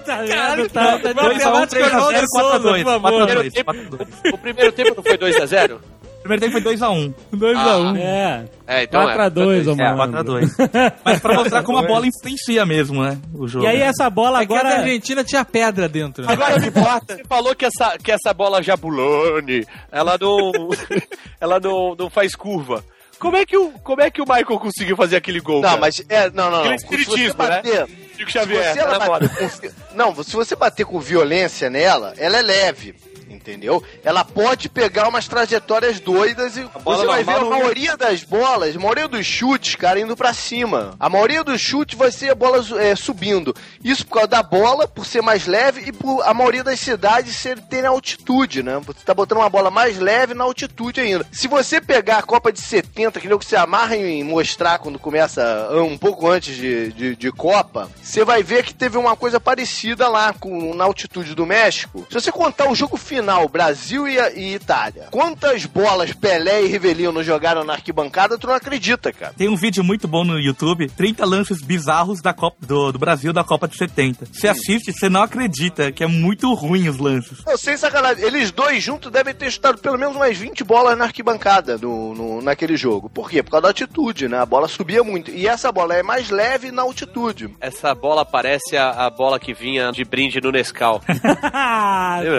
Caralho, 0.04 0.68
tá, 0.70 0.98
tá, 0.98 1.14
2x1, 1.14 1.66
3x0, 1.66 2.24
4x2. 2.34 2.84
4x2, 2.84 3.64
4x2. 3.64 4.32
O 4.34 4.38
primeiro 4.38 4.72
tempo 4.72 4.94
não 4.96 5.02
foi 5.02 5.18
2x0? 5.18 5.78
Primeiro 6.24 6.40
tempo 6.40 6.52
foi 6.52 6.74
2x1. 6.74 7.14
2x1. 7.34 7.98
É. 7.98 8.44
É, 8.66 8.82
então 8.84 9.02
4x2, 9.02 9.66
ô 9.68 9.72
É, 9.82 9.94
mano. 9.94 10.24
4x2. 10.24 10.92
Mas 11.04 11.20
pra 11.20 11.34
mostrar 11.34 11.62
como 11.62 11.76
a 11.76 11.82
bola 11.82 12.06
influencia 12.06 12.64
mesmo, 12.64 13.04
né? 13.04 13.18
O 13.34 13.46
jogo. 13.46 13.66
E 13.66 13.68
aí 13.68 13.82
essa 13.82 14.08
bola 14.08 14.40
Agora 14.40 14.70
a. 14.70 14.78
Argentina 14.78 15.22
tinha 15.22 15.44
pedra 15.44 15.86
dentro. 15.86 16.24
né? 16.24 16.32
Agora 16.32 16.58
não 16.58 16.66
importa. 16.66 17.16
Você 17.16 17.24
falou 17.24 17.54
que 17.54 17.66
essa, 17.66 17.98
que 18.02 18.10
essa 18.10 18.32
bola 18.32 18.62
Jabulani, 18.62 19.66
ela 19.92 20.16
não. 20.18 20.50
ela 21.38 21.60
não, 21.60 21.94
não 21.94 22.08
faz 22.08 22.34
curva. 22.34 22.82
Como 23.18 23.36
é, 23.36 23.44
que 23.44 23.56
o, 23.56 23.70
como 23.82 24.00
é 24.00 24.10
que 24.10 24.20
o 24.22 24.24
Michael 24.24 24.58
conseguiu 24.58 24.96
fazer 24.96 25.16
aquele 25.16 25.40
gol? 25.40 25.60
Não, 25.60 25.68
cara? 25.68 25.80
mas 25.80 26.02
é, 26.08 26.30
não, 26.30 26.50
não, 26.50 26.50
não. 26.50 26.60
Aquele 26.60 26.78
Se 26.78 26.86
você 26.86 26.94
espiritismo, 26.96 27.42
né? 27.42 27.48
bater, 27.48 27.86
Chico 28.16 28.30
se 28.32 28.38
Xavier, 28.38 28.72
você 28.72 28.78
ela 28.80 28.98
tá 28.98 29.18
vi- 29.18 29.70
não, 29.94 30.24
se 30.24 30.32
você 30.32 30.56
bater 30.56 30.84
com 30.86 30.98
violência 31.00 31.68
nela, 31.68 32.14
ela 32.16 32.38
é 32.38 32.42
leve. 32.42 32.94
Entendeu? 33.34 33.82
Ela 34.04 34.24
pode 34.24 34.68
pegar 34.68 35.08
umas 35.08 35.26
trajetórias 35.26 36.00
doidas 36.00 36.56
e 36.56 36.62
você 36.84 37.06
vai 37.06 37.24
ver 37.24 37.34
a 37.34 37.44
maioria 37.44 37.96
das 37.96 38.22
bolas, 38.22 38.76
a 38.76 38.78
maioria 38.78 39.08
dos 39.08 39.26
chutes, 39.26 39.74
cara, 39.74 39.98
indo 39.98 40.16
pra 40.16 40.32
cima. 40.32 40.94
A 40.98 41.08
maioria 41.08 41.42
dos 41.42 41.60
chutes 41.60 41.98
vai 41.98 42.10
ser 42.10 42.30
a 42.30 42.34
bola 42.34 42.64
é, 42.80 42.94
subindo. 42.94 43.54
Isso 43.82 44.06
por 44.06 44.14
causa 44.14 44.28
da 44.28 44.42
bola, 44.42 44.86
por 44.86 45.04
ser 45.04 45.22
mais 45.22 45.46
leve 45.46 45.88
e 45.88 45.92
por 45.92 46.22
a 46.22 46.32
maioria 46.32 46.62
das 46.62 46.80
cidades 46.80 47.36
ser, 47.36 47.58
terem 47.60 47.86
altitude, 47.86 48.62
né? 48.62 48.80
Você 48.86 49.04
tá 49.04 49.12
botando 49.12 49.38
uma 49.38 49.50
bola 49.50 49.70
mais 49.70 49.98
leve 49.98 50.34
na 50.34 50.44
altitude 50.44 51.00
ainda. 51.00 51.26
Se 51.32 51.48
você 51.48 51.80
pegar 51.80 52.18
a 52.18 52.22
Copa 52.22 52.52
de 52.52 52.60
70, 52.60 53.20
que 53.20 53.26
nem 53.26 53.36
o 53.36 53.38
que 53.38 53.46
você 53.46 53.56
amarra 53.56 53.96
em 53.96 54.22
mostrar 54.22 54.78
quando 54.78 54.98
começa 54.98 55.68
ah, 55.70 55.82
um 55.82 55.98
pouco 55.98 56.28
antes 56.28 56.56
de, 56.56 56.92
de, 56.92 57.16
de 57.16 57.32
Copa, 57.32 57.90
você 58.02 58.24
vai 58.24 58.42
ver 58.42 58.64
que 58.64 58.74
teve 58.74 58.96
uma 58.96 59.16
coisa 59.16 59.40
parecida 59.40 60.08
lá 60.08 60.32
com, 60.32 60.74
na 60.74 60.84
altitude 60.84 61.34
do 61.34 61.46
México. 61.46 62.06
Se 62.08 62.14
você 62.14 62.30
contar 62.32 62.70
o 62.70 62.74
jogo 62.74 62.96
final, 62.96 63.23
Brasil 63.48 64.06
e, 64.08 64.16
e 64.36 64.54
Itália, 64.54 65.08
quantas 65.10 65.64
bolas 65.66 66.12
Pelé 66.12 66.62
e 66.64 66.66
Rivelino 66.68 67.22
jogaram 67.22 67.64
na 67.64 67.72
arquibancada, 67.74 68.36
tu 68.38 68.46
não 68.46 68.54
acredita, 68.54 69.12
cara. 69.12 69.34
Tem 69.36 69.48
um 69.48 69.56
vídeo 69.56 69.82
muito 69.82 70.06
bom 70.06 70.24
no 70.24 70.38
YouTube, 70.38 70.88
30 70.88 71.24
lances 71.24 71.60
bizarros 71.62 72.20
da 72.20 72.32
Copa, 72.32 72.56
do, 72.66 72.92
do 72.92 72.98
Brasil 72.98 73.32
da 73.32 73.42
Copa 73.44 73.66
de 73.68 73.76
70. 73.76 74.26
Você 74.32 74.48
assiste, 74.48 74.92
você 74.92 75.08
não 75.08 75.22
acredita 75.22 75.90
que 75.92 76.02
é 76.04 76.06
muito 76.06 76.52
ruim 76.54 76.88
os 76.88 76.98
lances. 76.98 77.38
Não, 77.46 77.56
sem 77.56 77.76
sacanagem. 77.76 78.24
Eles 78.24 78.50
dois 78.50 78.82
juntos 78.82 79.10
devem 79.10 79.34
ter 79.34 79.50
chutado 79.50 79.78
pelo 79.78 79.98
menos 79.98 80.14
umas 80.16 80.36
20 80.36 80.62
bolas 80.64 80.96
na 80.98 81.04
arquibancada 81.04 81.78
no, 81.78 82.14
no- 82.14 82.42
naquele 82.42 82.76
jogo. 82.76 83.08
Por 83.08 83.30
quê? 83.30 83.42
Por 83.42 83.50
causa 83.52 83.62
da 83.62 83.68
altitude, 83.68 84.28
né? 84.28 84.38
A 84.38 84.46
bola 84.46 84.68
subia 84.68 85.02
muito. 85.02 85.30
E 85.30 85.46
essa 85.46 85.70
bola 85.72 85.94
é 85.94 86.02
mais 86.02 86.30
leve 86.30 86.70
na 86.70 86.82
altitude. 86.82 87.48
Essa 87.60 87.94
bola 87.94 88.24
parece 88.24 88.76
a, 88.76 88.90
a 89.06 89.10
bola 89.10 89.38
que 89.40 89.54
vinha 89.54 89.90
de 89.92 90.04
brinde 90.04 90.40
no 90.40 90.50
Nescau. 90.50 91.00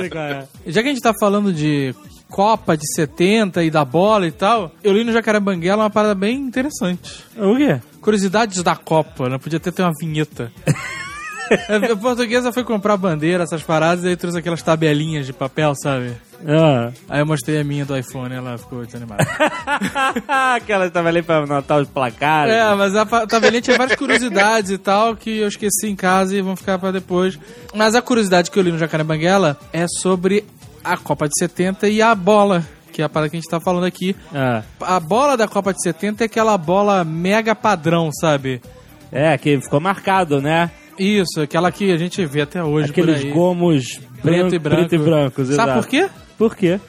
Sei. 0.01 0.09
Já 0.75 0.83
que 0.83 0.89
a 0.89 0.91
gente 0.91 1.01
tá 1.01 1.13
falando 1.17 1.53
de 1.53 1.95
Copa 2.27 2.75
de 2.75 2.85
70 2.95 3.63
e 3.63 3.71
da 3.71 3.85
bola 3.85 4.27
e 4.27 4.31
tal, 4.31 4.73
eu 4.83 4.91
li 4.91 5.05
no 5.05 5.13
Jacarebanguela 5.13 5.83
uma 5.83 5.89
parada 5.89 6.13
bem 6.13 6.37
interessante. 6.37 7.23
O 7.37 7.55
quê? 7.55 7.79
Curiosidades 8.01 8.61
da 8.61 8.75
Copa, 8.75 9.29
né? 9.29 9.37
Podia 9.37 9.55
até 9.55 9.71
ter 9.71 9.83
uma 9.83 9.93
vinheta. 9.97 10.51
A 11.69 11.95
portuguesa 11.95 12.51
foi 12.51 12.63
comprar 12.63 12.97
bandeira, 12.97 13.43
essas 13.43 13.63
paradas, 13.63 14.03
e 14.03 14.09
aí 14.09 14.15
trouxe 14.15 14.39
aquelas 14.39 14.63
tabelinhas 14.63 15.27
de 15.27 15.31
papel, 15.31 15.73
sabe? 15.75 16.13
Ah. 16.47 16.91
Aí 17.07 17.21
eu 17.21 17.25
mostrei 17.25 17.59
a 17.59 17.63
minha 17.63 17.85
do 17.85 17.95
iPhone 17.97 18.33
ela 18.33 18.57
ficou 18.57 18.85
desanimada. 18.85 19.25
Aquela 20.55 20.89
tava 20.89 21.09
ali 21.09 21.21
pra 21.21 21.37
anotar 21.37 21.79
os 21.79 21.87
placares. 21.87 22.53
É, 22.53 22.75
mas 22.75 22.95
a 22.95 23.05
tabelinha 23.25 23.61
tinha 23.61 23.77
várias 23.77 23.97
curiosidades 23.97 24.71
e 24.71 24.77
tal 24.77 25.15
que 25.15 25.37
eu 25.37 25.47
esqueci 25.47 25.87
em 25.87 25.95
casa 25.95 26.35
e 26.35 26.41
vão 26.41 26.55
ficar 26.55 26.77
pra 26.77 26.91
depois. 26.91 27.39
Mas 27.73 27.95
a 27.95 28.01
curiosidade 28.01 28.51
que 28.51 28.59
eu 28.59 28.63
li 28.63 28.71
no 28.71 28.77
Jacaré 28.77 29.03
Banguela 29.03 29.57
é 29.71 29.85
sobre 29.87 30.43
a 30.85 30.97
Copa 30.97 31.27
de 31.27 31.33
70 31.39 31.87
e 31.89 32.01
a 32.01 32.13
bola, 32.15 32.63
que 32.93 33.01
é 33.01 33.05
a 33.05 33.09
parada 33.09 33.29
que 33.29 33.35
a 33.37 33.39
gente 33.39 33.49
tá 33.49 33.59
falando 33.59 33.85
aqui. 33.85 34.15
Ah, 34.33 34.61
A 34.81 34.99
bola 34.99 35.35
da 35.35 35.47
Copa 35.47 35.73
de 35.73 35.81
70 35.81 36.23
é 36.23 36.25
aquela 36.25 36.57
bola 36.57 37.03
mega 37.03 37.53
padrão, 37.55 38.09
sabe? 38.13 38.61
é, 39.11 39.37
que 39.37 39.59
ficou 39.61 39.79
marcado, 39.79 40.41
né? 40.41 40.69
Isso, 40.97 41.41
aquela 41.41 41.71
que 41.71 41.91
a 41.91 41.97
gente 41.97 42.25
vê 42.25 42.41
até 42.41 42.63
hoje 42.63 42.89
Aqueles 42.91 43.17
por 43.19 43.25
aí. 43.27 43.31
gomos 43.33 43.99
preto 44.21 44.55
e 44.55 44.59
branco. 44.59 44.79
preto 44.87 44.95
e 44.95 44.97
brancos, 44.97 45.47
Sabe 45.49 45.53
exato. 45.71 45.81
por 45.81 45.87
quê? 45.89 46.09
Por 46.37 46.55
quê? 46.55 46.79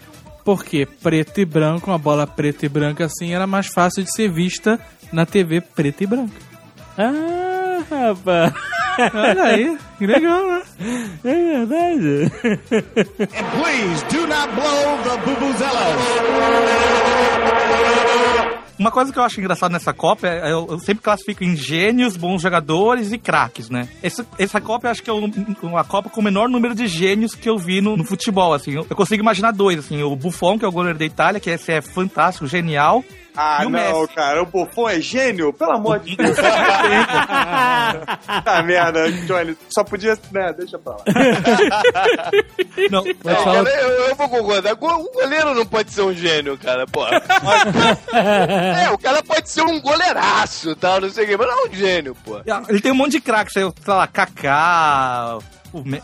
Porque 0.45 0.87
preto 1.03 1.41
e 1.41 1.45
branco, 1.45 1.91
uma 1.91 1.99
bola 1.99 2.25
preta 2.27 2.65
e 2.67 2.69
branca 2.69 3.05
assim, 3.07 3.33
era 3.35 3.47
mais 3.49 3.67
fácil 3.67 4.05
de 4.05 4.13
ser 4.15 4.31
vista 4.31 4.79
na 5.13 5.27
TV 5.27 5.61
preta 5.61 6.05
e 6.05 6.07
branca. 6.07 6.35
Ah, 6.97 7.46
rapaz. 7.91 8.53
Olha 9.15 9.43
aí, 9.43 9.79
que 9.99 10.07
legal, 10.07 10.47
né? 10.49 10.63
É 11.25 11.65
verdade. 11.65 12.33
Uma 18.79 18.91
coisa 18.91 19.11
que 19.11 19.19
eu 19.19 19.23
acho 19.23 19.41
engraçado 19.41 19.73
nessa 19.73 19.95
Copa 19.95 20.29
é 20.29 20.53
eu, 20.53 20.67
eu 20.71 20.79
sempre 20.79 21.03
classifico 21.03 21.43
em 21.43 21.57
gênios, 21.57 22.15
bons 22.15 22.43
jogadores 22.43 23.11
e 23.11 23.17
craques, 23.17 23.71
né? 23.71 23.89
Essa, 24.03 24.27
essa 24.39 24.61
Copa 24.61 24.87
eu 24.87 24.91
acho 24.91 25.03
que 25.03 25.09
é 25.09 25.13
uma 25.13 25.83
Copa 25.85 26.11
com 26.11 26.21
o 26.21 26.25
menor 26.25 26.49
número 26.49 26.75
de 26.75 26.87
gênios 26.87 27.35
que 27.35 27.49
eu 27.49 27.57
vi 27.57 27.81
no, 27.81 27.97
no 27.97 28.05
futebol, 28.05 28.53
assim. 28.53 28.73
Eu, 28.73 28.87
eu 28.89 28.97
consigo 28.97 29.23
imaginar 29.23 29.53
dois, 29.53 29.79
assim. 29.79 30.03
O 30.03 30.15
Buffon, 30.15 30.59
que 30.59 30.65
é 30.65 30.69
o 30.69 30.73
goleiro 30.73 30.99
da 30.99 31.07
Itália, 31.07 31.41
que 31.41 31.49
esse 31.49 31.73
é 31.73 31.81
fantástico, 31.81 32.47
genial. 32.47 33.03
Ah, 33.37 33.59
E 33.63 33.67
o 33.67 33.71
não, 33.71 34.01
Messi? 34.01 34.15
cara. 34.15 34.43
O 34.43 34.47
Buffon 34.47 34.89
é 34.89 35.01
gênio? 35.01 35.53
Pelo 35.53 35.73
amor 35.73 35.99
de 36.01 36.17
Deus. 36.17 36.37
ah, 38.45 38.63
merda, 38.65 39.11
Johnny. 39.13 39.57
Só 39.69 39.85
podia... 39.85 40.17
Né, 40.33 40.53
deixa 40.57 40.79
pra 40.79 40.93
lá. 40.93 41.05
Não, 42.91 43.05
É, 43.07 43.15
cara, 43.45 43.71
eu, 43.81 43.89
eu 44.09 44.15
vou 44.15 44.29
concordar. 44.29 44.73
O 44.75 44.77
goleiro 45.13 45.55
não 45.55 45.67
pode 45.67 45.91
ser 45.93 46.03
um 46.03 46.13
gênio, 46.15 46.57
cara, 46.59 46.87
pô. 46.87 47.07
é, 48.15 48.91
o 48.91 48.99
cara 48.99 49.23
pode 49.23 49.49
ser 49.51 49.63
um 49.63 49.81
goleiraço 49.81 50.71
e 50.71 50.75
tal, 50.77 51.01
não 51.01 51.11
sei 51.11 51.25
o 51.25 51.29
quê, 51.29 51.37
mas 51.37 51.47
não 51.49 51.65
é 51.67 51.69
um 51.69 51.73
gênio, 51.75 52.15
pô. 52.25 52.41
Ele 52.69 52.81
tem 52.81 52.93
um 52.93 52.97
monte 52.97 53.13
de 53.13 53.21
craques, 53.21 53.53
sei 53.55 53.65
lá, 53.87 54.07
Kaká, 54.07 55.39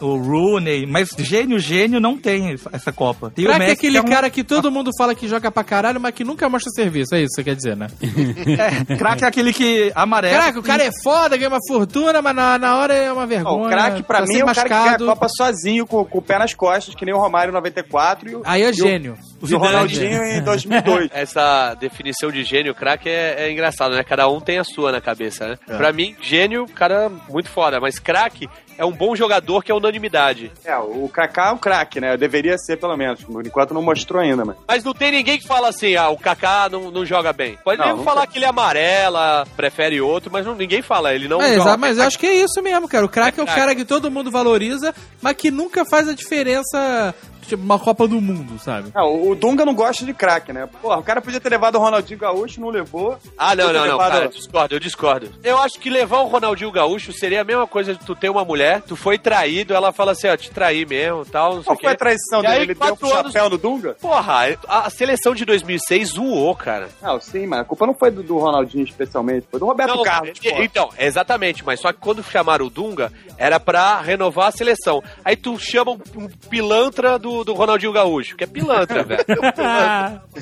o, 0.00 0.06
o 0.06 0.16
Rooney, 0.16 0.86
mas 0.86 1.10
gênio, 1.18 1.58
gênio 1.58 2.00
não 2.00 2.16
tem 2.16 2.54
essa- 2.72 2.92
Copa. 2.92 3.30
Tem 3.34 3.44
o 3.44 3.48
Craque 3.48 3.62
é 3.62 3.66
Messi, 3.66 3.78
aquele 3.78 3.92
que 3.92 3.98
é 3.98 4.00
um- 4.02 4.12
cara 4.14 4.30
que 4.30 4.44
todo 4.44 4.70
mundo 4.70 4.90
fala 4.98 5.14
que 5.14 5.26
joga 5.26 5.50
pra 5.50 5.64
caralho, 5.64 6.00
mas 6.00 6.14
que 6.14 6.24
nunca 6.24 6.48
mostra 6.48 6.70
serviço. 6.70 7.14
É 7.14 7.20
isso 7.20 7.28
que 7.30 7.34
você 7.36 7.44
quer 7.44 7.56
dizer, 7.56 7.76
né? 7.76 7.86
É, 8.90 8.96
craque 8.96 9.24
é 9.24 9.28
aquele 9.28 9.52
que 9.52 9.90
amarelo. 9.94 10.34
Craque, 10.34 10.58
o 10.58 10.62
cara 10.62 10.82
é 10.84 10.90
foda, 11.02 11.36
ganha 11.36 11.48
uma 11.48 11.58
fortuna, 11.66 12.20
mas 12.20 12.34
na, 12.34 12.58
na 12.58 12.76
hora 12.76 12.94
é 12.94 13.10
uma 13.12 13.22
Não, 13.22 13.28
vergonha. 13.28 13.66
o 13.66 13.68
craque, 13.70 14.02
pra 14.02 14.18
tá 14.20 14.26
mim, 14.26 14.38
é 14.40 14.44
o 14.44 14.46
cara 14.46 14.62
que 14.62 14.68
ganha 14.68 14.80
a 14.80 14.84
mascado. 14.84 15.06
Copa 15.06 15.26
sozinho, 15.28 15.86
com, 15.86 16.04
com 16.04 16.18
o 16.18 16.22
pé 16.22 16.38
nas 16.38 16.54
costas, 16.54 16.94
que 16.94 17.04
nem 17.04 17.14
o 17.14 17.18
Romário 17.18 17.50
em 17.50 17.54
94 17.54 18.30
e 18.30 18.34
o, 18.36 18.42
Aí 18.44 18.62
é 18.62 18.66
e 18.66 18.70
o- 18.70 18.74
gênio. 18.74 19.16
e 19.48 19.54
o 19.54 19.58
Ronaldinho 19.58 20.22
em 20.24 20.42
2002. 20.42 21.08
Essa 21.14 21.74
definição 21.74 22.30
de 22.30 22.44
gênio, 22.44 22.74
craque, 22.74 23.08
é, 23.08 23.46
é 23.46 23.52
engraçado, 23.52 23.94
né? 23.94 24.02
Cada 24.04 24.28
um 24.28 24.40
tem 24.40 24.58
a 24.58 24.64
sua 24.64 24.92
na 24.92 25.00
cabeça, 25.00 25.48
né? 25.48 25.58
Pra 25.66 25.92
mim, 25.92 26.14
gênio, 26.20 26.66
cara, 26.66 27.10
muito 27.28 27.48
foda. 27.48 27.80
Mas 27.80 27.98
craque 27.98 28.48
é 28.82 28.84
um 28.84 28.92
bom 28.92 29.14
jogador 29.14 29.62
que 29.62 29.70
é 29.70 29.74
unanimidade. 29.74 30.50
É, 30.64 30.76
o 30.76 31.08
Kaká 31.08 31.48
é 31.48 31.52
um 31.52 31.58
craque, 31.58 32.00
né? 32.00 32.16
Deveria 32.16 32.58
ser, 32.58 32.76
pelo 32.76 32.96
menos. 32.96 33.22
Por 33.22 33.46
enquanto 33.46 33.72
não 33.72 33.80
mostrou 33.82 34.20
ainda, 34.20 34.44
mas... 34.44 34.56
Mas 34.66 34.82
não 34.84 34.92
tem 34.92 35.12
ninguém 35.12 35.38
que 35.38 35.46
fala 35.46 35.68
assim, 35.68 35.94
ah, 35.94 36.08
o 36.08 36.18
Kaká 36.18 36.68
não, 36.68 36.90
não 36.90 37.06
joga 37.06 37.32
bem. 37.32 37.56
Pode 37.62 37.78
Não, 37.78 37.86
nem 37.86 37.96
não 37.96 38.04
falar 38.04 38.26
que 38.26 38.38
ele 38.38 38.44
é 38.44 38.48
amarela, 38.48 39.46
prefere 39.56 40.00
outro, 40.00 40.30
mas 40.32 40.44
não, 40.44 40.54
ninguém 40.54 40.82
fala, 40.82 41.14
ele 41.14 41.28
não 41.28 41.40
É, 41.40 41.50
joga. 41.50 41.60
exato, 41.60 41.78
mas 41.80 41.98
eu 41.98 42.04
acho 42.04 42.18
que 42.18 42.26
é 42.26 42.34
isso 42.42 42.60
mesmo, 42.62 42.88
cara. 42.88 43.04
O 43.06 43.08
craque 43.08 43.38
é 43.38 43.42
o 43.42 43.46
craque. 43.46 43.60
cara 43.60 43.74
que 43.74 43.84
todo 43.84 44.10
mundo 44.10 44.30
valoriza, 44.30 44.94
mas 45.20 45.36
que 45.36 45.50
nunca 45.50 45.84
faz 45.84 46.08
a 46.08 46.14
diferença, 46.14 47.14
tipo, 47.46 47.62
uma 47.62 47.78
Copa 47.78 48.06
do 48.08 48.20
Mundo, 48.20 48.58
sabe? 48.58 48.90
Ah, 48.94 49.04
o 49.06 49.30
o 49.30 49.34
Dunga 49.34 49.64
não 49.64 49.74
gosta 49.74 50.04
de 50.04 50.12
craque, 50.12 50.52
né? 50.52 50.68
Porra, 50.80 50.98
o 50.98 51.02
cara 51.02 51.20
podia 51.20 51.40
ter 51.40 51.48
levado 51.48 51.76
o 51.76 51.78
Ronaldinho 51.78 52.18
Gaúcho, 52.18 52.60
não 52.60 52.68
levou. 52.70 53.18
Ah, 53.38 53.54
não, 53.54 53.66
não, 53.66 53.72
não, 53.72 53.82
levado- 53.92 54.12
cara, 54.12 54.28
discordo, 54.28 54.74
eu 54.74 54.80
discordo. 54.80 55.30
Eu 55.42 55.58
acho 55.58 55.78
que 55.78 55.88
levar 55.90 56.18
o 56.20 56.26
Ronaldinho 56.26 56.70
Gaúcho 56.70 57.12
seria 57.12 57.40
a 57.40 57.44
mesma 57.44 57.66
coisa 57.66 57.94
de 57.94 58.00
tu 58.04 58.14
ter 58.14 58.28
uma 58.28 58.44
mulher, 58.44 58.71
tu 58.80 58.96
foi 58.96 59.18
traído, 59.18 59.74
ela 59.74 59.92
fala 59.92 60.12
assim, 60.12 60.28
ó, 60.28 60.36
te 60.36 60.50
traí 60.50 60.84
mesmo, 60.86 61.24
tal, 61.24 61.56
não 61.56 61.62
sei 61.62 61.64
Qual 61.64 61.78
foi 61.80 61.92
a 61.92 61.96
traição 61.96 62.40
E 62.40 62.42
dele? 62.42 62.54
aí, 62.54 62.62
Ele 62.62 62.74
deu 62.74 62.84
um 62.92 62.96
quatro 62.96 63.14
anos- 63.18 63.32
chapéu 63.32 63.50
no 63.50 63.58
Dunga? 63.58 63.96
Porra, 64.00 64.56
a 64.68 64.90
seleção 64.90 65.34
de 65.34 65.44
2006 65.44 66.08
zoou, 66.10 66.54
cara. 66.56 66.88
Não, 67.00 67.20
sim, 67.20 67.46
mas 67.46 67.60
a 67.60 67.64
culpa 67.64 67.86
não 67.86 67.94
foi 67.94 68.10
do, 68.10 68.22
do 68.22 68.38
Ronaldinho 68.38 68.84
especialmente, 68.84 69.46
foi 69.50 69.58
do 69.60 69.66
Roberto 69.66 69.94
Não, 69.96 70.02
Carlos. 70.02 70.38
e- 70.42 70.48
então, 70.62 70.88
exatamente, 70.98 71.64
mas 71.64 71.80
só 71.80 71.92
que 71.92 71.98
quando 72.00 72.22
chamaram 72.22 72.66
o 72.66 72.70
Dunga, 72.70 73.12
era 73.38 73.58
pra 73.58 74.00
renovar 74.00 74.48
a 74.48 74.52
seleção. 74.52 75.02
Aí 75.24 75.36
tu 75.36 75.58
chama 75.58 75.92
um, 75.92 75.98
um 76.16 76.28
pilantra 76.48 77.18
do, 77.18 77.44
do 77.44 77.52
Ronaldinho 77.54 77.92
Gaúcho, 77.92 78.36
que 78.36 78.44
é 78.44 78.46
pilantra, 78.46 79.02
velho. 79.04 79.24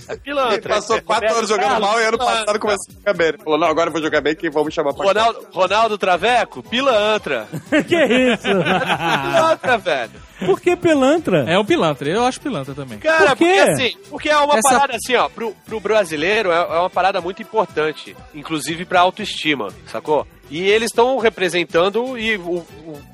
É 0.08 0.16
pilantra. 0.16 0.54
Ele 0.56 0.68
passou 0.68 0.96
É 0.96 1.00
quatro 1.00 1.26
Roberto 1.28 1.38
anos 1.38 1.48
jogando 1.48 1.68
Carlos, 1.70 1.88
mal 1.88 2.00
e 2.00 2.04
ano 2.04 2.18
passado 2.18 2.58
começou 2.60 2.86
a 2.90 2.98
jogar 2.98 3.14
bem. 3.14 3.28
Ele 3.28 3.38
falou, 3.38 3.58
não, 3.58 3.66
agora 3.68 3.88
eu 3.88 3.92
vou 3.92 4.02
jogar 4.02 4.20
bem, 4.20 4.34
que 4.34 4.50
vamos 4.50 4.74
chamar 4.74 4.92
pra 4.94 5.04
Ronaldo, 5.06 5.46
Ronaldo 5.52 5.98
Traveco, 5.98 6.62
pilantra. 6.62 7.46
que 7.88 8.09
isso? 8.12 8.42
pilantra, 8.42 9.78
velho. 9.78 10.12
Por 10.46 10.60
que 10.60 10.74
pilantra? 10.76 11.44
É 11.46 11.58
um 11.58 11.64
pilantra, 11.64 12.08
eu 12.08 12.24
acho 12.24 12.40
pilantra 12.40 12.74
também. 12.74 12.98
Cara, 12.98 13.36
Por 13.36 13.38
quê? 13.38 13.54
porque 13.54 13.70
assim, 13.70 13.96
porque 14.08 14.28
é 14.30 14.36
uma 14.38 14.56
Essa- 14.58 14.70
parada 14.70 14.96
assim, 14.96 15.14
ó, 15.14 15.28
pro, 15.28 15.54
pro 15.66 15.80
brasileiro 15.80 16.50
é, 16.50 16.56
é 16.56 16.78
uma 16.78 16.90
parada 16.90 17.20
muito 17.20 17.42
importante, 17.42 18.16
inclusive 18.34 18.84
pra 18.84 19.00
autoestima, 19.00 19.68
sacou? 19.86 20.26
E 20.50 20.62
eles 20.68 20.90
estão 20.90 21.16
representando 21.18 22.18
e 22.18 22.36
o, 22.36 22.64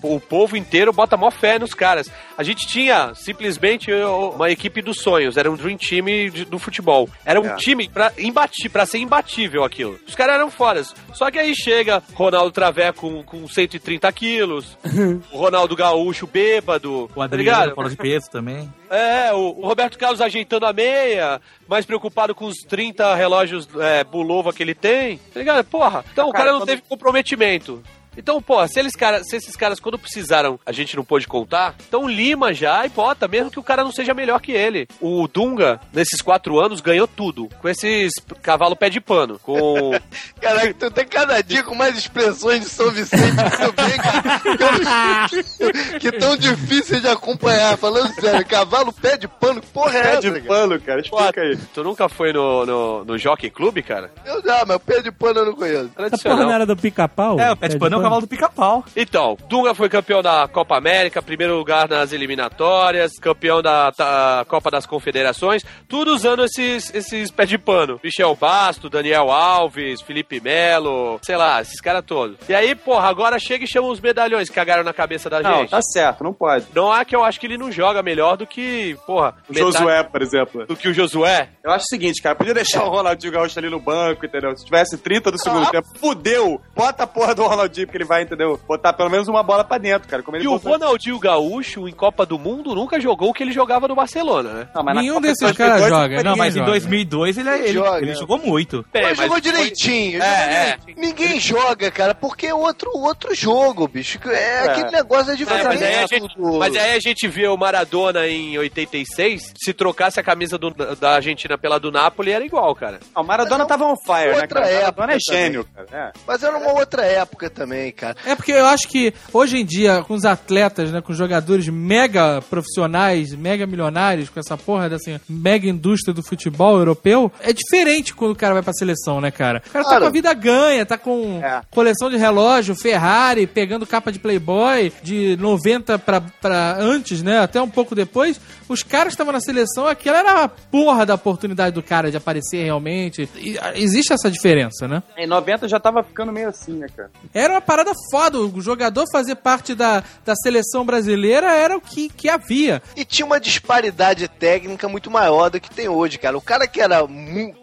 o, 0.03 0.15
o 0.17 0.21
povo 0.21 0.57
inteiro 0.57 0.93
bota 0.93 1.17
mó 1.17 1.31
fé 1.31 1.59
nos 1.59 1.75
caras. 1.75 2.11
A 2.39 2.43
gente 2.43 2.67
tinha 2.67 3.13
simplesmente 3.15 3.91
uma 3.93 4.51
equipe 4.51 4.81
dos 4.83 4.99
sonhos, 5.01 5.37
era 5.37 5.51
um 5.51 5.55
dream 5.57 5.77
team 5.77 6.07
de- 6.31 6.45
do 6.45 6.59
futebol. 6.59 7.09
Era 7.25 7.41
um 7.41 7.47
É. 7.47 7.57
time 7.57 7.89
pra, 7.89 8.13
imbati, 8.19 8.69
pra 8.69 8.87
ser 8.87 8.99
imbatível 8.99 9.65
aquilo. 9.65 9.99
Os 10.07 10.15
caras 10.15 10.35
eram 10.37 10.51
foras. 10.51 10.95
Só 11.13 11.31
que 11.31 11.39
aí 11.39 11.55
chega 11.55 12.03
Ronaldo 12.15 12.51
Traveco 12.53 13.01
com, 13.01 13.23
com 13.23 13.47
130 13.49 14.11
quilos, 14.13 14.79
o 15.33 15.37
Ronaldo 15.39 15.77
Gaúcho 15.77 16.27
bêbado, 16.27 17.05
O 17.05 17.09
tá 17.19 17.25
Adriano, 17.25 17.75
fora 17.75 17.91
de 17.91 17.97
peso 17.97 18.31
também. 18.31 18.73
É, 18.89 19.33
o, 19.33 19.59
o 19.59 19.67
Roberto 19.67 19.99
Carlos 19.99 20.21
ajeitando 20.21 20.65
a 20.65 20.73
meia, 20.73 21.41
mais 21.69 21.85
preocupado 21.85 22.35
com 22.35 22.47
os 22.47 22.59
30 22.69 23.15
relógios 23.17 23.69
é, 23.81 24.05
Bulova 24.05 24.53
que 24.53 24.63
ele 24.63 24.75
tem, 24.75 25.19
tá 25.35 25.41
ligado? 25.41 25.65
Porra, 25.65 26.05
então 26.13 26.29
o 26.29 26.33
Cara, 26.33 26.45
cara 26.45 26.53
não 26.53 26.61
quando- 26.61 26.69
teve 26.69 26.83
comprometimento 26.89 27.26
sentimento. 27.27 27.83
Então, 28.17 28.41
pô, 28.41 28.67
se, 28.67 28.79
eles, 28.79 28.95
cara, 28.97 29.23
se 29.25 29.37
esses 29.37 29.57
caras, 29.57 29.79
quando 29.81 29.99
precisaram, 29.99 30.59
a 30.65 30.73
gente 30.73 30.97
não 30.97 31.05
pôde 31.05 31.27
contar, 31.27 31.75
então 31.89 32.09
lima 32.09 32.53
já 32.55 32.85
e 32.87 32.89
bota, 32.89 33.29
mesmo 33.29 33.51
que 33.51 33.59
o 33.59 33.63
cara 33.63 33.85
não 33.85 33.93
seja 33.93 34.15
melhor 34.15 34.41
que 34.41 34.53
ele. 34.53 34.89
O 35.01 35.27
Dunga, 35.29 35.81
nesses 35.93 36.21
quatro 36.23 36.59
anos, 36.59 36.81
ganhou 36.81 37.07
tudo. 37.07 37.49
Com 37.61 37.69
esses 37.69 38.13
cavalo 38.43 38.77
pé 38.77 38.89
de 38.91 39.01
pano. 39.01 39.39
Com. 39.41 39.93
Caraca, 40.41 40.75
tu 40.75 40.91
tem 40.91 41.07
cada 41.07 41.41
dia 41.43 41.63
com 41.63 41.75
mais 41.75 41.97
expressões 41.97 42.61
de 42.61 42.69
São 42.69 42.91
Vicente 42.91 43.37
que 43.37 44.57
que, 44.57 45.65
eu- 45.65 46.01
que 46.01 46.13
tão 46.13 46.37
difícil 46.37 47.01
de 47.01 47.09
acompanhar. 47.09 47.77
Falando 47.77 48.13
sério, 48.21 48.47
cavalo 48.47 48.93
pé 48.93 49.17
de 49.17 49.29
pano, 49.29 49.61
que 49.61 49.67
porra 49.69 49.99
é 49.99 50.03
Pé 50.03 50.09
essa, 50.13 50.21
de 50.23 50.31
cara? 50.31 50.45
pano, 50.47 50.81
cara, 50.81 51.03
Pô, 51.09 51.19
explica 51.19 51.41
aí. 51.43 51.57
tu 51.75 51.85
nunca 51.85 52.09
foi 52.09 52.33
no, 52.33 52.65
no, 52.67 53.05
no 53.05 53.19
Jockey 53.19 53.51
Club, 53.51 53.79
cara? 53.83 54.11
Eu 54.25 54.43
já, 54.43 54.65
mas 54.67 54.79
pé 54.79 55.03
de 55.03 55.11
pano 55.13 55.41
eu 55.41 55.47
não 55.47 55.53
conheço. 55.55 55.85
Essa 55.85 55.93
porra 55.97 56.09
Tradicional. 56.11 56.45
não 56.47 56.53
era 56.53 56.67
do 56.67 56.77
pica-pau? 56.77 57.39
É, 57.41 57.51
o 57.53 57.57
pé 57.57 57.69
de 57.69 57.79
pano 57.79 57.97
é 57.97 57.99
o 57.99 58.03
cavalo 58.07 58.21
do 58.23 58.29
pica-pau. 58.29 58.85
Então, 58.97 59.37
Dunga 59.49 59.75
foi 59.75 59.89
campeão 59.89 60.23
da 60.23 60.47
Copa 60.49 60.77
América, 60.77 61.21
primeiro 61.23 61.57
lugar 61.57 61.89
nas 61.89 62.13
eliminatórias, 62.13 63.13
campeão 63.21 63.61
da, 63.63 63.91
da 63.91 64.45
Copa 64.49 64.71
das 64.71 64.87
Confederações, 64.87 65.63
tudo 65.89 66.13
usando 66.15 66.45
esses, 66.45 66.93
esses 66.95 67.31
pés 67.31 67.49
de 67.49 67.59
pano. 67.59 68.01
Michel 68.03 68.35
Basto, 68.37 68.89
Daniel 68.89 69.31
Alves, 69.31 70.01
Felipe 70.03 70.41
Melo, 70.41 71.19
sei 71.23 71.37
lá, 71.37 71.61
esses 71.61 71.81
caras 71.81 72.05
todos. 72.07 72.37
E 72.49 72.55
aí, 72.55 72.75
porra, 72.75 73.09
agora 73.09 73.39
chega 73.39 73.65
e 73.65 73.69
chama 73.69 73.89
os 73.89 74.01
medalhões 74.01 74.49
que 74.49 74.55
cagaram 74.55 74.83
na 74.85 74.93
cabeça 74.93 75.29
da 75.29 75.41
Não, 75.41 75.59
gente. 75.61 75.71
tá 75.71 75.81
certo, 75.83 76.23
não 76.25 76.33
pode. 76.33 76.67
Não 76.75 76.95
é 76.95 77.05
que 77.05 77.15
eu 77.15 77.25
acho 77.25 77.39
que 77.41 77.47
ele 77.47 77.59
não 77.59 77.71
joga 77.71 78.03
melhor 78.03 78.37
do 78.37 78.47
que, 78.47 78.97
porra, 79.07 79.35
O 79.49 79.53
metade 79.53 79.73
Josué, 79.73 80.03
por 80.03 80.23
exemplo. 80.23 80.67
do 80.67 80.77
que 80.77 80.89
o 80.89 80.95
Josué. 80.95 81.49
Eu 81.65 81.71
acho 81.73 81.85
o 81.85 81.89
seguinte, 81.89 82.23
cara, 82.23 82.35
podia 82.35 82.55
deixar 82.55 82.85
o 82.85 82.89
Ronaldinho 82.89 83.33
Gaúcho 83.33 83.59
ali 83.59 83.69
no 83.71 83.81
banco, 83.81 84.25
entendeu? 84.25 84.57
Se 84.57 84.65
tivesse 84.65 84.97
30 84.99 85.31
do 85.31 85.39
segundo 85.39 85.67
Ah. 85.67 85.71
tempo, 85.71 85.89
fudeu! 85.99 86.61
Bota 86.75 87.05
a 87.05 87.07
porra 87.07 87.35
do 87.35 87.43
Ronaldinho, 87.45 87.89
porque 87.97 88.03
ele 88.03 88.05
vai, 88.05 88.23
entendeu? 88.23 88.61
Botar 88.67 88.93
pelo 88.93 89.11
menos 89.11 89.27
uma 89.29 89.43
bola 89.43 89.65
pra 89.65 89.79
dentro, 89.79 90.09
cara. 90.09 90.23
Como 90.23 90.37
ele 90.37 90.45
E 90.45 90.49
o 90.49 90.53
botou- 90.53 90.73
Ronaldinho 90.73 91.19
Gaúcho, 91.19 91.89
em 91.89 91.93
Copa 91.93 92.27
do 92.27 92.39
Mundo, 92.39 92.75
nunca 92.75 93.01
jogou 93.01 93.31
o 93.31 93.33
que 93.33 93.43
ele 93.43 93.53
jogava 93.53 93.89
no 93.89 93.95
Barcelona, 93.95 94.51
né? 94.53 94.69
Não, 94.75 94.83
mas 94.83 94.95
na 94.95 95.01
Nenhum 95.01 95.21
desses 95.21 95.41
2002 95.41 95.57
caras 95.81 95.89
joga. 95.89 96.15
foi 96.17 96.25
Não, 96.25 96.37
mas 96.37 96.55
em 96.55 96.59
joga. 96.59 96.71
2002 96.71 97.39
ele, 97.39 97.49
ele, 97.51 97.73
Joga. 97.73 97.99
ele 97.99 98.15
jogou 98.15 98.39
muito. 98.39 98.85
Bem, 98.93 99.03
mas 99.03 99.17
jogou 99.17 99.33
foi- 99.33 99.41
direitinho. 99.41 100.23
É, 100.23 100.27
jogou 100.27 100.55
é. 100.55 100.65
direitinho. 100.79 100.97
Ninguém 100.99 101.41
joga, 101.41 101.91
cara, 101.91 102.15
porque 102.15 102.47
é 102.47 102.55
outro, 102.55 102.91
outro 102.95 103.35
jogo, 103.35 103.89
bicho. 103.89 104.19
É, 104.29 104.61
aquele 104.69 104.91
negócio 104.91 105.31
é 105.31 105.35
É, 105.35 105.37
diferente. 105.37 105.67
mas, 105.67 105.83
aí 105.83 105.95
a 105.97 106.07
gente, 106.07 106.35
mas 106.59 106.77
aí 106.77 106.93
a 106.97 107.01
gente 107.01 107.29
vê 107.29 107.47
o 107.49 107.57
Maradona 107.57 108.27
em 108.27 108.59
86 108.59 109.53
se 109.57 109.73
trocasse 109.73 110.19
a 110.21 110.23
camisa 110.23 110.59
do- 110.59 110.71
da 110.97 111.15
Argentina 111.15 111.57
pela 111.57 111.79
do 111.79 111.91
Napoli, 111.91 112.33
era 112.33 112.45
igual, 112.45 112.75
cara. 112.75 113.01
O 113.15 113.23
Maradona 113.23 113.59
Mas 113.65 113.67
é 113.67 113.69
tava 113.69 113.85
on 113.85 113.97
fire, 113.97 114.31
né, 114.31 114.41
outra 114.43 114.49
cara? 114.49 114.61
O 114.61 114.69
época 114.69 114.81
Maradona 114.81 115.13
é 115.13 115.19
também. 115.25 115.43
gênio, 115.43 115.67
cara. 115.75 115.87
É. 115.93 116.13
Mas 116.27 116.43
era 116.43 116.57
uma 116.57 116.73
outra 116.73 117.05
época 117.05 117.49
também, 117.51 117.86
cara. 117.93 118.17
É 118.27 118.35
porque 118.35 118.53
eu 118.53 118.67
acho 118.67 118.89
que 118.89 119.13
hoje 119.33 119.59
em 119.59 119.65
dia, 119.65 120.03
com 120.03 120.15
os 120.15 120.25
atletas, 120.25 120.91
né, 120.93 121.01
com 121.01 121.13
os 121.13 121.19
jogadores 121.19 121.69
mega 121.69 122.41
profissionais, 122.49 123.33
mega 123.35 123.67
milionários, 123.67 124.29
com 124.29 124.41
essa 124.41 124.57
porra 124.57 124.89
dessa 124.89 125.21
mega 125.29 125.67
indústria 125.69 126.13
do 126.15 126.23
futebol 126.23 126.77
europeu, 126.79 127.31
é 127.41 127.53
diferente 127.53 128.15
quando 128.15 128.33
o 128.33 128.37
cara 128.37 128.55
vai 128.55 128.63
pra 128.63 128.73
seleção, 128.73 129.21
né, 129.21 129.31
cara? 129.31 129.63
O 129.67 129.71
cara 129.71 129.85
tá 129.85 129.91
Claro. 129.91 130.03
com 130.05 130.09
a 130.09 130.13
vida 130.13 130.35
ganha, 130.35 130.85
tá 130.87 130.99
com 130.99 131.41
É. 131.43 131.61
coleção 131.71 132.11
de 132.11 132.17
relógio, 132.17 132.75
Ferrari, 132.75 133.47
pegando 133.47 133.87
capa 133.87 134.11
de 134.13 134.19
Playboy, 134.19 134.93
de 135.03 135.37
90 135.39 135.99
pra, 135.99 136.21
pra 136.21 136.77
antes, 136.79 137.23
né, 137.23 137.39
até 137.41 137.61
um 137.61 137.69
pouco 137.69 137.95
depois. 137.95 138.41
Os 138.69 138.83
caras 138.83 139.13
estavam 139.13 139.33
na 139.33 139.41
seleção, 139.41 139.87
aquela 139.87 140.19
era 140.19 140.43
a 140.45 140.49
porra 140.49 141.07
da 141.07 141.15
oportunidade 141.15 141.75
do 141.75 141.83
cara 141.83 142.11
de 142.11 142.17
aparecer 142.17 142.65
realmente. 142.65 143.29
E, 143.37 143.59
ah, 143.59 143.73
existe 143.77 144.13
essa 144.13 144.31
diferença, 144.31 144.89
né? 144.89 145.03
Em 145.17 145.27
90 145.27 145.69
já 145.69 145.79
tava 145.79 146.03
ficando 146.03 146.33
meio 146.33 146.49
assim, 146.49 146.73
né, 146.73 146.87
cara? 146.95 147.11
Era 147.33 147.55
uma 147.55 147.61
parada 147.61 147.93
foda. 148.11 148.39
O 148.39 148.61
jogador 148.61 149.05
fazer 149.11 149.37
parte 149.37 149.75
da, 149.75 150.03
da 150.25 150.35
seleção 150.35 150.85
brasileira 150.85 151.53
era 151.53 151.77
o 151.77 151.81
que, 151.81 152.09
que 152.09 152.29
havia. 152.29 152.83
E 152.97 153.05
tinha 153.05 153.25
uma 153.27 153.41
disparidade 153.41 154.27
técnica 154.29 154.89
muito 154.89 155.11
maior 155.11 155.51
do 155.51 155.61
que 155.61 155.71
tem 155.71 155.89
hoje, 155.89 156.19
cara. 156.19 156.37
O 156.37 156.43
cara 156.43 156.67
que 156.67 156.81
era, 156.81 157.07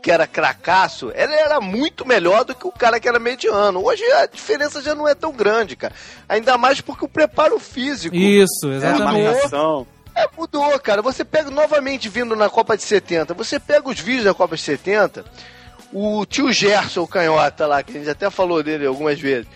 que 0.01 0.12
era 0.12 0.26
cracaço, 0.28 1.12
ele 1.14 1.34
era 1.34 1.60
muito 1.60 2.08
melhor 2.08 2.45
do 2.45 2.56
que 2.56 2.68
o 2.68 2.72
cara 2.72 2.99
que 2.99 3.08
era 3.08 3.20
mediano. 3.20 3.84
Hoje 3.84 4.04
a 4.14 4.26
diferença 4.26 4.82
já 4.82 4.95
não 4.95 5.08
é 5.08 5.16
tão 5.16 5.32
grande, 5.32 5.76
cara. 5.76 5.93
Ainda 6.28 6.58
mais 6.58 6.82
porque 6.82 7.06
o 7.06 7.10
preparo 7.10 7.60
físico 7.60 8.16
Isso, 8.16 8.72
É, 8.72 8.76
exatamente. 8.76 9.34
marcação. 9.34 9.88
É, 10.16 10.28
mudou, 10.38 10.80
cara. 10.80 11.01
Você 11.01 11.24
pega 11.26 11.49
novamente 11.49 12.07
vindo 12.09 12.36
na 12.36 12.49
Copa 12.49 12.76
de 12.78 12.84
70, 12.84 13.34
você 13.34 13.59
pega 13.59 13.89
os 13.89 13.99
vídeos 13.99 14.26
da 14.26 14.34
Copa 14.34 14.55
de 14.55 14.61
70, 14.61 15.26
o 15.91 16.26
tio 16.26 16.51
Gerson, 16.51 17.01
o 17.01 17.07
canhota 17.07 17.66
lá, 17.68 17.82
que 17.84 17.91
a 17.91 17.99
gente 17.99 18.09
até 18.09 18.30
falou 18.30 18.61
dele 18.64 18.86
algumas 18.86 19.20
vezes. 19.20 19.47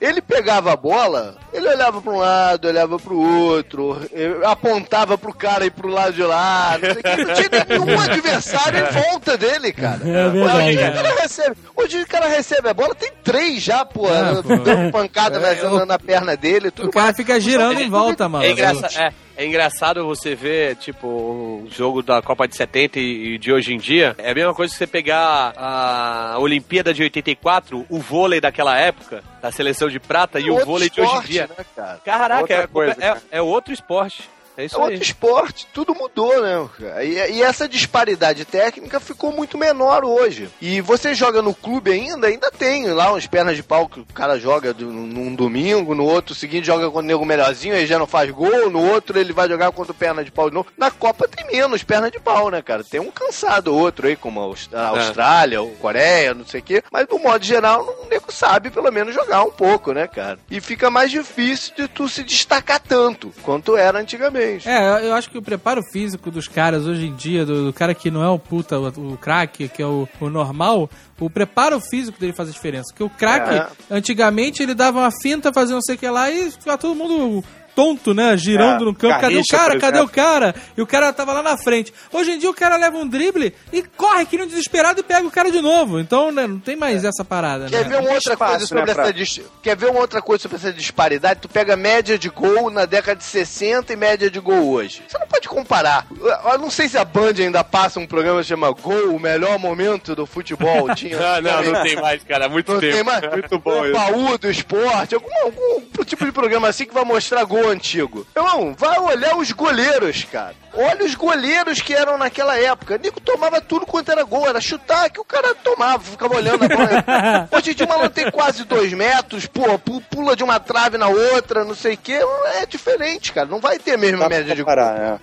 Ele 0.00 0.20
pegava 0.20 0.72
a 0.72 0.76
bola, 0.76 1.36
ele 1.52 1.68
olhava 1.68 2.02
para 2.02 2.12
um 2.12 2.16
lado, 2.18 2.66
olhava 2.66 2.98
para 2.98 3.12
o 3.12 3.44
outro, 3.46 4.00
eh, 4.12 4.32
apontava 4.44 5.16
pro 5.16 5.32
cara 5.32 5.64
e 5.64 5.70
pro 5.70 5.86
lado 5.88 6.12
de 6.14 6.24
lá, 6.24 6.76
não, 6.76 6.90
o 6.90 7.26
não 7.28 7.34
tinha 7.34 7.64
nenhum 7.68 8.00
adversário 8.02 8.80
em 8.80 8.90
volta 8.90 9.38
dele, 9.38 9.72
cara. 9.72 10.00
É 10.04 10.28
verdade, 10.28 10.56
Hoje, 10.66 10.76
o 10.76 10.92
cara. 10.92 11.14
recebe, 11.22 11.56
hoje 11.76 12.02
o 12.02 12.06
cara 12.08 12.26
recebe 12.26 12.68
a 12.68 12.74
bola, 12.74 12.96
tem 12.96 13.12
três 13.22 13.62
já, 13.62 13.84
pô, 13.84 14.08
É, 14.08 14.42
dando 14.42 14.90
pancada 14.90 15.38
na, 15.38 15.54
na- 15.54 15.86
na 15.86 15.98
perna 16.00 16.36
dele. 16.36 16.72
Tudo 16.72 16.88
O 16.88 16.90
cara 16.90 17.14
fica 17.14 17.38
girando 17.38 17.80
em 17.80 17.88
volta, 17.88 18.28
mano. 18.28 18.44
É, 18.44 18.50
engraça- 18.50 18.88
é- 19.00 19.12
é 19.42 19.46
engraçado 19.46 20.06
você 20.06 20.34
ver, 20.34 20.76
tipo, 20.76 21.06
o 21.06 21.68
jogo 21.68 22.02
da 22.02 22.22
Copa 22.22 22.46
de 22.46 22.56
70 22.56 23.00
e, 23.00 23.38
de 23.38 23.52
hoje 23.52 23.74
em 23.74 23.78
dia. 23.78 24.14
É 24.18 24.30
a 24.30 24.34
mesma 24.34 24.54
coisa 24.54 24.72
que 24.72 24.78
você 24.78 24.86
pegar 24.86 25.52
a 25.56 26.36
Olimpíada 26.38 26.94
de 26.94 27.02
84, 27.02 27.84
o 27.88 27.98
vôlei 27.98 28.40
daquela 28.40 28.78
época, 28.78 29.22
da 29.40 29.50
seleção 29.50 29.88
de 29.88 29.98
prata, 29.98 30.38
e 30.38 30.48
o 30.48 30.52
outro 30.52 30.66
vôlei 30.66 30.88
de 30.88 31.00
hoje 31.00 31.10
em 31.10 31.14
esporte, 31.14 31.32
dia. 31.32 31.46
Né, 31.48 31.64
cara? 31.74 32.00
Caraca, 32.04 32.54
é, 32.54 32.66
coisa, 32.68 32.92
é- 32.92 32.94
cara. 32.94 33.22
é 33.32 33.42
outro 33.42 33.72
esporte. 33.72 34.30
É 34.56 34.64
isso 34.64 34.76
É 34.76 34.78
aí. 34.78 34.84
outro 34.84 35.02
esporte, 35.02 35.66
tudo 35.72 35.94
mudou, 35.94 36.40
né? 36.42 36.68
E, 37.04 37.36
e 37.36 37.42
essa 37.42 37.68
disparidade 37.68 38.44
técnica 38.44 39.00
ficou 39.00 39.32
muito 39.32 39.56
menor 39.56 40.04
hoje. 40.04 40.48
E 40.60 40.80
você 40.80 41.14
joga 41.14 41.40
no 41.40 41.54
clube 41.54 41.90
ainda, 41.90 42.26
ainda 42.26 42.50
tem 42.50 42.86
lá 42.88 43.12
uns 43.12 43.26
pernas 43.26 43.56
de 43.56 43.62
pau 43.62 43.88
que 43.88 44.00
o 44.00 44.06
cara 44.06 44.38
joga 44.38 44.72
do- 44.74 44.90
num 44.92 45.34
domingo, 45.34 45.94
no 45.94 46.04
outro 46.04 46.34
seguinte 46.34 46.66
joga 46.66 46.90
com 46.90 46.98
o 46.98 47.02
nego 47.02 47.24
melhorzinho, 47.24 47.74
aí 47.74 47.86
já 47.86 47.98
não 47.98 48.06
faz 48.06 48.30
gol, 48.30 48.70
no 48.70 48.80
outro 48.92 49.18
ele 49.18 49.32
vai 49.32 49.48
jogar 49.48 49.72
contra 49.72 49.92
o 49.92 49.94
perna 49.94 50.22
de 50.24 50.30
pau 50.30 50.48
de 50.50 50.54
novo. 50.54 50.68
Na 50.76 50.90
Copa 50.90 51.26
tem 51.26 51.46
menos 51.46 51.82
perna 51.82 52.10
de 52.10 52.20
pau, 52.20 52.50
né, 52.50 52.60
cara? 52.60 52.84
Tem 52.84 53.00
um 53.00 53.10
cansado 53.10 53.74
outro 53.74 54.06
aí, 54.06 54.16
como 54.16 54.40
a 54.40 54.42
a 54.76 54.88
Austrália, 54.88 55.62
ou 55.62 55.70
Coreia, 55.76 56.34
não 56.34 56.46
sei 56.46 56.60
o 56.60 56.62
quê. 56.62 56.82
Mas, 56.92 57.06
no 57.08 57.18
modo 57.18 57.44
geral, 57.44 57.82
o 58.04 58.08
nego 58.08 58.30
sabe 58.32 58.70
pelo 58.70 58.90
menos 58.92 59.14
jogar 59.14 59.42
um 59.44 59.50
pouco, 59.50 59.92
né, 59.92 60.06
cara? 60.06 60.38
E 60.50 60.60
fica 60.60 60.90
mais 60.90 61.10
difícil 61.10 61.74
de 61.74 61.88
tu 61.88 62.08
se 62.08 62.22
destacar 62.22 62.80
tanto 62.80 63.32
quanto 63.42 63.76
era 63.76 63.98
antigamente. 63.98 64.41
É, 64.68 65.06
eu 65.06 65.14
acho 65.14 65.30
que 65.30 65.38
o 65.38 65.42
preparo 65.42 65.82
físico 65.92 66.30
dos 66.30 66.48
caras 66.48 66.86
hoje 66.86 67.06
em 67.06 67.14
dia, 67.14 67.44
do, 67.44 67.66
do 67.66 67.72
cara 67.72 67.94
que 67.94 68.10
não 68.10 68.22
é 68.22 68.28
o 68.28 68.38
puta, 68.38 68.78
o, 68.78 69.12
o 69.12 69.16
craque, 69.18 69.68
que 69.68 69.82
é 69.82 69.86
o, 69.86 70.08
o 70.20 70.28
normal, 70.30 70.88
o 71.18 71.30
preparo 71.30 71.80
físico 71.80 72.18
dele 72.18 72.32
faz 72.32 72.48
a 72.48 72.52
diferença. 72.52 72.86
Porque 72.92 73.04
o 73.04 73.10
craque, 73.10 73.54
É. 73.54 73.66
antigamente, 73.96 74.62
ele 74.62 74.74
dava 74.74 74.98
uma 75.00 75.10
finta, 75.22 75.52
fazia 75.52 75.74
não 75.74 75.82
sei 75.82 75.94
o 75.94 75.98
que 75.98 76.08
lá 76.08 76.30
e 76.30 76.50
ficava 76.50 76.78
todo 76.78 76.94
mundo 76.94 77.44
tonto, 77.74 78.12
né? 78.14 78.36
Girando 78.36 78.82
É, 78.82 78.84
no 78.86 78.94
campo. 78.94 79.20
Cadê 79.20 79.38
o 79.38 79.42
cara? 79.50 79.78
Cadê 79.78 80.00
o 80.00 80.08
cara? 80.08 80.54
E 80.76 80.82
o 80.82 80.86
cara 80.86 81.12
tava 81.12 81.32
lá 81.32 81.42
na 81.42 81.56
frente. 81.56 81.92
Hoje 82.12 82.32
em 82.32 82.38
dia 82.38 82.50
o 82.50 82.54
cara 82.54 82.76
leva 82.76 82.96
um 82.98 83.06
drible 83.08 83.54
e 83.72 83.82
corre 83.82 84.26
que 84.26 84.36
nem 84.36 84.46
um 84.46 84.48
desesperado 84.48 85.00
e 85.00 85.02
pega 85.02 85.26
o 85.26 85.30
cara 85.30 85.50
de 85.50 85.60
novo. 85.60 85.98
Então, 86.00 86.30
né, 86.32 86.46
não 86.46 86.58
tem 86.58 86.76
mais 86.76 87.04
essa 87.04 87.24
parada, 87.24 87.66
Quer 87.66 87.84
né? 87.84 87.88
ver 87.88 88.00
uma 88.00 88.12
outra 88.12 88.32
espaço, 88.32 88.50
coisa 88.52 88.66
sobre 88.66 88.84
né, 88.86 88.94
pra- 88.94 89.02
essa 89.04 89.12
dis- 89.12 89.40
Quer 89.62 89.76
ver 89.76 89.90
uma 89.90 90.00
outra 90.00 90.20
coisa 90.22 90.42
sobre 90.42 90.56
essa 90.56 90.72
disparidade? 90.72 91.40
Tu 91.40 91.48
pega 91.48 91.76
média 91.76 92.18
de 92.18 92.28
gol 92.28 92.70
na 92.70 92.84
década 92.84 93.16
de 93.18 93.24
60 93.24 93.92
e 93.92 93.96
média 93.96 94.30
de 94.30 94.40
gol 94.40 94.70
hoje. 94.70 95.02
Você 95.08 95.18
não 95.18 95.26
pode 95.26 95.48
comparar. 95.48 96.06
Eu 96.52 96.58
não 96.58 96.70
sei 96.70 96.88
se 96.88 96.98
a 96.98 97.04
Band 97.04 97.34
ainda 97.38 97.62
passa 97.64 97.98
um 98.00 98.06
programa 98.06 98.40
que 98.42 98.48
chama 98.48 98.70
Gol, 98.72 99.14
o 99.14 99.18
melhor 99.20 99.58
momento 99.58 100.14
do 100.14 100.26
futebol. 100.26 100.92
Tinha, 100.94 101.18
Ah, 101.18 101.40
não, 101.40 101.72
não 101.72 101.82
tem 101.82 101.96
mais, 101.96 102.22
cara. 102.24 102.48
Muito 102.48 102.72
Não 102.72 102.80
tempo. 102.80 102.94
tem 102.94 103.02
mais? 103.04 103.20
Muito 103.30 103.58
bom 103.58 103.86
O 103.88 103.92
baú 103.92 104.38
do 104.38 104.50
esporte, 104.50 105.14
algum, 105.14 105.30
algum 105.44 106.04
tipo 106.04 106.24
de 106.24 106.32
programa 106.32 106.68
assim 106.68 106.84
que 106.84 106.94
vai 106.94 107.04
mostrar 107.04 107.44
gol 107.44 107.61
antigo. 107.68 108.26
Irmão, 108.36 108.74
vai 108.78 108.98
olhar 108.98 109.36
os 109.36 109.50
goleiros, 109.52 110.24
cara. 110.24 110.54
Olha 110.74 111.04
os 111.04 111.14
goleiros 111.14 111.80
que 111.82 111.92
eram 111.92 112.16
naquela 112.16 112.58
época. 112.58 112.96
Nico 112.98 113.20
tomava 113.20 113.60
tudo 113.60 113.84
quanto 113.84 114.10
era 114.10 114.22
gol, 114.24 114.48
era 114.48 114.60
chutar 114.60 115.10
que 115.10 115.20
o 115.20 115.24
cara 115.24 115.54
tomava, 115.54 116.02
ficava 116.02 116.34
olhando 116.36 116.64
a 116.64 116.68
bola. 116.68 117.48
Hoje 117.52 117.72
em 117.72 117.74
dia 117.74 117.84
o 117.84 117.88
maluco 117.88 118.08
tem 118.10 118.30
quase 118.30 118.64
dois 118.64 118.92
metros, 118.92 119.46
pô, 119.46 119.78
pu- 119.78 120.00
pula 120.10 120.34
de 120.34 120.42
uma 120.42 120.58
trave 120.58 120.96
na 120.96 121.08
outra, 121.08 121.64
não 121.64 121.74
sei 121.74 121.94
o 121.94 121.98
que. 121.98 122.12
É 122.14 122.64
diferente, 122.66 123.32
cara. 123.32 123.46
Não 123.46 123.60
vai 123.60 123.78
ter 123.78 123.92
a 123.94 123.98
mesma 123.98 124.18
Dá 124.20 124.28
pra 124.28 124.36
média 124.38 124.54
de 124.54 124.62
gol. 124.62 124.72
é. 124.72 125.18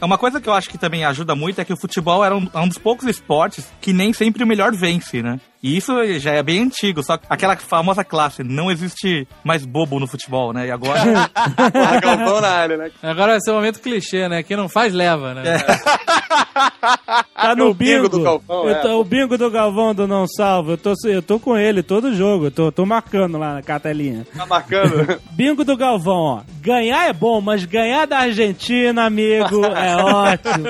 É 0.00 0.04
Uma 0.04 0.18
coisa 0.18 0.40
que 0.40 0.48
eu 0.48 0.52
acho 0.52 0.68
que 0.68 0.76
também 0.76 1.04
ajuda 1.04 1.34
muito 1.34 1.60
é 1.60 1.64
que 1.64 1.72
o 1.72 1.76
futebol 1.76 2.24
era 2.24 2.36
um, 2.36 2.48
é 2.52 2.58
um 2.58 2.68
dos 2.68 2.78
poucos 2.78 3.06
esportes 3.06 3.64
que 3.80 3.92
nem 3.92 4.12
sempre 4.12 4.42
o 4.42 4.46
melhor 4.46 4.72
vence, 4.74 5.22
né? 5.22 5.38
E 5.62 5.76
isso 5.76 5.92
já 6.18 6.32
é 6.32 6.42
bem 6.42 6.60
antigo, 6.62 7.04
só 7.04 7.16
que 7.16 7.24
aquela 7.30 7.56
famosa 7.56 8.02
classe, 8.02 8.42
não 8.42 8.68
existe 8.68 9.28
mais 9.44 9.64
bobo 9.64 10.00
no 10.00 10.08
futebol, 10.08 10.52
né? 10.52 10.66
E 10.66 10.70
agora. 10.72 11.30
Galvão 12.02 12.40
na 12.40 12.48
área, 12.48 12.76
né? 12.76 12.90
Agora 13.00 13.32
vai 13.32 13.40
ser 13.40 13.52
o 13.52 13.54
momento 13.54 13.78
clichê, 13.80 14.28
né? 14.28 14.42
Quem 14.42 14.56
não 14.56 14.68
faz, 14.68 14.92
leva, 14.92 15.34
né? 15.34 15.42
Tá 17.34 17.54
no 17.56 17.68
O 17.70 17.74
bingo 17.74 18.02
bingo. 18.02 18.08
do 18.08 18.22
Galvão, 18.22 18.64
Eu 18.64 18.70
é. 18.70 18.74
tô- 18.80 19.00
O 19.00 19.04
bingo 19.04 19.38
do 19.38 19.50
Galvão 19.50 19.94
do 19.94 20.08
Não 20.08 20.26
Salvo. 20.26 20.72
Eu 20.72 20.78
tô, 20.78 20.94
eu 21.04 21.22
tô 21.22 21.38
com 21.38 21.56
ele 21.56 21.82
todo 21.82 22.14
jogo. 22.14 22.46
Eu 22.46 22.50
tô, 22.50 22.72
tô 22.72 22.84
marcando 22.84 23.38
lá 23.38 23.54
na 23.54 23.62
cartelinha. 23.62 24.26
Tá 24.36 24.44
marcando. 24.46 25.20
Bingo 25.32 25.64
do 25.64 25.76
Galvão, 25.76 26.14
ó. 26.18 26.40
Ganhar 26.60 27.08
é 27.08 27.12
bom, 27.12 27.40
mas 27.40 27.64
ganhar 27.64 28.06
da 28.06 28.18
Argentina, 28.18 29.04
amigo, 29.04 29.64
é 29.64 29.96
ótimo. 30.02 30.66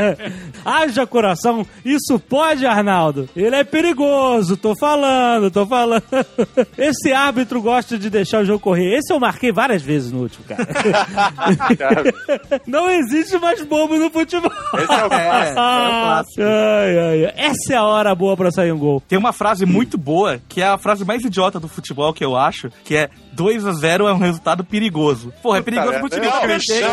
Haja 0.64 1.06
coração. 1.06 1.66
Isso 1.84 2.18
pode, 2.18 2.64
Arnaldo. 2.66 3.28
Ele 3.36 3.56
é 3.56 3.64
perigoso. 3.64 4.21
Tô 4.60 4.76
falando, 4.76 5.50
tô 5.50 5.66
falando. 5.66 6.02
Esse 6.78 7.12
árbitro 7.12 7.60
gosta 7.60 7.98
de 7.98 8.08
deixar 8.08 8.42
o 8.42 8.44
jogo 8.44 8.60
correr. 8.60 8.96
Esse 8.96 9.12
eu 9.12 9.18
marquei 9.18 9.52
várias 9.52 9.82
vezes 9.82 10.12
no 10.12 10.20
último, 10.20 10.44
cara. 10.44 10.64
Não 12.66 12.90
existe 12.90 13.38
mais 13.38 13.62
bobo 13.64 13.96
no 13.96 14.10
futebol. 14.10 14.50
Esse 14.74 14.92
é 14.92 15.04
o 15.04 15.08
clássico. 15.08 16.42
Ai, 16.42 16.98
ai, 16.98 17.24
ai. 17.24 17.32
Essa 17.36 17.74
é 17.74 17.76
a 17.76 17.84
hora 17.84 18.14
boa 18.14 18.36
pra 18.36 18.50
sair 18.50 18.72
um 18.72 18.78
gol. 18.78 19.02
Tem 19.06 19.18
uma 19.18 19.32
frase 19.32 19.66
muito 19.66 19.98
boa, 19.98 20.40
que 20.48 20.60
é 20.60 20.66
a 20.66 20.78
frase 20.78 21.04
mais 21.04 21.24
idiota 21.24 21.58
do 21.58 21.68
futebol 21.68 22.12
que 22.12 22.24
eu 22.24 22.36
acho, 22.36 22.70
que 22.84 22.96
é 22.96 23.10
2 23.32 23.66
a 23.66 23.72
0 23.72 24.06
é 24.08 24.12
um 24.12 24.18
resultado 24.18 24.64
perigoso. 24.64 25.32
Porra, 25.42 25.58
é 25.58 25.62
perigoso 25.62 25.98
pro 25.98 26.08
time 26.08 26.30
crescer. 26.40 26.84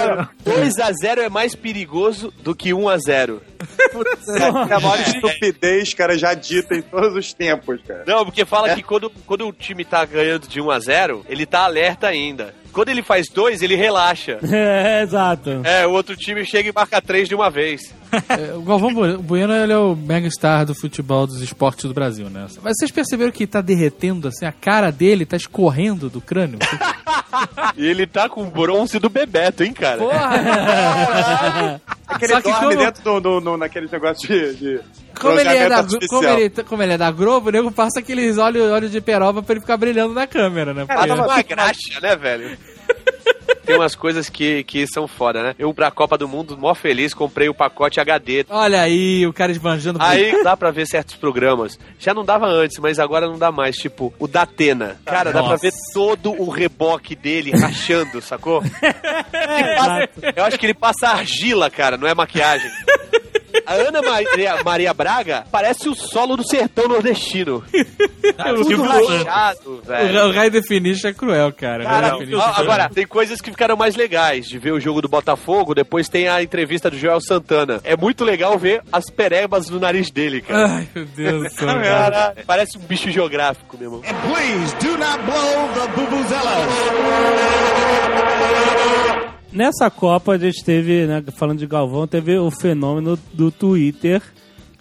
2x0 0.45 1.17
é 1.19 1.29
mais 1.29 1.55
perigoso 1.55 2.33
do 2.41 2.55
que 2.55 2.69
1x0. 2.69 3.39
É 4.69 4.73
a 4.73 4.79
maior 4.79 4.99
estupidez, 4.99 5.93
cara, 5.93 6.17
já 6.17 6.33
dita 6.33 6.75
em 6.75 6.81
todos 6.81 7.15
os 7.15 7.33
tempos, 7.33 7.81
cara. 7.85 8.03
Não, 8.07 8.25
porque 8.25 8.45
fala 8.45 8.73
que 8.73 8.83
quando, 8.83 9.09
quando 9.25 9.47
o 9.47 9.53
time 9.53 9.83
tá 9.83 10.05
ganhando 10.05 10.47
de 10.47 10.61
1 10.61 10.71
a 10.71 10.79
0 10.79 11.25
ele 11.27 11.45
tá 11.45 11.61
alerta 11.61 12.07
ainda. 12.07 12.53
Quando 12.73 12.89
ele 12.89 13.01
faz 13.03 13.27
dois, 13.33 13.61
ele 13.61 13.75
relaxa. 13.75 14.37
É, 14.51 15.01
exato. 15.03 15.61
É, 15.63 15.85
o 15.87 15.91
outro 15.91 16.15
time 16.15 16.45
chega 16.45 16.69
e 16.69 16.73
marca 16.73 17.01
três 17.01 17.27
de 17.27 17.35
uma 17.35 17.49
vez. 17.49 17.81
É, 18.29 18.53
O 18.55 18.61
Galvão 18.63 18.91
Bu- 18.91 19.19
Bueno, 19.19 19.53
ele 19.53 19.71
é 19.71 19.77
o 19.77 19.95
megastar 19.95 20.65
do 20.65 20.73
futebol 20.73 21.27
dos 21.27 21.41
esportes 21.41 21.85
do 21.85 21.93
Brasil, 21.93 22.27
né? 22.29 22.47
Mas 22.63 22.73
vocês 22.77 22.89
perceberam 22.89 23.31
que 23.31 23.45
tá 23.45 23.61
derretendo, 23.61 24.27
assim, 24.27 24.45
a 24.45 24.51
cara 24.51 24.91
dele 24.91 25.25
tá 25.27 25.37
escorrendo 25.37 26.09
do 26.09 26.19
crânio? 26.19 26.57
E 27.77 27.85
ele 27.85 28.07
tá 28.07 28.27
com 28.27 28.41
o 28.43 28.47
bronze 28.49 28.97
do 28.97 29.07
Bebeto, 29.07 29.63
hein, 29.63 29.71
cara? 29.71 29.99
Porra! 29.99 31.79
Aquele 32.09 32.33
Só 32.33 32.41
que 32.41 32.49
dorme 32.49 32.75
como- 32.75 32.85
dentro 32.85 33.03
do, 33.03 33.19
do, 33.19 33.39
do- 33.41 33.57
naquele 33.57 33.87
negócio 33.91 34.27
de, 34.27 34.55
de 34.55 34.79
Como 35.19 35.39
ele, 35.39 35.49
é 35.49 35.69
da, 35.69 35.83
como, 36.09 36.23
ele, 36.27 36.49
como 36.49 36.83
ele 36.83 36.93
é 36.93 36.97
da 36.97 37.11
Globo, 37.11 37.49
o 37.49 37.51
nego 37.51 37.71
passa 37.71 37.99
aqueles 37.99 38.37
olhos 38.37 38.71
olhos 38.71 38.91
de 38.91 38.99
peroba 38.99 39.43
pra 39.43 39.53
ele 39.53 39.61
ficar 39.61 39.77
brilhando 39.77 40.13
na 40.13 40.25
câmera, 40.25 40.73
né? 40.73 40.85
Ah, 40.89 40.95
Porque- 40.95 41.07
tá 41.07 41.13
uma 41.25 41.41
graxa, 41.43 41.99
né, 42.01 42.15
velho? 42.15 42.57
Tem 43.69 43.75
umas 43.77 43.95
coisas 43.95 44.29
que, 44.29 44.63
que 44.63 44.85
são 44.87 45.07
foda, 45.07 45.43
né? 45.43 45.55
Eu, 45.57 45.73
pra 45.73 45.91
Copa 45.91 46.17
do 46.17 46.27
Mundo, 46.27 46.57
mó 46.57 46.73
feliz, 46.73 47.13
comprei 47.13 47.47
o 47.49 47.53
pacote 47.53 47.99
HD. 47.99 48.45
Olha 48.49 48.81
aí, 48.81 49.25
o 49.27 49.33
cara 49.33 49.51
esbanjando. 49.51 49.99
Aí 50.01 50.43
dá 50.43 50.57
pra 50.57 50.71
ver 50.71 50.87
certos 50.87 51.15
programas. 51.15 51.77
Já 51.99 52.13
não 52.13 52.25
dava 52.25 52.47
antes, 52.47 52.77
mas 52.79 52.99
agora 52.99 53.27
não 53.27 53.37
dá 53.37 53.51
mais. 53.51 53.75
Tipo, 53.75 54.13
o 54.19 54.27
da 54.27 54.41
Atena. 54.41 54.97
Cara, 55.05 55.31
dá 55.31 55.41
pra 55.41 55.51
Nossa. 55.51 55.61
ver 55.61 55.73
todo 55.93 56.31
o 56.31 56.49
reboque 56.49 57.15
dele 57.15 57.51
rachando, 57.51 58.21
sacou? 58.21 58.61
Passa- 59.31 60.09
eu 60.35 60.43
acho 60.45 60.57
que 60.57 60.65
ele 60.65 60.73
passa 60.73 61.09
argila, 61.09 61.69
cara, 61.69 61.97
não 61.97 62.07
é 62.07 62.13
maquiagem. 62.13 62.69
A 63.69 63.73
Ana 63.75 64.01
Maria, 64.01 64.63
Maria 64.63 64.93
Braga 64.95 65.45
parece 65.51 65.87
o 65.87 65.93
solo 65.93 66.35
do 66.35 66.43
sertão 66.43 66.87
nordestino. 66.87 67.63
Tudo 67.71 68.65
Tipo, 68.67 68.81
rachado, 68.81 69.59
O, 69.65 69.81
velho. 69.87 70.27
o 70.27 70.31
High 70.31 70.49
Definition 70.49 71.07
é 71.09 71.13
cruel, 71.13 71.53
cara. 71.53 71.83
Cara, 71.83 72.15
ó, 72.17 72.51
agora, 72.61 72.89
tem 72.89 73.05
coisas 73.05 73.39
que 73.39 73.51
ficaram 73.51 73.77
mais 73.77 73.95
legais 73.95 74.47
de 74.47 74.57
ver 74.57 74.71
o 74.71 74.79
jogo 74.79 75.01
do 75.03 75.07
Botafogo, 75.07 75.75
depois 75.75 76.09
tem 76.09 76.27
a 76.27 76.41
entrevista 76.41 76.89
do 76.89 76.97
Joel 76.97 77.21
Santana. 77.21 77.79
É 77.83 77.95
muito 77.95 78.25
legal 78.25 78.57
ver 78.57 78.81
as 78.91 79.05
perebas 79.09 79.69
no 79.69 79.79
nariz 79.79 80.09
dele, 80.09 80.41
cara. 80.41 80.67
Ai, 80.67 80.87
meu 80.95 81.05
Deus 81.05 81.43
do 81.43 81.49
céu, 81.51 81.67
cara. 81.79 81.81
Cara, 82.11 82.35
parece 82.47 82.77
um 82.77 82.81
bicho 82.81 83.11
geográfico, 83.11 83.77
meu 83.77 83.87
irmão. 83.87 84.01
Nessa 89.51 89.89
Copa 89.89 90.33
a 90.33 90.37
gente 90.37 90.63
teve, 90.63 91.07
né, 91.07 91.23
falando 91.35 91.59
de 91.59 91.65
Galvão, 91.65 92.07
teve 92.07 92.37
o 92.37 92.51
fenômeno 92.51 93.17
do 93.33 93.51
Twitter 93.51 94.21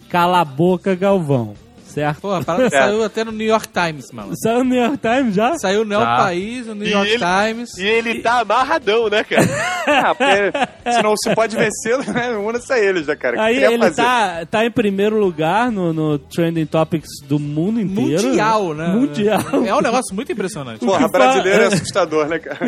Cala 0.09 0.41
a 0.41 0.45
Boca 0.45 0.95
Galvão, 0.95 1.53
certo? 1.89 2.21
Pô, 2.21 2.33
a 2.33 2.43
parada 2.43 2.69
saiu 2.71 3.03
até 3.03 3.23
no 3.23 3.31
New 3.31 3.47
York 3.47 3.67
Times, 3.69 4.11
mano. 4.11 4.31
Saiu 4.41 4.63
no 4.63 4.69
New 4.69 4.81
York 4.81 4.97
Times 4.97 5.35
já? 5.35 5.57
Saiu 5.57 5.83
no 5.85 5.93
El 5.93 5.99
Tá. 6.01 6.17
País, 6.17 6.67
no 6.67 6.75
New 6.75 6.87
E 6.87 6.91
York 6.91 7.09
ele- 7.11 7.19
Times. 7.19 7.77
E 7.77 7.83
ele 7.87 8.21
tá 8.21 8.39
amarradão, 8.41 9.09
né, 9.09 9.23
cara? 9.23 9.47
Ah, 9.89 10.13
porque 10.13 10.91
se 10.91 11.01
não 11.01 11.15
se 11.17 11.33
pode 11.33 11.55
vencê-lo, 11.57 12.03
né? 12.13 12.29
Una-se 12.37 12.71
a 12.71 12.77
eles, 12.77 13.07
né, 13.07 13.15
cara? 13.15 13.41
Aí 13.41 13.57
ele 13.57 13.79
fazer? 13.79 13.95
tá, 13.95 14.45
tá 14.45 14.63
em 14.65 14.69
primeiro 14.69 15.19
lugar 15.19 15.71
no, 15.71 15.91
no 15.91 16.19
Trending 16.19 16.67
Topics 16.67 17.09
do 17.27 17.39
mundo 17.39 17.81
inteiro. 17.81 18.23
Mundial, 18.27 18.73
né? 18.75 18.87
Mundial. 18.89 19.41
É 19.65 19.73
um 19.75 19.81
negócio 19.81 20.13
muito 20.13 20.31
impressionante. 20.31 20.85
Porra, 20.85 21.07
brasileiro 21.07 21.63
é 21.63 21.69
fa- 21.69 21.75
assustador, 21.75 22.27
né, 22.27 22.37
cara? 22.37 22.59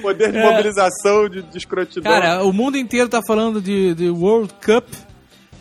Poder 0.00 0.32
de 0.32 0.38
É. 0.38 0.50
mobilização, 0.50 1.28
de, 1.28 1.42
de 1.42 1.58
escrotidão. 1.58 2.10
Cara, 2.10 2.42
o 2.42 2.52
mundo 2.54 2.78
inteiro 2.78 3.08
tá 3.08 3.20
falando 3.26 3.60
de, 3.60 3.94
de 3.94 4.08
World 4.08 4.52
Cup 4.64 4.84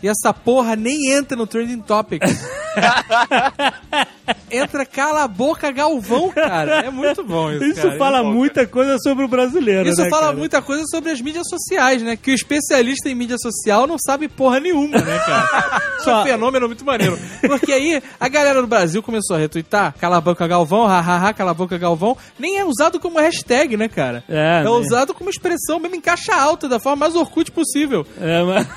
e 0.02 0.08
essa 0.08 0.34
porra 0.34 0.76
nem 0.76 1.12
entra 1.12 1.36
no 1.36 1.48
Trending 1.48 1.82
Topics. 1.82 2.46
entra 4.52 4.86
cala 4.86 5.24
a 5.24 5.28
boca 5.28 5.72
Galvão, 5.72 6.30
cara. 6.30 6.80
É 6.86 6.90
muito 6.90 7.24
bom 7.24 7.52
isso, 7.52 7.64
Isso 7.66 7.82
cara. 7.82 7.98
fala 7.98 8.20
É 8.20 8.24
bom, 8.24 8.32
muita 8.34 8.66
coisa 8.68 8.98
sobre 9.00 9.26
o 9.26 9.28
brasileiro, 9.28 9.90
Isso 9.90 10.02
né, 10.02 10.10
fala 10.10 10.28
cara? 10.28 10.38
muita 10.38 10.62
coisa 10.62 10.84
sobre 10.90 11.12
as 11.12 11.22
mídias 11.22 11.48
sociais, 11.50 12.02
né? 12.02 12.16
Que 12.16 12.32
o 12.32 12.34
especialista 12.34 13.10
em 13.10 13.16
mídia 13.16 13.38
social 13.38 13.88
não 13.88 13.98
sabe 13.98 14.28
porra 14.28 14.60
nenhuma, 14.60 14.98
né, 14.98 15.20
cara? 15.26 15.82
Isso 16.00 16.10
é 16.10 16.16
um 16.22 16.24
fenômeno 16.24 16.68
muito 16.68 16.86
maneiro. 16.86 17.18
Porque 17.42 17.72
aí 17.72 18.02
a 18.20 18.28
galera 18.28 18.62
do 18.62 18.68
Brasil 18.68 19.02
começou 19.02 19.36
a 19.36 19.40
retweetar 19.40 19.94
Cala 20.00 20.18
a 20.18 20.22
boca 20.22 20.48
Galvão, 20.48 20.86
hahaha, 20.86 21.34
cala 21.34 21.52
a 21.52 21.54
boca 21.54 21.78
Galvão. 21.78 22.18
Nem 22.38 22.58
é 22.60 22.66
usado 22.66 23.00
como 23.00 23.20
hashtag, 23.20 23.76
né, 23.78 23.88
cara? 23.88 24.24
É, 24.30 24.60
É 24.60 24.64
né? 24.64 24.70
usado 24.70 25.14
como 25.14 25.30
expressão, 25.30 25.80
mesmo 25.80 25.96
em 25.96 26.02
caixa 26.02 26.36
alta, 26.36 26.68
da 26.68 26.80
forma 26.80 26.98
mais 26.98 27.16
Orkut 27.16 27.52
possível. 27.52 28.06
É, 28.20 28.44
mas... 28.44 28.68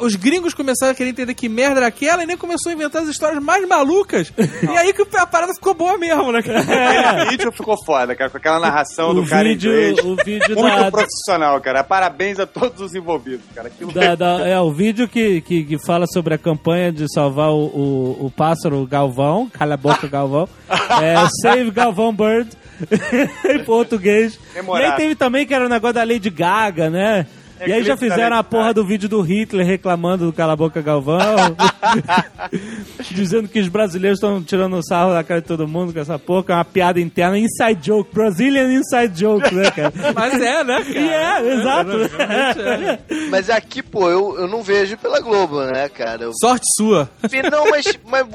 Os 0.00 0.16
gringos 0.16 0.54
começaram 0.54 0.92
a 0.92 0.94
querer 0.94 1.10
entender 1.10 1.34
que 1.34 1.48
merda 1.48 1.78
era 1.80 1.86
aquela 1.86 2.22
e 2.22 2.26
nem 2.26 2.36
começou 2.36 2.70
a 2.70 2.74
inventar 2.74 3.02
as 3.02 3.08
histórias 3.08 3.42
mais 3.42 3.66
malucas. 3.68 4.32
e 4.62 4.76
aí 4.76 4.92
que 4.94 5.16
a 5.16 5.26
parada 5.26 5.52
ficou 5.54 5.74
boa 5.74 5.98
mesmo, 5.98 6.30
né, 6.32 6.42
cara? 6.42 6.60
Aquele 6.60 7.30
vídeo 7.30 7.52
ficou 7.52 7.76
foda, 7.84 8.14
cara, 8.14 8.30
com 8.30 8.36
aquela 8.36 8.60
narração 8.60 9.10
o 9.10 9.14
do 9.14 9.26
cara 9.26 9.44
vídeo, 9.44 9.72
em 9.72 9.90
inglês. 9.92 10.04
o 10.06 10.16
vídeo 10.24 10.56
Muito 10.56 10.76
da, 10.76 10.90
profissional, 10.90 11.60
cara. 11.60 11.82
Parabéns 11.84 12.38
a 12.38 12.46
todos 12.46 12.80
os 12.80 12.94
envolvidos, 12.94 13.44
cara. 13.54 13.68
Aquilo 13.68 13.92
da- 13.92 14.14
da- 14.14 14.46
é 14.46 14.58
o 14.60 14.70
vídeo 14.72 15.08
que, 15.08 15.40
que, 15.40 15.64
que 15.64 15.78
fala 15.86 16.06
sobre 16.06 16.34
a 16.34 16.38
campanha 16.38 16.92
de 16.92 17.06
salvar 17.12 17.50
o, 17.50 17.64
o, 17.66 18.26
o 18.26 18.30
pássaro 18.30 18.86
Galvão, 18.86 19.48
cala 19.52 19.74
a 19.74 19.76
boca 19.76 20.06
Galvão, 20.06 20.48
é 21.02 21.16
Save 21.42 21.70
Galvão 21.70 22.12
Bird 22.14 22.50
em 23.50 23.64
português. 23.64 24.38
Memorável. 24.54 24.88
E 24.88 24.92
aí 24.92 24.96
teve 24.96 25.14
também 25.14 25.46
que 25.46 25.54
era 25.54 25.66
o 25.66 25.68
negócio 25.68 25.94
da 25.94 26.04
Lady 26.04 26.30
Gaga, 26.30 26.90
né? 26.90 27.26
É 27.60 27.68
e 27.68 27.72
aí 27.72 27.84
já 27.84 27.96
fizeram 27.96 28.36
a 28.36 28.42
porra 28.44 28.74
do 28.74 28.84
vídeo 28.84 29.08
do 29.08 29.20
Hitler 29.20 29.64
reclamando 29.66 30.26
do 30.26 30.32
Cala 30.32 30.52
a 30.54 30.56
Boca 30.56 30.82
Galvão, 30.82 31.56
dizendo 33.10 33.48
que 33.48 33.60
os 33.60 33.68
brasileiros 33.68 34.18
estão 34.18 34.42
tirando 34.42 34.82
sarro 34.86 35.12
da 35.12 35.22
cara 35.22 35.40
de 35.40 35.46
todo 35.46 35.66
mundo 35.68 35.92
com 35.92 35.98
essa 36.00 36.18
porra, 36.18 36.44
que 36.44 36.52
é 36.52 36.54
uma 36.54 36.64
piada 36.64 37.00
interna, 37.00 37.38
inside 37.38 37.78
joke, 37.80 38.12
Brazilian 38.14 38.72
inside 38.72 39.18
joke, 39.18 39.54
né, 39.54 39.70
cara? 39.70 39.92
Mas 40.14 40.34
é, 40.40 40.64
né, 40.64 40.82
E 40.88 40.98
é, 40.98 41.54
exato. 41.54 41.90
Mas 43.30 43.50
aqui, 43.50 43.82
pô, 43.82 44.10
eu, 44.10 44.36
eu 44.40 44.48
não 44.48 44.62
vejo 44.62 44.96
pela 44.96 45.20
Globo, 45.20 45.62
né, 45.64 45.88
cara? 45.88 46.24
Eu- 46.24 46.32
Sorte 46.34 46.64
sua. 46.76 47.08
Não, 47.50 47.70
mas, 47.70 47.86
mas 48.06 48.26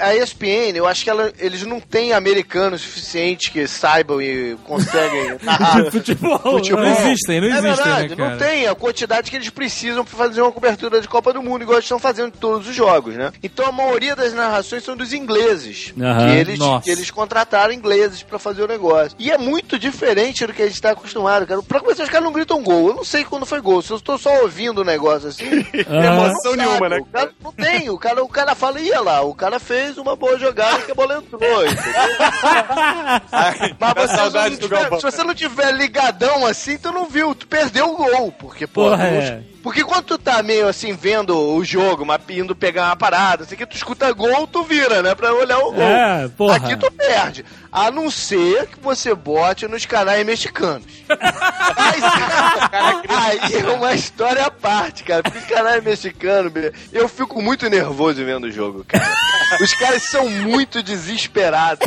a 0.00 0.14
ESPN, 0.16 0.74
eu 0.76 0.86
acho 0.86 1.04
que 1.04 1.10
ela- 1.10 1.32
eles 1.38 1.64
não 1.64 1.80
têm 1.80 2.12
americanos 2.12 2.80
suficientes 2.80 3.48
que 3.50 3.66
saibam 3.66 4.20
e 4.20 4.56
conseguem 4.64 5.36
narrar 5.42 5.90
Futebol. 5.90 6.38
futebol. 6.38 6.82
Não 6.82 6.90
existem, 6.90 7.40
não 7.40 7.48
é 7.48 7.50
existem, 7.50 7.74
verdade, 7.74 8.08
né, 8.10 8.16
cara? 8.16 8.30
não 8.30 8.38
tem 8.38 8.61
a 8.66 8.74
quantidade 8.74 9.30
que 9.30 9.36
eles 9.36 9.50
precisam 9.50 10.04
pra 10.04 10.16
fazer 10.16 10.42
uma 10.42 10.52
cobertura 10.52 11.00
de 11.00 11.08
Copa 11.08 11.32
do 11.32 11.42
Mundo, 11.42 11.62
igual 11.62 11.76
eles 11.76 11.84
estão 11.84 11.98
fazendo 11.98 12.28
em 12.28 12.38
todos 12.38 12.68
os 12.68 12.74
jogos, 12.74 13.14
né? 13.14 13.32
Então 13.42 13.66
a 13.66 13.72
maioria 13.72 14.14
das 14.16 14.32
narrações 14.32 14.84
são 14.84 14.96
dos 14.96 15.12
ingleses. 15.12 15.92
Aham, 16.00 16.26
que, 16.26 16.36
eles, 16.38 16.58
nossa. 16.58 16.84
que 16.84 16.90
eles 16.90 17.10
contrataram 17.10 17.72
ingleses 17.72 18.22
pra 18.22 18.38
fazer 18.38 18.62
o 18.62 18.66
negócio. 18.68 19.16
E 19.18 19.30
é 19.30 19.38
muito 19.38 19.78
diferente 19.78 20.46
do 20.46 20.52
que 20.52 20.62
a 20.62 20.66
gente 20.68 20.80
tá 20.80 20.90
acostumado, 20.90 21.46
cara. 21.46 21.62
Pra 21.62 21.80
começar, 21.80 22.02
os 22.04 22.08
caras 22.10 22.24
não 22.24 22.32
gritam 22.32 22.62
gol. 22.62 22.88
Eu 22.88 22.94
não 22.94 23.04
sei 23.04 23.24
quando 23.24 23.46
foi 23.46 23.60
gol. 23.60 23.82
Se 23.82 23.90
eu 23.92 24.00
tô 24.00 24.16
só 24.18 24.42
ouvindo 24.42 24.80
o 24.80 24.84
negócio 24.84 25.28
assim. 25.28 25.44
Ah, 25.88 26.06
Emoção 26.06 26.54
nenhuma, 26.56 26.88
né? 26.88 26.98
O 26.98 27.04
cara 27.06 27.30
não 27.42 27.52
tem, 27.52 27.90
o 27.90 27.98
cara, 27.98 28.22
o 28.24 28.28
cara 28.28 28.54
fala, 28.54 28.80
ia 28.80 29.00
lá, 29.00 29.20
o 29.22 29.34
cara 29.34 29.58
fez 29.58 29.98
uma 29.98 30.14
boa 30.16 30.38
jogada 30.38 30.80
que 30.82 30.92
a 30.92 30.94
bola 30.94 31.16
entrou. 31.16 31.40
Ai, 33.32 33.74
Mas 33.78 33.94
você 33.94 34.16
saudade 34.16 34.50
não 34.54 34.60
tiver- 34.60 34.96
se 34.96 35.02
você 35.02 35.24
não 35.24 35.34
tiver 35.34 35.72
ligadão 35.72 36.46
assim, 36.46 36.78
tu 36.78 36.92
não 36.92 37.06
viu, 37.06 37.34
tu 37.34 37.46
perdeu 37.46 37.90
o 37.92 37.96
gol. 37.96 38.34
Porque, 38.52 38.66
pô, 38.66 38.82
Porra, 38.82 39.06
é. 39.08 39.42
Porque 39.62 39.84
quando 39.84 40.04
tu 40.04 40.18
tá 40.18 40.42
meio 40.42 40.68
assim, 40.68 40.92
vendo 40.92 41.38
o 41.38 41.64
jogo, 41.64 42.04
mas 42.04 42.20
indo 42.28 42.54
pegar 42.54 42.86
uma 42.86 42.96
parada, 42.96 43.44
assim 43.44 43.56
que 43.56 43.64
tu 43.64 43.76
escuta 43.76 44.12
gol, 44.12 44.46
tu 44.46 44.64
vira, 44.64 45.02
né? 45.02 45.14
Pra 45.14 45.32
olhar 45.32 45.58
o 45.58 45.72
gol. 45.72 45.82
É, 45.82 46.28
porra. 46.28 46.56
Aqui 46.56 46.76
tu 46.76 46.90
perde. 46.90 47.44
A 47.70 47.90
não 47.90 48.10
ser 48.10 48.66
que 48.66 48.78
você 48.80 49.14
bote 49.14 49.66
nos 49.66 49.86
canais 49.86 50.26
mexicanos. 50.26 50.84
Mas, 51.08 52.02
aí 53.08 53.56
é 53.56 53.70
uma 53.70 53.94
história 53.94 54.44
à 54.44 54.50
parte, 54.50 55.02
cara. 55.04 55.22
Porque 55.22 55.38
os 55.38 55.46
canais 55.46 55.82
mexicanos, 55.82 56.52
eu 56.92 57.08
fico 57.08 57.40
muito 57.40 57.70
nervoso 57.70 58.22
vendo 58.24 58.44
o 58.44 58.52
jogo, 58.52 58.84
cara. 58.84 59.16
Os 59.58 59.72
caras 59.74 60.02
são 60.02 60.28
muito 60.28 60.82
desesperados. 60.82 61.86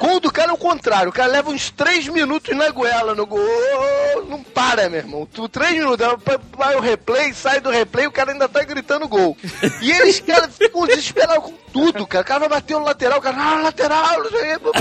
Gol 0.00 0.18
do 0.18 0.32
cara 0.32 0.50
é 0.50 0.54
o 0.54 0.58
contrário. 0.58 1.10
O 1.10 1.12
cara 1.12 1.30
leva 1.30 1.50
uns 1.50 1.70
três 1.70 2.08
minutos 2.08 2.56
na 2.56 2.70
goela 2.70 3.14
no 3.14 3.26
gol. 3.26 3.40
Não 4.28 4.42
para, 4.42 4.88
meu 4.88 4.98
irmão. 4.98 5.28
Tu, 5.32 5.48
três 5.48 5.72
minutos, 5.72 6.04
vai 6.56 6.74
o 6.74 6.80
replay, 7.02 7.32
sai 7.34 7.60
do 7.60 7.70
replay, 7.70 8.06
o 8.06 8.12
cara 8.12 8.32
ainda 8.32 8.48
tá 8.48 8.62
gritando 8.64 9.08
gol. 9.08 9.36
E 9.80 9.90
eles, 9.90 10.20
cara, 10.20 10.48
ficam 10.48 10.86
desesperados 10.86 11.44
com 11.44 11.52
tudo, 11.72 12.06
cara. 12.06 12.22
O 12.22 12.26
cara 12.26 12.40
vai 12.40 12.48
bater 12.48 12.74
no 12.78 12.84
lateral, 12.84 13.18
o 13.18 13.22
cara, 13.22 13.36
ah, 13.38 13.62
lateral, 13.62 14.18
não 14.22 14.30
sei 14.30 14.54
o. 14.56 14.72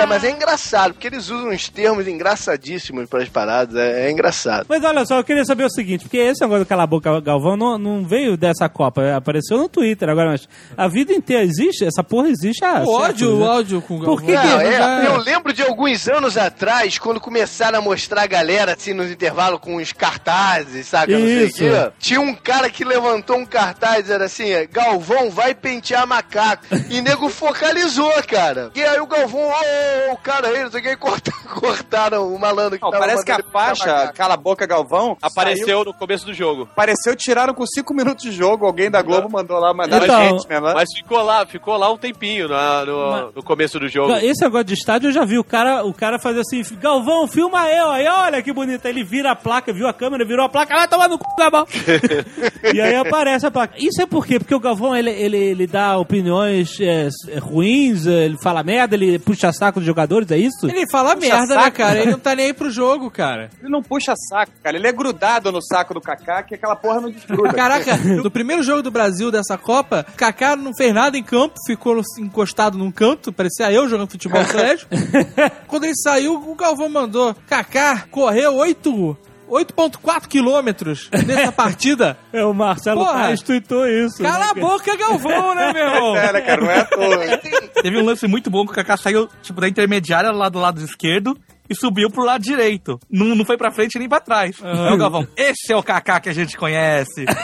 É, 0.00 0.06
mas 0.06 0.24
é 0.24 0.30
engraçado, 0.30 0.94
porque 0.94 1.06
eles 1.06 1.28
usam 1.28 1.50
uns 1.50 1.68
termos 1.68 2.06
engraçadíssimos 2.08 3.08
para 3.08 3.22
as 3.22 3.28
paradas. 3.28 3.76
É, 3.76 4.06
é 4.08 4.10
engraçado. 4.10 4.66
Mas 4.68 4.82
olha 4.82 5.04
só, 5.04 5.18
eu 5.18 5.24
queria 5.24 5.44
saber 5.44 5.64
o 5.64 5.70
seguinte, 5.70 6.02
porque 6.04 6.16
esse 6.18 6.40
negócio 6.40 6.64
do 6.64 6.68
Cala 6.68 6.84
a 6.84 6.86
Boca 6.86 7.20
Galvão 7.20 7.56
não, 7.56 7.78
não 7.78 8.04
veio 8.04 8.36
dessa 8.36 8.68
Copa, 8.68 9.14
apareceu 9.16 9.56
no 9.58 9.68
Twitter 9.68 10.08
agora, 10.08 10.30
mas 10.30 10.48
a 10.76 10.88
vida 10.88 11.12
inteira 11.12 11.42
existe, 11.42 11.84
essa 11.84 12.02
porra 12.02 12.28
existe 12.28 12.64
há 12.64 12.82
O 12.82 12.96
áudio, 12.96 13.06
séculos, 13.28 13.34
o 13.34 13.40
né? 13.40 13.46
áudio 13.50 13.82
com 13.82 13.96
o 13.96 14.04
Por 14.04 14.22
que 14.22 14.32
Galvão. 14.32 14.52
Não, 14.52 14.58
que- 14.60 14.66
é, 14.66 14.78
já- 14.78 15.04
Eu 15.04 15.16
lembro 15.18 15.52
de 15.52 15.62
alguns 15.62 16.08
anos 16.08 16.36
atrás, 16.36 16.98
quando 16.98 17.20
começaram 17.20 17.78
a 17.78 17.82
mostrar 17.82 18.22
a 18.22 18.26
galera 18.26 18.72
assim 18.74 18.92
nos 18.94 19.10
intervalos 19.10 19.60
com 19.60 19.75
os 19.76 19.92
cartazes, 19.92 20.86
sabe? 20.86 21.12
Não 21.12 21.20
sei 21.20 21.36
o 21.44 21.46
Isso. 21.46 21.58
quê. 21.58 21.92
Tinha 21.98 22.20
um 22.20 22.34
cara 22.34 22.68
que 22.70 22.84
levantou 22.84 23.36
um 23.36 23.46
cartaz, 23.46 24.10
era 24.10 24.24
assim: 24.26 24.46
Galvão 24.70 25.30
vai 25.30 25.54
pentear 25.54 26.06
macaco. 26.06 26.64
E 26.90 27.00
nego 27.00 27.28
focalizou, 27.28 28.12
cara. 28.28 28.70
E 28.74 28.82
aí 28.82 29.00
o 29.00 29.06
Galvão, 29.06 29.40
ô, 29.48 30.12
o 30.12 30.16
cara 30.18 30.48
aí, 30.48 30.62
não 30.64 30.70
sei 30.70 30.80
o 30.80 30.82
que, 30.82 30.96
corta- 30.96 31.32
cortaram 31.54 32.32
o 32.34 32.38
malandro 32.38 32.78
que 32.78 32.84
Não, 32.84 32.90
tava 32.90 33.04
parece 33.04 33.24
que 33.24 33.32
a 33.32 33.40
faixa. 33.52 34.12
Cala 34.14 34.34
a 34.34 34.36
Boca 34.36 34.66
Galvão 34.66 35.16
Apareceu 35.22 35.66
saiu- 35.66 35.84
no 35.84 35.94
começo 35.94 36.26
do 36.26 36.34
jogo. 36.34 36.62
Apareceu, 36.72 37.14
tiraram 37.16 37.54
com 37.54 37.66
5 37.66 37.92
minutos 37.94 38.24
de 38.24 38.32
jogo. 38.32 38.66
Alguém 38.66 38.90
da 38.90 39.02
Globo 39.02 39.28
mandou 39.30 39.58
lá, 39.58 39.72
mandaram 39.72 40.04
Então, 40.04 40.16
a 40.20 40.24
gente 40.28 40.48
mesmo. 40.48 40.66
né? 40.66 40.74
Mas 40.74 40.88
ficou 40.94 41.22
lá, 41.22 41.46
ficou 41.46 41.76
lá 41.76 41.90
um 41.92 41.96
tempinho 41.98 42.48
na- 42.48 42.84
no, 42.84 43.10
Mas- 43.10 43.34
no 43.34 43.42
começo 43.42 43.78
do 43.78 43.88
jogo. 43.88 44.14
Esse 44.16 44.42
negócio 44.44 44.64
de 44.64 44.74
estádio 44.74 45.08
eu 45.08 45.12
já 45.12 45.24
vi. 45.24 45.38
O 45.38 45.44
cara, 45.44 45.84
o 45.84 45.92
cara 45.92 46.18
fazer 46.18 46.40
assim, 46.40 46.62
Galvão, 46.80 47.26
filma 47.26 47.68
eu. 47.70 47.90
Aí 47.90 48.06
olha 48.06 48.42
que 48.42 48.52
bonito. 48.52 48.84
Aí 48.86 48.92
Ele 48.92 49.04
vira 49.04 49.32
a 49.32 49.36
placa, 49.36 49.65
viu 49.72 49.86
a 49.86 49.92
câmera, 49.92 50.24
virou 50.24 50.44
a 50.44 50.48
placa, 50.48 50.74
vai 50.74 50.88
tomar 50.88 51.08
no 51.08 51.16
c, 51.16 51.22
Galvão. 51.38 51.66
e 52.74 52.80
aí 52.80 52.94
aparece 52.96 53.46
a 53.46 53.50
placa. 53.50 53.74
Isso 53.78 54.00
é 54.00 54.06
por 54.06 54.26
quê? 54.26 54.38
Porque 54.38 54.54
o 54.54 54.60
Galvão, 54.60 54.94
ele, 54.96 55.10
ele, 55.10 55.36
ele 55.36 55.66
dá 55.66 55.96
opiniões 55.98 56.80
é, 56.80 57.08
é, 57.28 57.38
ruins, 57.38 58.06
é, 58.06 58.24
ele 58.24 58.36
fala 58.42 58.62
merda, 58.62 58.94
ele 58.94 59.18
puxa 59.18 59.52
saco 59.52 59.80
dos 59.80 59.86
jogadores, 59.86 60.30
é 60.30 60.38
isso? 60.38 60.66
Ele 60.66 60.84
fala 60.90 61.14
Puxa 61.14 61.28
merda 61.28 61.54
né, 61.54 61.62
saco, 61.62 61.76
cara? 61.76 62.00
Ele 62.00 62.10
não 62.10 62.18
tá 62.18 62.34
nem 62.34 62.46
aí 62.46 62.52
pro 62.52 62.70
jogo, 62.70 63.10
cara. 63.10 63.50
Ele 63.60 63.70
não 63.70 63.82
puxa 63.82 64.14
saco, 64.16 64.52
cara. 64.62 64.76
Ele 64.76 64.86
é 64.86 64.92
grudado 64.92 65.50
no 65.52 65.62
saco 65.62 65.94
do 65.94 66.00
Kaká, 66.00 66.42
que 66.42 66.54
aquela 66.54 66.76
porra 66.76 67.00
não 67.00 67.10
desgruda. 67.10 67.52
Caraca, 67.52 67.96
no 67.96 68.30
primeiro 68.30 68.62
jogo 68.62 68.82
do 68.82 68.90
Brasil 68.90 69.30
dessa 69.30 69.56
Copa, 69.56 70.04
Kaká 70.16 70.56
não 70.56 70.74
fez 70.74 70.92
nada 70.92 71.16
em 71.16 71.22
campo, 71.22 71.54
ficou 71.66 72.00
encostado 72.18 72.78
num 72.78 72.90
canto, 72.90 73.32
parecia 73.32 73.72
eu 73.72 73.88
jogando 73.88 74.10
futebol 74.10 74.40
no 74.40 74.48
colégio. 74.48 74.86
Quando 75.66 75.84
ele 75.84 75.96
saiu, 75.96 76.34
o 76.34 76.54
Galvão 76.54 76.88
mandou: 76.88 77.34
Kaká 77.46 78.06
correu 78.10 78.54
8. 78.54 79.16
8.4 79.48 80.26
quilômetros 80.26 81.08
nessa 81.26 81.50
partida. 81.52 82.18
É, 82.32 82.44
o 82.44 82.52
Marcelo 82.52 83.04
Porra. 83.04 83.20
Paes 83.20 83.42
tweetou 83.42 83.86
isso. 83.86 84.22
Cala 84.22 84.46
né, 84.46 84.50
a 84.50 84.54
boca, 84.54 84.96
Galvão, 84.96 85.54
né, 85.54 85.72
meu 85.72 85.86
irmão? 85.86 86.16
É, 86.16 86.32
né, 86.32 86.40
cara? 86.40 86.60
Não 86.62 86.70
é 86.70 86.80
à 86.80 86.84
toa. 86.84 87.38
Teve 87.82 87.98
um 87.98 88.04
lance 88.04 88.26
muito 88.26 88.50
bom 88.50 88.64
que 88.64 88.72
o 88.72 88.74
Kaká 88.74 88.96
saiu, 88.96 89.28
tipo, 89.42 89.60
da 89.60 89.68
intermediária 89.68 90.30
lá 90.30 90.48
do 90.48 90.58
lado 90.58 90.80
esquerdo 90.82 91.36
e 91.68 91.74
subiu 91.74 92.10
pro 92.10 92.24
lado 92.24 92.42
direito. 92.42 92.98
Não, 93.10 93.34
não 93.34 93.44
foi 93.44 93.56
pra 93.56 93.70
frente 93.70 93.98
nem 93.98 94.08
pra 94.08 94.20
trás. 94.20 94.56
Aí 94.62 94.92
o 94.92 94.96
Galvão, 94.96 95.26
esse 95.36 95.72
é 95.72 95.76
o 95.76 95.82
Kaká 95.82 96.20
que 96.20 96.28
a 96.28 96.34
gente 96.34 96.56
conhece. 96.56 97.24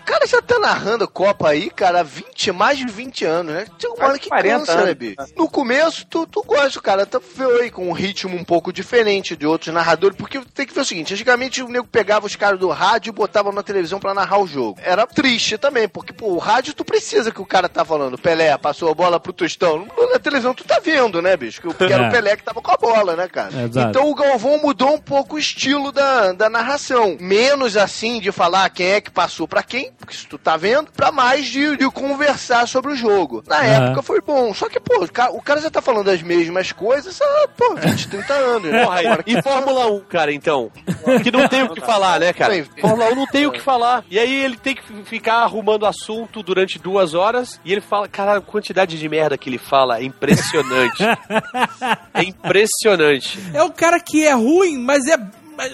O 0.00 0.04
cara 0.04 0.26
já 0.26 0.42
tá 0.42 0.58
narrando 0.58 1.06
Copa 1.08 1.48
aí, 1.48 1.70
cara, 1.70 2.00
há 2.00 2.02
20, 2.02 2.52
mais 2.52 2.78
de 2.78 2.86
20 2.86 3.24
anos, 3.24 3.54
né? 3.54 3.66
Tem 3.78 3.90
uma 3.90 4.06
hora 4.08 4.18
que 4.18 4.28
40 4.28 4.58
cansa, 4.58 4.84
né, 4.84 4.94
bicho? 4.94 5.16
No 5.36 5.48
começo, 5.48 6.06
tu, 6.06 6.26
tu 6.26 6.42
gosta, 6.46 6.80
cara. 6.80 7.06
Tu 7.06 7.20
veio 7.36 7.60
aí 7.60 7.70
com 7.70 7.88
um 7.88 7.92
ritmo 7.92 8.36
um 8.36 8.44
pouco 8.44 8.72
diferente 8.72 9.36
de 9.36 9.46
outros 9.46 9.72
narradores, 9.72 10.16
porque 10.16 10.40
tem 10.54 10.66
que 10.66 10.74
ver 10.74 10.80
o 10.80 10.84
seguinte, 10.84 11.14
antigamente 11.14 11.62
o 11.62 11.68
nego 11.68 11.86
pegava 11.86 12.26
os 12.26 12.36
caras 12.36 12.58
do 12.58 12.68
rádio 12.68 13.10
e 13.10 13.12
botava 13.14 13.52
na 13.52 13.62
televisão 13.62 13.98
pra 14.00 14.14
narrar 14.14 14.38
o 14.40 14.46
jogo. 14.46 14.78
Era 14.82 15.06
triste 15.06 15.58
também, 15.58 15.88
porque, 15.88 16.12
pô, 16.12 16.32
o 16.32 16.38
rádio 16.38 16.74
tu 16.74 16.84
precisa 16.84 17.30
que 17.30 17.40
o 17.40 17.46
cara 17.46 17.68
tá 17.68 17.84
falando. 17.84 18.18
Pelé 18.18 18.56
passou 18.58 18.90
a 18.90 18.94
bola 18.94 19.18
pro 19.20 19.32
Tostão. 19.32 19.86
Na 20.12 20.18
televisão 20.18 20.54
tu 20.54 20.64
tá 20.64 20.78
vendo, 20.82 21.20
né, 21.22 21.36
bicho? 21.36 21.60
Que, 21.62 21.72
que 21.74 21.92
era 21.92 22.04
É. 22.06 22.08
o 22.08 22.10
Pelé 22.10 22.36
que 22.36 22.42
tava 22.42 22.60
com 22.60 22.70
a 22.70 22.76
bola, 22.76 22.89
né, 23.16 23.28
cara? 23.28 23.50
É, 23.54 23.64
exato. 23.64 23.88
Então 23.90 24.10
o 24.10 24.14
Galvão 24.14 24.58
mudou 24.58 24.94
um 24.94 24.98
pouco 24.98 25.36
o 25.36 25.38
estilo 25.38 25.90
da, 25.92 26.32
da 26.32 26.48
narração. 26.48 27.16
Menos 27.20 27.76
assim 27.76 28.20
de 28.20 28.30
falar 28.32 28.68
quem 28.70 28.86
é 28.86 29.00
que 29.00 29.10
passou 29.10 29.46
pra 29.48 29.62
quem, 29.62 29.92
porque 29.98 30.14
isso 30.14 30.26
tu 30.28 30.38
tá 30.38 30.56
vendo, 30.56 30.90
pra 30.92 31.10
mais 31.12 31.46
de, 31.46 31.76
de 31.76 31.90
conversar 31.90 32.66
sobre 32.68 32.92
o 32.92 32.96
jogo. 32.96 33.42
Na 33.46 33.64
É. 33.64 33.74
época 33.76 34.02
foi 34.02 34.20
bom. 34.20 34.52
Só 34.54 34.68
que, 34.68 34.78
pô, 34.80 35.02
o 35.04 35.10
cara, 35.12 35.32
o 35.32 35.42
cara 35.42 35.60
já 35.60 35.70
tá 35.70 35.80
falando 35.82 36.08
as 36.10 36.22
mesmas 36.22 36.72
coisas 36.72 37.20
há, 37.20 37.48
pô, 37.56 37.74
20, 37.76 38.08
30 38.08 38.32
anos, 38.34 38.70
né? 38.70 38.84
Porra, 38.84 39.00
e 39.26 39.42
Fórmula 39.42 39.86
1, 39.92 40.00
cara, 40.08 40.32
então? 40.32 40.70
Que 41.22 41.30
não 41.30 41.48
tem 41.48 41.62
o 41.62 41.70
que 41.74 41.80
falar, 41.80 42.20
né, 42.20 42.32
cara? 42.32 42.54
Fórmula 42.80 43.10
1 43.12 43.14
não 43.14 43.26
tem 43.26 43.46
o 43.46 43.52
que 43.52 43.60
falar. 43.60 44.04
E 44.10 44.18
aí 44.18 44.44
ele 44.44 44.56
tem 44.56 44.74
que 44.74 44.82
ficar 45.04 45.42
arrumando 45.42 45.86
assunto 45.86 46.42
durante 46.42 46.78
duas 46.78 47.14
horas 47.14 47.60
e 47.64 47.72
ele 47.72 47.80
fala, 47.80 48.08
cara, 48.08 48.36
a 48.36 48.40
quantidade 48.40 48.98
de 48.98 49.08
merda 49.08 49.36
que 49.38 49.48
ele 49.48 49.58
fala 49.58 49.98
é 49.98 50.04
impressionante. 50.04 51.02
é 52.14 52.22
impressionante. 52.22 52.70
É 53.54 53.62
o 53.62 53.70
cara 53.70 54.00
que 54.00 54.26
é 54.26 54.32
ruim, 54.34 54.76
mas 54.78 55.06
é. 55.06 55.16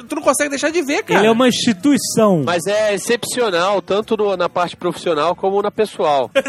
Tu 0.08 0.16
não 0.16 0.22
consegue 0.22 0.50
deixar 0.50 0.70
de 0.70 0.82
ver, 0.82 1.04
cara. 1.04 1.20
Ele 1.20 1.28
é 1.28 1.30
uma 1.30 1.46
instituição. 1.46 2.42
Mas 2.44 2.66
é 2.66 2.92
excepcional, 2.94 3.80
tanto 3.80 4.16
no- 4.16 4.36
na 4.36 4.48
parte 4.48 4.76
profissional 4.76 5.36
como 5.36 5.62
na 5.62 5.70
pessoal. 5.70 6.28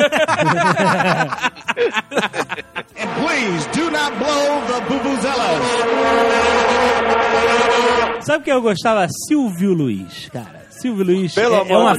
Sabe 8.21 8.43
quem 8.45 8.53
eu 8.53 8.61
gostava? 8.61 9.07
Silvio 9.27 9.73
Luiz, 9.73 10.29
cara. 10.31 10.66
Silvio 10.79 11.05
Luiz 11.05 11.33
Pelo 11.33 11.55
é, 11.55 11.71
é 11.71 11.77
uma, 11.77 11.97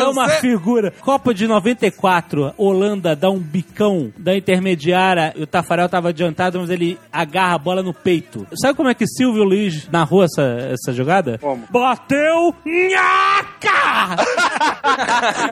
é 0.00 0.04
uma 0.04 0.28
figura. 0.28 0.92
Copa 1.00 1.32
de 1.34 1.46
94, 1.46 2.54
Holanda 2.56 3.14
dá 3.14 3.30
um 3.30 3.38
bicão 3.38 4.12
da 4.16 4.36
intermediária 4.36 5.32
e 5.36 5.42
o 5.42 5.46
Tafarel 5.46 5.88
tava 5.88 6.08
adiantado, 6.10 6.58
mas 6.60 6.70
ele 6.70 6.98
agarra 7.12 7.54
a 7.54 7.58
bola 7.58 7.82
no 7.82 7.94
peito. 7.94 8.46
Sabe 8.60 8.74
como 8.74 8.88
é 8.88 8.94
que 8.94 9.06
Silvio 9.06 9.44
Luiz 9.44 9.88
narrou 9.90 10.24
essa, 10.24 10.42
essa 10.72 10.92
jogada? 10.92 11.38
Como? 11.38 11.64
Bateu, 11.70 12.54
nhaca! 12.64 14.16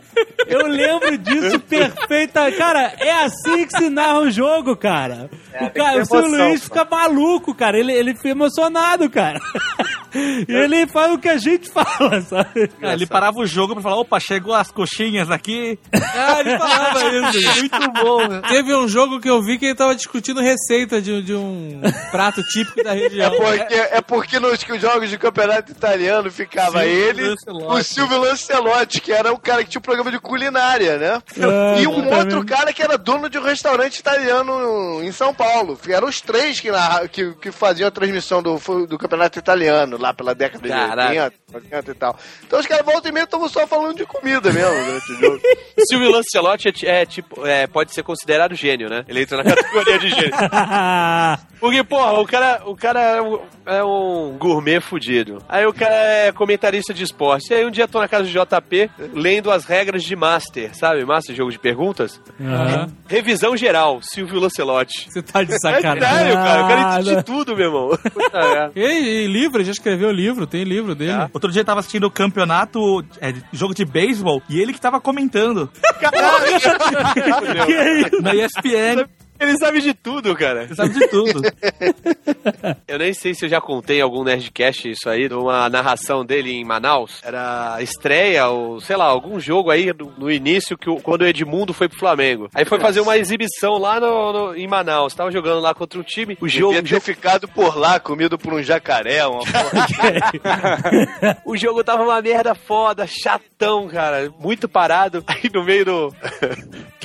Eu 0.46 0.66
lembro 0.66 1.18
disso 1.18 1.58
perfeita. 1.60 2.50
Cara, 2.52 2.94
é 2.98 3.24
assim 3.24 3.66
que 3.66 3.76
se 3.76 3.90
narra 3.90 4.20
o 4.20 4.30
jogo, 4.30 4.76
cara. 4.76 5.28
o, 5.54 5.70
tem 5.70 5.82
cara 5.82 6.02
o 6.02 6.06
Silvio 6.06 6.30
Luiz 6.30 6.64
fica 6.64 6.84
maluco, 6.84 7.54
cara. 7.54 7.78
Ele, 7.78 7.92
ele 7.92 8.14
fica 8.14 8.30
emocionado, 8.30 9.10
cara. 9.10 9.40
E 10.48 10.52
ele 10.52 10.86
faz 10.86 11.12
o 11.12 11.18
que 11.18 11.28
a 11.28 11.38
gente 11.38 11.68
fala, 11.70 12.20
sabe? 12.22 12.70
É, 12.80 12.92
ele 12.92 13.06
parava 13.06 13.38
o 13.38 13.46
jogo 13.46 13.74
pra 13.74 13.82
falar, 13.82 13.96
opa, 13.96 14.18
chegou 14.20 14.54
as 14.54 14.70
coxinhas 14.70 15.30
aqui. 15.30 15.78
Ah, 16.18 16.40
ele 16.40 16.58
falava 16.58 17.04
isso. 17.38 17.58
Muito 17.60 17.92
bom, 18.02 18.26
né? 18.26 18.40
Teve 18.48 18.74
um 18.74 18.88
jogo 18.88 19.20
que 19.20 19.28
eu 19.28 19.42
vi 19.42 19.58
que 19.58 19.66
ele 19.66 19.74
tava 19.74 19.94
discutindo 19.94 20.40
receita 20.40 21.00
de, 21.00 21.20
de 21.22 21.34
um 21.34 21.80
prato 22.10 22.42
típico 22.42 22.82
da 22.82 22.92
região. 22.92 23.26
É 23.32 23.36
porque, 23.36 23.74
é 23.74 24.00
porque 24.00 24.40
nos 24.40 24.58
jogos 24.80 25.10
de 25.10 25.18
campeonato 25.18 25.72
italiano 25.72 26.30
ficava 26.30 26.80
Silvio 26.80 26.98
ele, 27.08 27.28
Lancelotti. 27.30 27.80
o 27.80 27.84
Silvio 27.84 28.18
Lancelotti, 28.20 29.00
que 29.00 29.12
era 29.12 29.32
o 29.32 29.38
cara 29.38 29.62
que 29.62 29.70
tinha 29.70 29.78
um 29.78 29.82
programa 29.82 30.10
de 30.10 30.18
culinária, 30.18 30.96
né? 30.96 31.22
É, 31.38 31.82
e 31.82 31.86
um 31.86 32.08
outro 32.16 32.44
cara 32.46 32.72
que 32.72 32.82
era 32.82 32.96
dono 32.96 33.28
de 33.28 33.38
um 33.38 33.42
restaurante 33.42 33.98
italiano 33.98 35.02
em 35.02 35.12
São 35.12 35.34
Paulo. 35.34 35.78
Eram 35.88 36.08
os 36.08 36.20
três 36.20 36.60
que, 36.60 36.70
narra- 36.70 37.06
que, 37.08 37.34
que 37.34 37.52
faziam 37.52 37.88
a 37.88 37.90
transmissão 37.90 38.42
do, 38.42 38.58
do 38.86 38.98
campeonato 38.98 39.38
italiano, 39.38 39.98
lá 40.06 40.14
pela 40.14 40.34
década 40.34 40.68
Caraca. 40.68 41.12
de 41.12 41.18
80, 41.20 41.34
80 41.54 41.90
e 41.90 41.94
tal. 41.94 42.18
Então 42.46 42.58
os 42.60 42.66
caras 42.66 42.84
voltam 42.84 43.10
e 43.10 43.14
meia 43.14 43.24
estavam 43.24 43.48
só 43.48 43.66
falando 43.66 43.96
de 43.96 44.06
comida 44.06 44.52
mesmo 44.52 44.84
durante 44.84 45.12
o 45.12 45.16
jogo. 45.16 45.40
Silvio 45.88 46.10
Lancelotti 46.10 46.68
é, 46.86 47.02
é, 47.02 47.06
tipo, 47.06 47.46
é, 47.46 47.66
pode 47.66 47.92
ser 47.92 48.02
considerado 48.02 48.54
gênio, 48.54 48.88
né? 48.88 49.04
Ele 49.08 49.22
entra 49.22 49.42
na 49.42 49.44
categoria 49.44 49.98
de 49.98 50.08
gênio. 50.10 50.30
Porque, 51.58 51.82
porra, 51.82 52.12
o 52.20 52.26
cara, 52.26 52.62
o 52.66 52.76
cara 52.76 53.00
é 53.00 53.22
um, 53.22 53.40
é 53.64 53.82
um 53.84 54.36
gourmet 54.38 54.78
fudido. 54.80 55.42
Aí 55.48 55.64
o 55.66 55.72
cara 55.72 55.94
é 55.94 56.32
comentarista 56.32 56.92
de 56.92 57.02
esporte. 57.02 57.50
E 57.50 57.54
aí 57.54 57.64
um 57.64 57.70
dia 57.70 57.84
eu 57.84 57.88
tô 57.88 57.98
na 57.98 58.06
casa 58.06 58.24
do 58.24 58.30
JP 58.30 58.90
lendo 59.14 59.50
as 59.50 59.64
regras 59.64 60.02
de 60.04 60.14
Master, 60.14 60.76
sabe? 60.76 61.04
Master, 61.04 61.34
jogo 61.34 61.50
de 61.50 61.58
perguntas. 61.58 62.20
Aham. 62.40 62.88
Revisão 63.08 63.56
geral, 63.56 64.00
Silvio 64.02 64.38
Lancelotti. 64.38 65.10
Você 65.10 65.22
tá 65.22 65.42
de 65.42 65.54
É 65.54 65.58
sacanagem. 65.58 66.02
sério, 66.18 66.34
cara. 66.34 66.64
O 66.64 66.68
cara 66.68 67.00
entende 67.00 67.16
de 67.16 67.22
tudo, 67.22 67.56
meu 67.56 67.66
irmão. 67.66 67.88
Puta 68.12 68.38
merda. 68.38 68.72
E, 68.76 68.82
e 68.82 69.26
livro, 69.26 69.64
já 69.64 69.72
escreveu 69.72 69.95
livro, 69.96 70.46
tem 70.46 70.64
livro 70.64 70.94
dele. 70.94 71.28
Outro 71.32 71.50
dia 71.50 71.62
eu 71.62 71.64
tava 71.64 71.80
assistindo 71.80 72.04
o 72.04 72.10
campeonato, 72.10 73.04
é, 73.20 73.34
jogo 73.52 73.74
de 73.74 73.84
beisebol, 73.84 74.42
e 74.48 74.60
ele 74.60 74.72
que 74.72 74.80
tava 74.80 75.00
comentando 75.00 75.70
Que 77.66 77.72
isso? 78.00 78.22
na 78.22 78.34
ESPN. 78.34 79.06
Ele 79.38 79.58
sabe 79.58 79.80
de 79.80 79.92
tudo, 79.92 80.34
cara. 80.34 80.64
Ele 80.64 80.74
sabe 80.74 80.94
de 80.94 81.08
tudo. 81.08 81.42
Eu 82.88 82.98
nem 82.98 83.12
sei 83.12 83.34
se 83.34 83.44
eu 83.44 83.48
já 83.48 83.60
contei 83.60 83.98
em 83.98 84.02
algum 84.02 84.22
Nerdcast 84.24 84.88
isso 84.90 85.08
aí, 85.08 85.28
de 85.28 85.34
uma 85.34 85.68
narração 85.68 86.24
dele 86.24 86.52
em 86.52 86.64
Manaus. 86.64 87.20
Era 87.22 87.76
estreia, 87.80 88.48
ou 88.48 88.80
sei 88.80 88.96
lá, 88.96 89.04
algum 89.06 89.38
jogo 89.40 89.70
aí 89.70 89.92
no, 89.92 90.12
no 90.18 90.30
início, 90.30 90.76
que 90.78 90.88
o- 90.88 90.96
quando 91.00 91.22
o 91.22 91.26
Edmundo 91.26 91.72
foi 91.72 91.88
pro 91.88 91.98
Flamengo. 91.98 92.48
Aí 92.54 92.64
foi 92.64 92.78
fazer 92.78 93.00
uma 93.00 93.16
exibição 93.16 93.78
lá 93.78 93.98
no, 94.00 94.32
no- 94.32 94.56
em 94.56 94.66
Manaus. 94.66 95.14
Tava 95.14 95.30
jogando 95.30 95.60
lá 95.60 95.74
contra 95.74 95.98
um 95.98 96.02
time. 96.02 96.36
O 96.40 96.48
jogo, 96.48 96.74
Devia 96.74 97.00
ter 97.00 97.14
ficado 97.14 97.48
por 97.48 97.76
lá, 97.78 97.98
comido 98.00 98.38
por 98.38 98.52
um 98.54 98.62
jacaré, 98.62 99.26
uma 99.26 99.40
porra. 99.40 101.36
o 101.44 101.56
jogo 101.56 101.82
tava 101.84 102.02
uma 102.02 102.20
merda 102.22 102.54
foda, 102.54 103.06
chatão, 103.06 103.88
cara. 103.88 104.32
Muito 104.38 104.68
parado. 104.68 105.22
Aí 105.26 105.50
no 105.52 105.64
meio 105.64 105.84
do, 105.84 106.14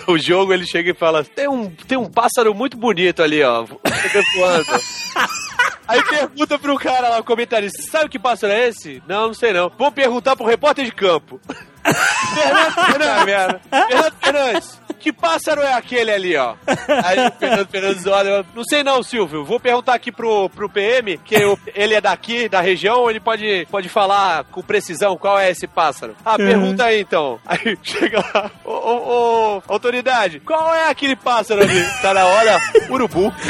do 0.05 0.17
jogo 0.17 0.53
ele 0.53 0.65
chega 0.65 0.91
e 0.91 0.95
fala: 0.95 1.23
tem 1.23 1.47
um, 1.47 1.69
tem 1.69 1.97
um 1.97 2.09
pássaro 2.09 2.53
muito 2.53 2.77
bonito 2.77 3.21
ali, 3.21 3.43
ó. 3.43 3.63
voando." 4.35 4.81
Aí 5.87 6.01
pergunta 6.03 6.57
pro 6.57 6.77
cara 6.77 7.09
lá, 7.09 7.19
o 7.19 7.23
comentarista, 7.23 7.81
sabe 7.91 8.09
que 8.09 8.19
pássaro 8.19 8.53
é 8.53 8.69
esse? 8.69 9.03
Não, 9.07 9.27
não 9.27 9.33
sei 9.33 9.51
não. 9.51 9.69
Vou 9.77 9.91
perguntar 9.91 10.35
pro 10.35 10.45
repórter 10.45 10.85
de 10.85 10.91
campo. 10.91 11.39
Fernando 12.35 12.73
Fernandes, 12.73 13.61
Fernando 13.89 14.13
Fernandes, 14.21 14.80
que 15.01 15.11
pássaro 15.11 15.61
é 15.61 15.73
aquele 15.73 16.11
ali, 16.11 16.37
ó? 16.37 16.53
Aí 17.03 17.27
o 17.27 17.31
Fernando 17.31 17.67
Fernandes 17.67 18.05
olha, 18.07 18.45
não 18.55 18.63
sei 18.63 18.83
não, 18.83 19.01
Silvio, 19.03 19.43
vou 19.43 19.59
perguntar 19.59 19.95
aqui 19.95 20.11
pro, 20.11 20.49
pro 20.49 20.69
PM, 20.69 21.17
que 21.17 21.35
eu- 21.35 21.57
ele 21.75 21.95
é 21.95 22.01
daqui, 22.01 22.47
da 22.47 22.61
região, 22.61 23.09
ele 23.09 23.19
pode, 23.19 23.67
pode 23.71 23.89
falar 23.89 24.43
com 24.45 24.61
precisão 24.61 25.17
qual 25.17 25.37
é 25.39 25.49
esse 25.49 25.67
pássaro. 25.67 26.15
Ah, 26.23 26.37
pergunta 26.37 26.85
aí 26.85 27.01
então. 27.01 27.39
Aí 27.45 27.77
chega 27.83 28.23
lá, 28.33 28.51
ô, 28.63 28.71
ô, 28.71 29.57
ô, 29.57 29.63
autoridade, 29.67 30.39
qual 30.39 30.73
é 30.73 30.89
aquele 30.89 31.15
pássaro 31.15 31.61
ali? 31.61 31.83
Tá 32.01 32.13
na 32.13 32.25
hora, 32.25 32.57
urubu. 32.89 33.33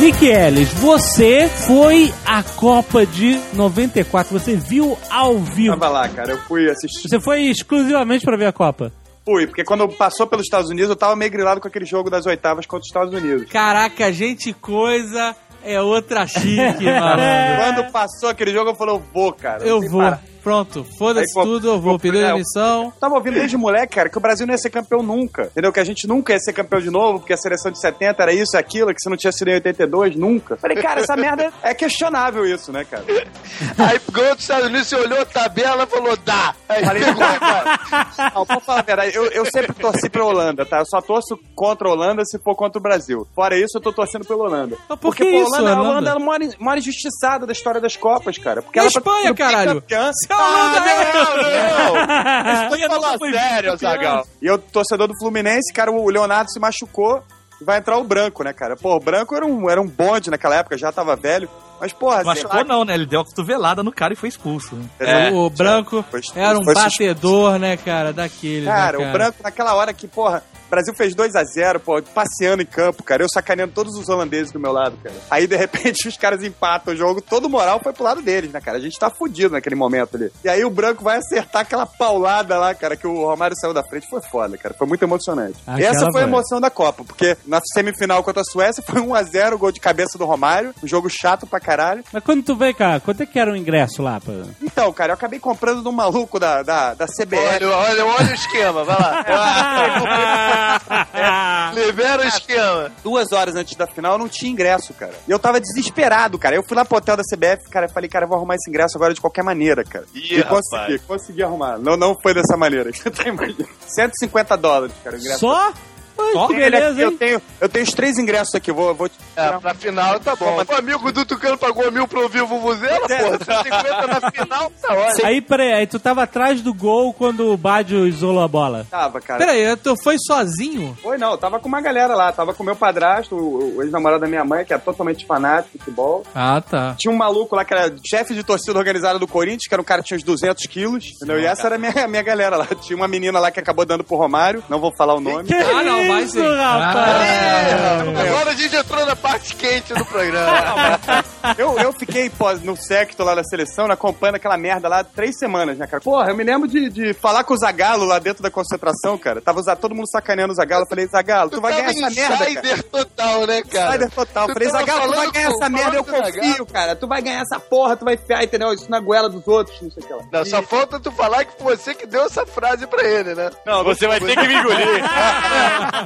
Nick 0.00 0.24
Ellis, 0.24 0.72
você 0.74 1.48
foi 1.48 2.14
à 2.24 2.40
Copa 2.42 3.04
de 3.04 3.36
94. 3.52 4.38
Você 4.38 4.54
viu 4.54 4.96
ao 5.10 5.38
vivo. 5.38 5.76
Tava 5.76 5.88
lá, 5.88 6.08
cara. 6.08 6.32
Eu 6.32 6.38
fui 6.38 6.70
assistir. 6.70 7.08
Você 7.08 7.18
foi 7.18 7.42
exclusivamente 7.42 8.24
pra 8.24 8.36
ver 8.36 8.46
a 8.46 8.52
Copa. 8.52 8.92
Fui, 9.24 9.46
porque 9.46 9.64
quando 9.64 9.88
passou 9.88 10.26
pelos 10.26 10.46
Estados 10.46 10.70
Unidos, 10.70 10.88
eu 10.88 10.96
tava 10.96 11.16
meio 11.16 11.30
grilado 11.30 11.60
com 11.60 11.66
aquele 11.66 11.84
jogo 11.84 12.08
das 12.08 12.26
oitavas 12.26 12.64
contra 12.64 12.82
os 12.82 12.86
Estados 12.86 13.12
Unidos. 13.12 13.48
Caraca, 13.50 14.12
gente 14.12 14.52
coisa 14.52 15.34
é 15.64 15.80
outra 15.80 16.26
chique, 16.26 16.84
malandro. 16.84 17.64
Quando 17.64 17.92
passou 17.92 18.28
aquele 18.28 18.52
jogo, 18.52 18.70
eu 18.70 18.74
falei, 18.76 18.94
eu 18.94 19.02
vou, 19.12 19.32
cara. 19.32 19.64
Eu 19.64 19.80
vou. 19.90 20.00
para. 20.00 20.20
Pronto, 20.48 20.86
foda-se 20.98 21.34
tudo, 21.34 21.68
eu 21.68 21.78
vou. 21.80 21.92
pô, 21.94 21.98
Pediu 21.98 22.24
é, 22.24 22.32
demissão. 22.32 22.90
Tava 22.98 23.16
ouvindo 23.16 23.34
desde 23.34 23.54
moleque, 23.56 23.96
cara, 23.96 24.08
que 24.08 24.16
o 24.16 24.20
Brasil 24.20 24.46
não 24.46 24.54
ia 24.54 24.58
ser 24.58 24.70
campeão 24.70 25.02
nunca. 25.02 25.42
Entendeu? 25.52 25.70
Que 25.70 25.80
a 25.80 25.84
gente 25.84 26.06
nunca 26.08 26.32
ia 26.32 26.38
ser 26.38 26.54
campeão 26.54 26.80
de 26.80 26.88
novo, 26.90 27.18
porque 27.18 27.34
a 27.34 27.36
seleção 27.36 27.70
de 27.70 27.78
70 27.78 28.22
era 28.22 28.32
isso, 28.32 28.56
aquilo, 28.56 28.88
que 28.94 28.98
você 28.98 29.10
não 29.10 29.16
tinha 29.18 29.30
sido 29.30 29.48
em 29.48 29.54
82, 29.54 30.16
nunca. 30.16 30.56
Falei, 30.56 30.78
cara, 30.78 31.00
essa 31.00 31.14
merda 31.16 31.52
é 31.62 31.74
questionável 31.74 32.46
isso, 32.46 32.72
né, 32.72 32.84
cara? 32.86 33.04
Aí 33.76 34.00
ganhou 34.10 34.34
dos 34.34 34.42
Estados 34.44 34.66
Unidos, 34.68 34.86
você 34.88 34.96
olhou 34.96 35.20
a 35.20 35.26
tabela 35.26 35.82
e 35.82 35.86
falou, 35.86 36.16
dá. 36.24 36.54
Aí 36.66 36.82
Falei, 36.82 37.02
cara. 37.02 38.32
Não, 38.34 38.46
pra 38.46 38.60
falar 38.60 38.78
a 38.78 38.82
verdade, 38.82 39.14
eu, 39.14 39.26
eu 39.26 39.44
sempre 39.44 39.74
torci 39.74 40.08
pra 40.08 40.24
Holanda, 40.24 40.64
tá? 40.64 40.78
Eu 40.78 40.86
só 40.86 41.02
torço 41.02 41.38
contra 41.54 41.88
a 41.88 41.92
Holanda 41.92 42.22
se 42.24 42.38
for 42.38 42.54
contra 42.56 42.78
o 42.78 42.82
Brasil. 42.82 43.26
Fora 43.34 43.54
isso, 43.58 43.76
eu 43.76 43.82
tô 43.82 43.92
torcendo 43.92 44.24
pela 44.24 44.44
Holanda. 44.44 44.76
Mas 44.88 44.98
por 44.98 45.08
Porque 45.10 45.24
que 45.24 45.30
isso, 45.36 45.46
Holanda, 45.54 45.70
a 45.70 45.74
Holanda? 45.74 45.90
Holanda 45.90 46.10
é 46.10 46.12
a 46.12 46.18
maior, 46.18 46.40
maior 46.58 46.78
injustiçada 46.78 47.46
da 47.46 47.52
história 47.52 47.80
das 47.82 47.96
Copas, 47.98 48.38
cara. 48.38 48.62
Porque 48.62 48.78
É 48.78 48.82
ela 48.82 48.88
a 48.88 48.96
Espanha, 48.96 49.16
tá 49.18 49.26
sendo 49.26 49.36
caralho. 49.36 49.74
bicampeã. 49.82 50.10
Se 50.14 50.32
a 50.32 50.36
Holanda 50.36 50.37
é- 50.37 50.37
Não, 50.38 51.34
não. 51.36 52.62
Espanha 52.62 52.88
Fala 52.88 53.18
foi 53.18 53.32
sério. 53.32 53.76
Zagal. 53.76 54.26
E 54.40 54.46
eu, 54.46 54.58
torcedor 54.58 55.08
do 55.08 55.14
Fluminense, 55.18 55.72
cara, 55.72 55.90
o 55.90 56.08
Leonardo 56.08 56.50
se 56.50 56.58
machucou. 56.60 57.22
Vai 57.60 57.78
entrar 57.78 57.96
o 57.98 58.04
branco, 58.04 58.44
né, 58.44 58.52
cara? 58.52 58.76
Pô, 58.76 58.94
o 58.94 59.00
branco 59.00 59.34
era 59.34 59.44
um, 59.44 59.68
era 59.68 59.80
um 59.82 59.86
bonde 59.88 60.30
naquela 60.30 60.54
época, 60.54 60.78
já 60.78 60.92
tava 60.92 61.16
velho. 61.16 61.50
Mas, 61.80 61.92
porra, 61.92 62.22
Machucou 62.22 62.56
lá, 62.56 62.64
não, 62.64 62.84
né? 62.84 62.94
Ele 62.94 63.04
deu 63.06 63.20
a 63.20 63.24
cotovelada 63.24 63.82
no 63.82 63.90
cara 63.92 64.12
e 64.12 64.16
foi 64.16 64.28
expulso. 64.28 64.76
né? 64.76 64.84
É, 65.00 65.30
o 65.32 65.50
branco 65.50 66.04
foi- 66.08 66.20
era 66.36 66.56
um 66.56 66.64
batedor, 66.64 67.58
né, 67.58 67.76
cara? 67.76 68.12
Daquele. 68.12 68.64
Cara, 68.64 68.98
né, 68.98 69.08
o 69.08 69.12
branco 69.12 69.38
naquela 69.42 69.74
hora 69.74 69.92
que, 69.92 70.06
porra, 70.06 70.42
o 70.68 70.70
Brasil 70.70 70.94
fez 70.94 71.14
2 71.14 71.34
a 71.34 71.44
0 71.44 71.80
pô, 71.80 72.00
passeando 72.02 72.62
em 72.62 72.66
campo, 72.66 73.02
cara. 73.02 73.22
Eu 73.22 73.28
sacaneando 73.28 73.72
todos 73.72 73.94
os 73.96 74.08
holandeses 74.08 74.52
do 74.52 74.60
meu 74.60 74.70
lado, 74.70 74.96
cara. 75.02 75.14
Aí, 75.30 75.46
de 75.46 75.56
repente, 75.56 76.06
os 76.06 76.16
caras 76.16 76.44
empatam 76.44 76.92
o 76.92 76.96
jogo, 76.96 77.22
todo 77.22 77.46
o 77.46 77.48
moral 77.48 77.80
foi 77.82 77.92
pro 77.92 78.04
lado 78.04 78.20
deles, 78.20 78.52
né, 78.52 78.60
cara? 78.60 78.76
A 78.76 78.80
gente 78.80 78.98
tá 78.98 79.10
fudido 79.10 79.54
naquele 79.54 79.74
momento 79.74 80.16
ali. 80.16 80.30
E 80.44 80.48
aí 80.48 80.64
o 80.64 80.70
branco 80.70 81.02
vai 81.02 81.16
acertar 81.16 81.62
aquela 81.62 81.86
paulada 81.86 82.58
lá, 82.58 82.74
cara, 82.74 82.96
que 82.96 83.06
o 83.06 83.24
Romário 83.26 83.56
saiu 83.58 83.72
da 83.72 83.82
frente. 83.82 84.08
Foi 84.08 84.20
foda, 84.20 84.58
cara. 84.58 84.74
Foi 84.74 84.86
muito 84.86 85.02
emocionante. 85.02 85.56
Aquela 85.66 85.80
E 85.80 85.84
essa 85.84 86.06
foi 86.12 86.20
a 86.20 86.26
emoção 86.26 86.60
da 86.60 86.70
Copa, 86.70 87.02
porque 87.02 87.36
na 87.46 87.60
semifinal 87.72 88.22
contra 88.22 88.42
a 88.42 88.44
Suécia 88.44 88.82
foi 88.86 89.00
1 89.00 89.14
a 89.14 89.22
0 89.22 89.58
gol 89.58 89.72
de 89.72 89.80
cabeça 89.80 90.18
do 90.18 90.26
Romário, 90.26 90.74
um 90.82 90.86
jogo 90.86 91.08
chato 91.08 91.46
pra 91.46 91.58
caralho. 91.58 92.04
Mas 92.12 92.22
quando 92.22 92.42
tu 92.42 92.54
vem 92.54 92.74
cá, 92.74 93.00
quanto 93.00 93.22
é 93.22 93.26
que 93.26 93.38
era 93.38 93.50
o 93.50 93.56
ingresso 93.56 94.02
lá? 94.02 94.20
Pô? 94.20 94.32
Então, 94.62 94.92
cara, 94.92 95.12
eu 95.12 95.14
acabei 95.14 95.38
comprando 95.38 95.82
de 95.82 95.88
um 95.88 95.92
maluco 95.92 96.38
da, 96.38 96.62
da, 96.62 96.92
da 96.94 97.06
CBF. 97.06 97.64
Olha, 97.64 97.70
olha, 97.70 98.06
olha 98.06 98.30
o 98.30 98.34
esquema, 98.34 98.84
vai 98.84 98.96
lá. 98.98 99.24
Libera 101.74 102.22
o 102.22 102.26
esquema. 102.26 102.92
duas 103.02 103.32
horas 103.32 103.54
antes 103.54 103.76
da 103.76 103.86
final, 103.86 104.12
eu 104.12 104.18
não 104.18 104.28
tinha 104.28 104.50
ingresso, 104.50 104.92
cara. 104.94 105.12
E 105.26 105.30
eu 105.30 105.38
tava 105.38 105.60
desesperado, 105.60 106.38
cara. 106.38 106.56
Eu 106.56 106.62
fui 106.66 106.76
lá 106.76 106.84
pro 106.84 106.98
hotel 106.98 107.16
da 107.16 107.22
CBF, 107.22 107.68
cara, 107.70 107.86
eu 107.86 107.90
falei, 107.90 108.08
cara, 108.08 108.24
eu 108.24 108.28
vou 108.28 108.36
arrumar 108.36 108.54
esse 108.54 108.68
ingresso 108.68 108.96
agora 108.96 109.14
de 109.14 109.20
qualquer 109.20 109.42
maneira, 109.42 109.84
cara. 109.84 110.04
Ih, 110.14 110.34
e 110.34 110.40
rapaz. 110.40 110.66
consegui, 110.68 110.98
consegui 111.00 111.42
arrumar. 111.42 111.78
Não, 111.78 111.96
não 111.96 112.14
foi 112.20 112.34
dessa 112.34 112.56
maneira. 112.56 112.90
Você 112.92 113.10
tá 113.10 113.28
imaginando? 113.28 113.68
150 113.86 114.56
dólares, 114.56 114.94
cara, 115.02 115.16
o 115.16 115.18
ingresso. 115.18 115.40
Só? 115.40 115.72
Pô, 116.18 116.32
Só 116.32 116.46
que 116.48 116.54
ele 116.54 116.62
beleza, 116.70 116.90
aqui, 116.90 117.00
eu 117.00 117.10
hein? 117.10 117.16
tenho, 117.16 117.42
eu 117.60 117.68
tenho 117.68 117.84
os 117.84 117.92
três 117.92 118.18
ingressos 118.18 118.52
aqui, 118.56 118.72
vou, 118.72 118.92
vou 118.92 119.08
te 119.08 119.14
É, 119.36 119.52
pra 119.52 119.72
final 119.72 120.18
tá 120.18 120.34
bom. 120.34 120.58
O 120.68 120.74
amigo 120.74 121.12
do 121.12 121.24
Tucano 121.24 121.56
pagou 121.56 121.92
mil 121.92 122.08
pro 122.08 122.22
ouvir 122.22 122.42
o 122.42 122.46
Vuvuzela, 122.48 123.06
porra. 123.06 123.38
150 123.38 124.06
na 124.08 124.30
final, 124.32 124.72
tá 124.82 124.94
ótimo. 124.94 125.26
Aí, 125.28 125.40
peraí, 125.40 125.72
aí 125.74 125.86
tu 125.86 126.00
tava 126.00 126.24
atrás 126.24 126.60
do 126.60 126.74
gol 126.74 127.12
quando 127.14 127.52
o 127.52 127.56
Badio 127.56 128.04
isolou 128.06 128.42
a 128.42 128.48
bola. 128.48 128.84
Tava, 128.90 129.20
cara. 129.20 129.38
Peraí, 129.38 129.76
tu 129.76 129.94
foi 130.02 130.16
sozinho? 130.18 130.98
Foi 131.00 131.16
não, 131.16 131.30
eu 131.32 131.38
tava 131.38 131.60
com 131.60 131.68
uma 131.68 131.80
galera 131.80 132.16
lá, 132.16 132.32
tava 132.32 132.52
com 132.52 132.64
meu 132.64 132.74
padrasto, 132.74 133.36
o, 133.36 133.76
o 133.76 133.82
ex-namorado 133.84 134.20
da 134.22 134.26
minha 134.28 134.44
mãe, 134.44 134.64
que 134.64 134.74
é 134.74 134.78
totalmente 134.78 135.24
fanático 135.24 135.78
de 135.78 135.84
futebol. 135.84 136.24
Ah, 136.34 136.60
tá. 136.60 136.96
Tinha 136.98 137.12
um 137.12 137.16
maluco 137.16 137.54
lá 137.54 137.64
que 137.64 137.72
era 137.72 137.94
chefe 138.04 138.34
de 138.34 138.42
torcida 138.42 138.76
organizada 138.76 139.20
do 139.20 139.28
Corinthians, 139.28 139.68
que 139.68 139.74
era 139.74 139.80
um 139.80 139.84
cara 139.84 140.02
que 140.02 140.08
tinha 140.08 140.16
uns 140.16 140.24
200 140.24 140.66
quilos, 140.66 141.12
entendeu? 141.14 141.38
E 141.38 141.46
essa 141.46 141.66
era 141.66 141.76
a 141.76 141.78
minha, 141.78 142.08
minha 142.08 142.22
galera 142.22 142.56
lá. 142.56 142.66
Tinha 142.80 142.96
uma 142.96 143.06
menina 143.06 143.38
lá 143.38 143.50
que 143.52 143.60
acabou 143.60 143.84
dando 143.84 144.02
pro 144.02 144.16
Romário, 144.16 144.64
não 144.68 144.80
vou 144.80 144.92
falar 144.96 145.14
o 145.14 145.20
nome. 145.20 145.44
Que 145.44 145.54
Ah, 145.54 145.82
não, 145.84 146.07
isso, 146.08 146.38
vai 146.38 146.50
sim. 146.50 146.56
rapaz? 146.56 147.22
É, 147.22 148.28
Agora 148.28 148.50
a 148.50 148.54
gente 148.54 148.76
entrou 148.76 149.06
na 149.06 149.16
parte 149.16 149.54
quente 149.54 149.94
do 149.94 150.04
programa. 150.04 150.98
Eu, 151.56 151.78
eu 151.78 151.92
fiquei 151.92 152.30
no 152.62 152.76
secto 152.76 153.22
lá 153.22 153.34
da 153.34 153.44
seleção, 153.44 153.86
né, 153.86 153.94
acompanhando 153.94 154.36
aquela 154.36 154.56
merda 154.56 154.88
lá 154.88 155.04
três 155.04 155.38
semanas, 155.38 155.78
né, 155.78 155.86
cara? 155.86 156.02
Porra, 156.02 156.30
eu 156.30 156.36
me 156.36 156.42
lembro 156.42 156.68
de, 156.68 156.88
de 156.90 157.14
falar 157.14 157.44
com 157.44 157.54
o 157.54 157.56
Zagalo 157.56 158.04
lá 158.04 158.18
dentro 158.18 158.42
da 158.42 158.50
concentração, 158.50 159.16
cara. 159.16 159.40
Tava 159.40 159.62
todo 159.76 159.94
mundo 159.94 160.08
sacaneando 160.10 160.52
o 160.52 160.56
Zagalo. 160.56 160.82
Eu 160.84 160.88
falei, 160.88 161.06
Zagalo, 161.06 161.50
tu 161.50 161.60
vai 161.60 161.72
ganhar 161.74 161.90
essa 161.90 162.10
merda, 162.10 162.36
cara. 162.38 162.50
insider 162.50 162.82
total, 162.84 163.46
né, 163.46 163.62
cara? 163.62 163.88
Insider 163.90 164.10
total. 164.10 164.46
Tu 164.48 164.52
Falei, 164.52 164.68
Zagalo, 164.70 165.12
tu 165.12 165.16
vai 165.16 165.30
ganhar 165.30 165.48
com- 165.48 165.54
essa 165.56 165.68
merda, 165.68 165.96
eu 165.96 166.04
confio, 166.04 166.66
cara. 166.66 166.96
Tu 166.96 167.06
vai 167.06 167.22
ganhar 167.22 167.42
essa 167.42 167.60
porra, 167.60 167.96
tu 167.96 168.04
vai 168.04 168.14
enfiar, 168.14 168.42
entendeu? 168.44 168.72
Isso 168.72 168.90
na 168.90 169.00
goela 169.00 169.28
dos 169.28 169.46
outros, 169.46 169.80
não 169.80 169.90
sei 169.90 170.02
o 170.02 170.06
que 170.06 170.12
lá. 170.12 170.22
Não, 170.32 170.44
só 170.44 170.62
falta 170.62 171.00
tu 171.00 171.10
falar 171.12 171.44
que 171.44 171.62
foi 171.62 171.76
você 171.76 171.94
que 171.94 172.06
deu 172.06 172.24
essa 172.24 172.44
frase 172.46 172.86
pra 172.86 173.02
ele, 173.04 173.34
né? 173.34 173.50
Não, 173.64 173.84
Você 173.84 174.06
vai 174.06 174.20
ter 174.20 174.36
que 174.36 174.48
me 174.48 174.54
engolir. 174.54 174.86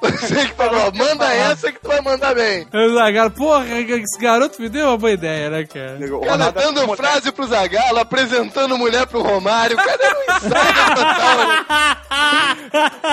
Você, 0.00 0.46
que 0.46 0.54
falou, 0.54 0.92
manda 0.94 1.32
essa 1.34 1.72
que 1.72 1.80
tu 1.80 1.88
vai 1.88 2.00
mandar 2.00 2.34
bem. 2.34 2.66
Eu 2.72 2.94
Zagallo, 2.94 3.30
porra, 3.30 3.66
esse 3.80 4.18
garoto 4.20 4.60
me 4.60 4.68
deu 4.68 4.86
uma 4.88 4.96
boa 4.98 5.12
ideia, 5.12 5.50
né, 5.50 5.64
cara? 5.64 5.98
O 6.16 6.20
Cara, 6.20 6.50
dando 6.50 6.96
frase 6.96 7.32
pro 7.32 7.46
Zagallo, 7.46 7.98
apresentando 7.98 8.76
mulher 8.78 9.06
pro 9.06 9.22
Romário. 9.22 9.76
O 9.76 9.80
cara 9.82 9.98
era 10.02 10.18
um 10.18 10.22
insider 10.36 10.94
total? 10.94 11.46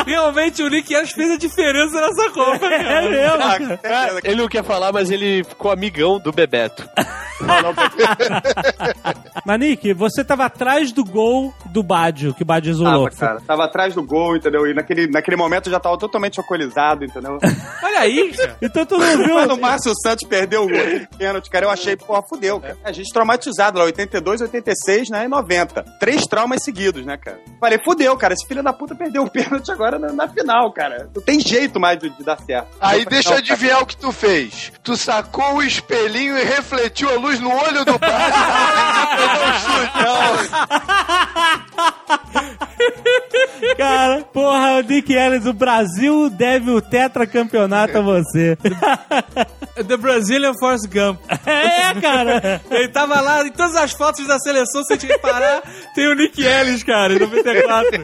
Realmente 0.06 0.62
o 0.64 0.70
Nick 0.70 0.96
Ash 0.96 1.12
fez 1.12 1.32
a 1.32 1.38
diferença 1.38 2.00
nessa 2.02 2.30
Copa, 2.32 2.66
É 2.66 2.84
cara. 2.84 3.10
mesmo? 3.10 3.44
Ah, 3.44 3.58
certeza, 3.58 4.20
Ele 4.24 4.36
não 4.42 4.48
quer 4.48 4.64
falar, 4.64 4.92
mas 4.92 5.10
ele 5.12 5.44
ficou 5.44 5.72
amigão 5.72 6.20
do 6.20 6.32
Bebeto. 6.32 6.88
Mas, 9.46 9.60
Nick, 9.60 9.94
você 9.94 10.24
tava 10.24 10.46
atrás 10.46 10.92
do 10.92 11.04
gol 11.04 11.54
do 11.66 11.84
Badio, 11.84 12.34
que 12.34 12.44
o 12.44 12.46
Badio 12.46 12.72
isolou. 12.72 13.10
Tava, 13.10 13.16
cara. 13.16 13.42
Tava 13.46 13.66
atrás 13.66 13.94
do 13.94 14.04
gol, 14.04 14.38
entendeu? 14.38 14.66
E 14.68 14.74
naquele, 14.74 15.08
naquele 15.14 15.38
momento 15.38 15.68
eu 15.68 15.72
já 15.72 15.80
tava 15.80 15.98
totalmente 15.98 16.40
alcoolizado, 16.40 17.06
entendeu? 17.06 17.38
Olha 17.84 18.00
aí, 18.00 18.34
cara. 18.36 18.58
Então 18.62 18.86
tu 18.86 18.98
não 18.98 19.18
viu... 19.18 19.34
Quando 19.34 19.54
o 19.54 19.62
Márcio 19.62 19.94
Santos 20.02 20.28
perdeu 20.28 20.64
o 20.64 20.68
gol 20.68 20.86
de 20.86 21.08
pênalti, 21.18 21.50
cara, 21.50 21.66
eu 21.66 21.70
achei, 21.70 21.96
porra, 21.96 22.24
fudeu, 22.28 22.60
cara. 22.60 22.78
A 22.84 22.92
gente 22.92 23.12
traumatizado 23.14 23.78
lá, 23.78 23.86
82, 23.86 24.42
86, 24.42 25.10
né, 25.10 25.26
e 25.26 25.28
90. 25.28 25.84
Três 26.00 26.24
traumas 26.26 26.64
seguidos, 26.64 27.06
né, 27.06 27.18
cara? 27.18 27.40
Falei, 27.60 27.80
fudeu, 27.84 28.18
cara, 28.18 28.34
esse 28.34 28.48
filho 28.48 28.64
da 28.64 28.74
puta 28.74 28.96
perdeu 28.96 29.24
o 29.24 29.30
pênalti 29.30 29.72
agora 29.72 30.00
na, 30.00 30.12
na 30.12 30.28
final, 30.28 30.72
cara. 30.74 31.10
Não 31.14 31.22
tem 31.22 31.40
jeito 31.40 31.80
mais 31.80 32.00
de, 32.00 32.10
de 32.10 32.24
dar 32.24 32.40
certo. 32.40 32.68
Aí 32.82 33.04
Não, 33.04 33.12
deixa 33.12 33.30
eu 33.30 33.34
não, 33.34 33.40
adivinhar 33.40 33.82
o 33.82 33.86
que 33.86 33.98
tu 33.98 34.12
fez. 34.12 34.72
Tu 34.84 34.98
sacou 34.98 35.56
o 35.56 35.64
espelhinho 35.64 36.38
e 36.38 36.44
refletiu 36.44 37.10
a 37.10 37.14
luz 37.14 37.40
no 37.40 37.52
olho 37.54 37.86
do 37.86 37.98
Badio. 38.00 38.14
Cara, 43.78 44.22
porra, 44.34 44.80
o 44.80 44.84
Nick 45.04 45.14
Ellis, 45.14 45.46
o 45.46 45.52
Brasil 45.52 46.30
deve 46.30 46.72
o 46.72 46.82
tetracampeonato 46.82 47.98
a 47.98 48.02
você. 48.02 48.58
The 49.76 49.98
Brazilian 49.98 50.54
Force 50.60 50.88
Gump. 50.88 51.20
É, 51.46 52.00
cara. 52.00 52.62
Ele 52.70 52.88
tava 52.90 53.20
lá 53.20 53.44
em 53.46 53.52
todas 53.52 53.76
as 53.76 53.92
fotos 53.92 54.26
da 54.28 54.38
seleção, 54.40 54.84
sem 54.84 54.98
te 54.98 55.08
reparar, 55.08 55.64
tem 55.96 56.08
o 56.08 56.16
Nick 56.16 56.44
Ellis, 56.44 56.84
cara, 56.84 57.14
em 57.14 57.20
94. 57.20 58.04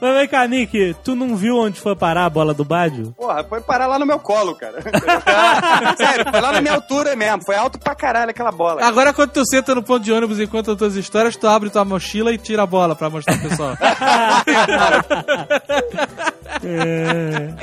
Mas 0.00 0.14
vem 0.14 0.28
cá, 0.28 0.44
Nick, 0.46 0.96
tu 1.04 1.14
não 1.14 1.36
viu 1.36 1.56
onde 1.56 1.80
foi 1.80 1.94
parar 1.94 2.24
a 2.26 2.30
bola 2.30 2.52
do 2.52 2.64
Badio? 2.64 3.14
Porra, 3.16 3.44
foi 3.44 3.60
parar 3.60 3.86
lá 3.86 3.96
no 3.98 4.04
meu 4.04 4.18
colo, 4.18 4.56
cara. 4.56 4.82
Sério, 5.96 6.30
foi 6.30 6.40
lá 6.40 6.52
na 6.52 6.60
minha 6.60 6.74
altura 6.74 7.14
mesmo. 7.14 7.44
Foi 7.46 7.54
alto 7.54 7.78
pra 7.78 7.94
caralho 7.94 8.30
aquela 8.30 8.50
bola. 8.50 8.84
Agora, 8.84 9.14
quando 9.14 9.30
tu 9.30 9.46
senta 9.46 9.72
no 9.74 9.82
ponto 9.82 10.02
de 10.02 10.12
ônibus 10.12 10.40
e 10.40 10.46
conta 10.48 10.76
tuas 10.76 10.96
histórias, 10.96 11.36
tu 11.36 11.46
abre 11.46 11.70
tua 11.70 11.84
mochila 11.84 12.32
e 12.32 12.38
tira 12.38 12.64
a 12.64 12.66
bola 12.66 12.96
pra 12.96 13.08
mostrar 13.08 13.38
pro 13.38 13.48
pessoal. 13.48 13.76
É. 16.62 17.54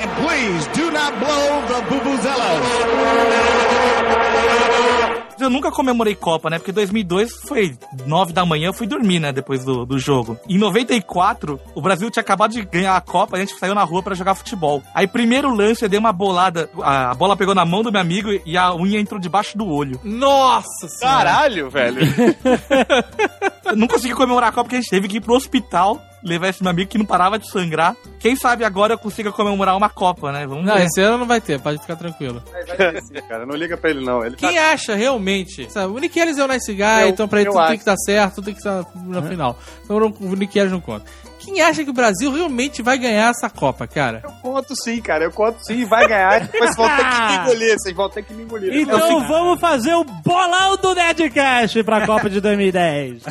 Eu 5.40 5.50
nunca 5.50 5.72
comemorei 5.72 6.14
Copa, 6.14 6.50
né? 6.52 6.60
Porque 6.60 6.72
2002 6.72 7.32
foi 7.48 7.76
9 8.06 8.32
da 8.32 8.46
manhã, 8.46 8.68
eu 8.68 8.74
fui 8.74 8.86
dormir, 8.86 9.20
né? 9.20 9.32
Depois 9.34 9.66
do, 9.66 9.86
do 9.86 9.98
jogo. 9.98 10.38
Em 10.48 10.58
94, 10.58 11.60
o 11.74 11.82
Brasil 11.82 12.12
tinha 12.12 12.22
acabado 12.22 12.52
de 12.52 12.62
ganhar 12.64 12.96
a 12.96 13.02
Copa, 13.02 13.38
a 13.38 13.40
gente 13.40 13.58
saiu 13.58 13.74
na 13.74 13.84
rua 13.84 14.04
pra 14.04 14.14
jogar 14.14 14.36
futebol. 14.36 14.84
Aí, 14.94 15.08
primeiro 15.08 15.54
lance, 15.54 15.84
eu 15.84 15.90
dei 15.90 15.98
uma 16.00 16.14
bolada, 16.14 16.70
a, 16.84 17.16
bola 17.16 17.36
pegou 17.36 17.56
na 17.56 17.66
mão 17.66 17.82
do 17.82 17.92
meu 17.92 18.00
amigo 18.00 18.30
e 18.46 18.56
a 18.56 18.76
unha 18.76 19.00
entrou 19.00 19.20
debaixo 19.20 19.58
do 19.58 19.68
olho. 19.68 20.00
Nossa 20.04 20.88
senhora! 20.88 21.32
Caralho, 21.32 21.70
velho. 21.70 22.02
Eu 23.66 23.76
não 23.76 23.88
consegui 23.88 24.14
comemorar 24.14 24.50
a 24.50 24.52
Copa 24.52 24.66
porque 24.66 24.76
a 24.76 24.82
gente 24.82 24.90
teve 24.90 25.08
que 25.08 25.18
ir 25.18 25.22
pro 25.22 25.34
hospital 25.34 26.00
levar 26.24 26.50
esse 26.50 26.62
meu 26.62 26.70
amigo 26.72 26.90
que 26.90 26.98
não 26.98 27.06
parava 27.06 27.38
de 27.40 27.50
sangrar. 27.50 27.96
Quem 28.20 28.36
sabe 28.36 28.64
agora 28.64 28.94
eu 28.94 28.98
consiga 28.98 29.32
comemorar 29.32 29.76
uma 29.76 29.90
Copa, 29.90 30.32
né? 30.32 30.46
Vamos 30.46 30.66
Não, 30.66 30.76
ver. 30.76 30.86
esse 30.86 31.02
ano 31.02 31.18
não 31.20 31.26
vai 31.28 31.42
ter, 31.42 31.60
pode 31.60 31.80
ficar 31.80 31.96
tranquilo. 31.96 32.42
Vai 32.52 32.64
ter 32.64 33.02
sim, 33.02 33.14
cara. 33.28 33.46
Não 33.46 33.56
liga 33.56 33.76
pra 33.78 33.90
ele, 33.90 34.04
não. 34.06 34.24
Ele 34.26 34.36
tá 34.36 34.48
Quem 34.48 34.58
acha 34.60 34.96
realmente? 34.96 35.70
Sabe, 35.72 35.92
o 35.94 35.98
Nick 35.98 36.18
Ellis 36.20 36.38
é 36.38 36.44
o 36.44 36.48
nice 36.48 36.74
guy, 36.74 36.84
Eu- 37.04 37.10
então 37.10 37.28
pra 37.28 37.42
ele 37.42 37.50
tudo 37.50 37.60
tem 37.60 37.70
acho. 37.70 37.80
que 37.80 37.86
dar 37.86 37.98
certo, 37.98 38.36
tudo 38.36 38.46
tem 38.46 38.54
que 38.54 38.60
estar 38.60 38.86
na 39.06 39.22
final. 39.22 39.58
Então 39.84 39.98
o 39.98 40.36
Nick 40.36 40.58
Ellis 40.58 40.72
não 40.72 40.80
conta. 40.82 41.06
Quem 41.44 41.60
acha 41.60 41.84
que 41.84 41.90
o 41.90 41.94
Brasil 41.94 42.32
realmente 42.32 42.82
vai 42.82 42.98
ganhar 42.98 43.32
essa 43.32 43.50
Copa, 43.50 43.88
cara? 43.88 44.22
Eu 44.24 44.32
conto 44.32 44.76
sim, 44.76 45.02
cara. 45.02 45.24
Eu 45.26 45.32
conto 45.32 45.58
sim, 45.66 45.86
vai 45.86 46.08
ganhar. 46.08 46.40
Depois 46.42 46.76
vocês 46.76 46.76
vão 46.76 46.98
ter 46.98 47.10
que 47.10 47.22
me 47.26 47.36
engolir. 47.36 47.76
Vocês 47.78 47.96
vão 47.96 48.10
ter 48.10 48.24
que 48.24 48.34
me 48.34 48.44
engolir. 48.44 48.74
Então 48.82 49.28
vamos 49.28 49.60
fazer 49.60 49.96
o 49.96 50.04
bolão 50.04 50.78
do 50.78 50.94
Nerdcast 50.94 51.84
pra 51.84 52.06
Copa 52.06 52.30
de 52.30 52.40
2010. 52.40 53.24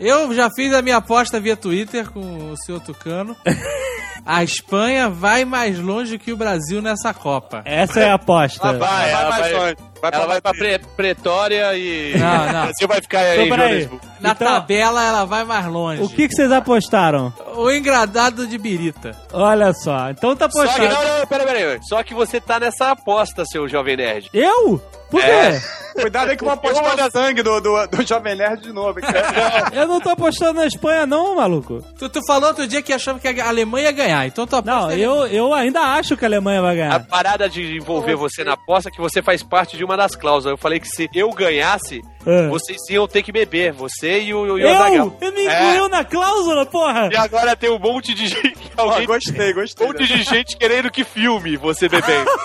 Eu 0.00 0.34
já 0.34 0.50
fiz 0.54 0.72
a 0.74 0.82
minha 0.82 0.96
aposta 0.96 1.40
via 1.40 1.56
Twitter 1.56 2.10
com 2.10 2.50
o 2.50 2.56
senhor 2.56 2.80
Tucano. 2.80 3.36
A 4.24 4.42
Espanha 4.44 5.08
vai 5.08 5.44
mais 5.44 5.78
longe 5.78 6.18
que 6.18 6.32
o 6.32 6.36
Brasil 6.36 6.80
nessa 6.80 7.12
Copa. 7.12 7.62
Essa 7.64 8.00
é 8.00 8.08
a 8.10 8.14
aposta. 8.14 8.68
Ela 8.68 8.78
vai, 8.78 9.10
ela 9.10 9.28
mais 9.30 9.40
vai, 9.40 9.52
longe. 9.52 9.76
Vai 10.00 10.10
ela 10.14 10.24
pra 10.24 10.26
vai 10.26 10.40
pra. 10.40 10.52
Pre- 10.52 10.78
Pretória 10.96 11.76
e 11.76 12.14
Não, 12.16 12.28
não. 12.28 12.46
o 12.46 12.62
Brasil 12.62 12.88
vai 12.88 13.00
ficar 13.00 13.18
aí 13.20 13.34
Então, 13.44 13.56
peraí. 13.56 13.68
Joanesburgo. 13.82 14.06
Na 14.20 14.30
Então- 14.30 14.46
tabela 14.48 15.04
ela 15.04 15.24
vai 15.24 15.44
mais 15.44 15.66
longe. 15.66 16.02
O 16.02 16.08
que, 16.08 16.28
que 16.28 16.34
vocês 16.34 16.52
apostaram? 16.52 17.32
O 17.56 17.70
engradado 17.70 18.46
de 18.46 18.56
birita. 18.58 19.16
Olha 19.32 19.72
só, 19.74 20.10
então 20.10 20.36
tá 20.36 20.48
Só 20.50 20.62
que, 20.62 20.68
apostado. 20.68 20.94
não, 21.08 21.18
não, 21.18 21.26
pera, 21.26 21.44
pera, 21.44 21.58
pera. 21.58 21.78
Só 21.82 22.02
que 22.02 22.14
você 22.14 22.40
tá 22.40 22.60
nessa 22.60 22.90
aposta, 22.92 23.44
seu 23.44 23.68
jovem 23.68 23.96
nerd. 23.96 24.28
Eu? 24.32 24.80
Por 25.12 25.20
quê? 25.20 25.26
É. 25.30 25.60
Cuidado 25.92 26.30
aí 26.30 26.36
que 26.38 26.42
eu 26.42 26.46
vou 26.48 26.54
apostar 26.54 26.96
no 26.96 27.10
sangue 27.10 27.42
do, 27.42 27.60
do, 27.60 27.86
do 27.86 28.06
Jovem 28.06 28.34
Nerd 28.34 28.62
de 28.62 28.72
novo. 28.72 28.98
Eu 29.72 29.86
não 29.86 30.00
tô 30.00 30.08
apostando 30.08 30.54
na 30.60 30.66
Espanha, 30.66 31.04
não, 31.06 31.36
maluco. 31.36 31.82
Tu, 31.98 32.08
tu 32.08 32.20
falou 32.26 32.48
outro 32.48 32.66
dia 32.66 32.80
que 32.80 32.92
achava 32.94 33.18
que 33.18 33.28
a 33.28 33.46
Alemanha 33.48 33.88
ia 33.88 33.92
ganhar, 33.92 34.26
então 34.26 34.46
tu 34.46 34.56
aposta 34.56 34.80
Não, 34.80 34.90
eu, 34.90 35.26
eu 35.26 35.52
ainda 35.52 35.80
acho 35.80 36.16
que 36.16 36.24
a 36.24 36.28
Alemanha 36.28 36.62
vai 36.62 36.72
A 36.72 36.74
ganhar. 36.74 37.06
parada 37.06 37.46
de 37.48 37.76
envolver 37.76 38.16
você 38.16 38.42
na 38.42 38.54
aposta 38.54 38.88
é 38.88 38.92
que 38.92 39.00
você 39.00 39.20
faz 39.22 39.42
parte 39.42 39.76
de 39.76 39.84
uma 39.84 39.96
das 39.96 40.16
cláusulas. 40.16 40.52
Eu 40.54 40.58
falei 40.58 40.80
que 40.80 40.88
se 40.88 41.10
eu 41.14 41.30
ganhasse, 41.30 42.00
É. 42.26 42.48
vocês 42.48 42.78
iam 42.90 43.06
ter 43.08 43.22
que 43.22 43.32
beber. 43.32 43.72
Você 43.72 44.20
e 44.20 44.34
o, 44.34 44.46
e 44.46 44.50
o 44.50 44.58
Eu? 44.58 44.68
Azaghal. 44.74 45.16
Eu 45.20 45.32
me 45.32 45.44
incluiu 45.44 45.88
na 45.88 46.04
cláusula, 46.04 46.64
porra! 46.66 47.08
E 47.12 47.16
agora 47.16 47.56
tem 47.56 47.70
um 47.70 47.78
monte 47.78 48.14
de 48.14 48.26
gente. 48.28 48.56
Alguém, 48.76 49.06
gostei, 49.06 49.52
um 49.52 49.54
gostei. 49.54 49.86
monte 49.86 50.06
de 50.06 50.22
gente 50.22 50.56
querendo 50.56 50.90
que 50.90 51.04
filme 51.04 51.56
você 51.56 51.88
bebendo. 51.88 52.30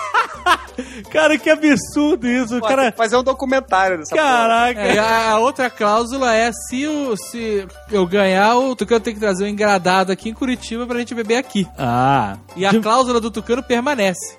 Cara, 1.10 1.36
que 1.38 1.50
absurdo 1.50 2.26
isso. 2.28 2.60
Pô, 2.60 2.66
cara. 2.66 2.92
fazer 2.92 3.16
um 3.16 3.22
documentário 3.22 3.98
dessa 3.98 4.14
porra. 4.14 4.28
Caraca. 4.28 4.80
É, 4.80 4.98
a, 4.98 5.38
outra 5.38 5.68
cláusula 5.68 6.34
é 6.34 6.52
se, 6.52 6.86
o, 6.86 7.16
se 7.16 7.66
eu 7.90 8.06
ganhar, 8.06 8.56
o 8.56 8.76
Tucano 8.76 9.00
tem 9.00 9.14
que 9.14 9.20
trazer 9.20 9.44
um 9.44 9.48
engradado 9.48 10.12
aqui 10.12 10.28
em 10.28 10.34
Curitiba 10.34 10.86
pra 10.86 10.98
gente 10.98 11.14
beber 11.14 11.36
aqui. 11.36 11.66
Ah. 11.76 12.36
E 12.54 12.64
a 12.64 12.70
De- 12.70 12.80
cláusula 12.80 13.20
do 13.20 13.30
Tucano 13.30 13.62
permanece. 13.62 14.38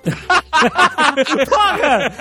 Porra! 1.48 2.12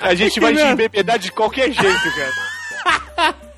A 0.00 0.14
gente 0.14 0.40
vai 0.40 0.54
te 0.54 0.62
embebedar 0.62 1.09
de 1.18 1.32
qualquer 1.32 1.72
jeito, 1.72 2.14
cara. 2.14 3.34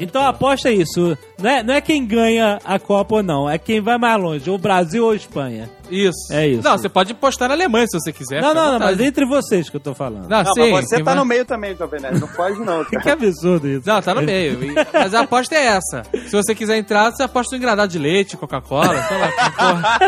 Então 0.00 0.22
a 0.22 0.28
aposta 0.28 0.68
é 0.68 0.74
isso. 0.74 1.18
Não 1.40 1.50
é, 1.50 1.60
não 1.62 1.74
é 1.74 1.80
quem 1.80 2.06
ganha 2.06 2.60
a 2.64 2.78
Copa 2.78 3.16
ou 3.16 3.22
não, 3.22 3.50
é 3.50 3.58
quem 3.58 3.80
vai 3.80 3.98
mais 3.98 4.20
longe, 4.22 4.48
ou 4.48 4.56
Brasil 4.56 5.04
ou 5.04 5.12
Espanha. 5.12 5.68
Isso. 5.90 6.32
É 6.32 6.46
isso. 6.46 6.62
Não, 6.62 6.78
você 6.78 6.88
pode 6.88 7.12
postar 7.14 7.48
na 7.48 7.54
Alemanha 7.54 7.84
se 7.88 7.98
você 7.98 8.12
quiser. 8.12 8.40
não, 8.40 8.54
não, 8.54 8.72
não, 8.72 8.78
mas 8.78 9.00
entre 9.00 9.26
vocês 9.26 9.68
que 9.68 9.74
eu 9.74 9.80
tô 9.80 9.94
falando. 9.94 10.28
Não, 10.28 10.42
Não, 10.44 10.52
sim. 10.54 10.70
mas 10.70 10.84
você 10.88 10.98
tá 10.98 11.02
vai- 11.02 11.14
no 11.16 11.24
meio 11.24 11.44
também, 11.44 11.74
Jovem 11.74 12.00
Nerd. 12.00 12.20
Não 12.20 12.28
foge 12.28 12.60
não, 12.60 12.84
cara. 12.86 13.02
Que 13.02 13.10
absurdo 13.10 13.66
isso. 13.66 13.88
Não, 13.88 14.00
tá 14.00 14.14
no 14.14 14.22
meio. 14.22 14.56
Mas 14.92 15.14
a 15.14 15.20
aposta 15.22 15.56
é 15.56 15.64
essa. 15.66 16.02
Se 16.12 16.30
você 16.30 16.54
quiser 16.54 16.76
entrar, 16.76 17.10
você 17.10 17.24
aposta 17.24 17.56
no 17.56 17.58
engradado 17.60 17.90
de 17.90 17.98
leite, 17.98 18.36
Coca-Cola, 18.36 19.02
sei 19.02 19.18
lá. 19.18 19.32
porra. 19.50 19.98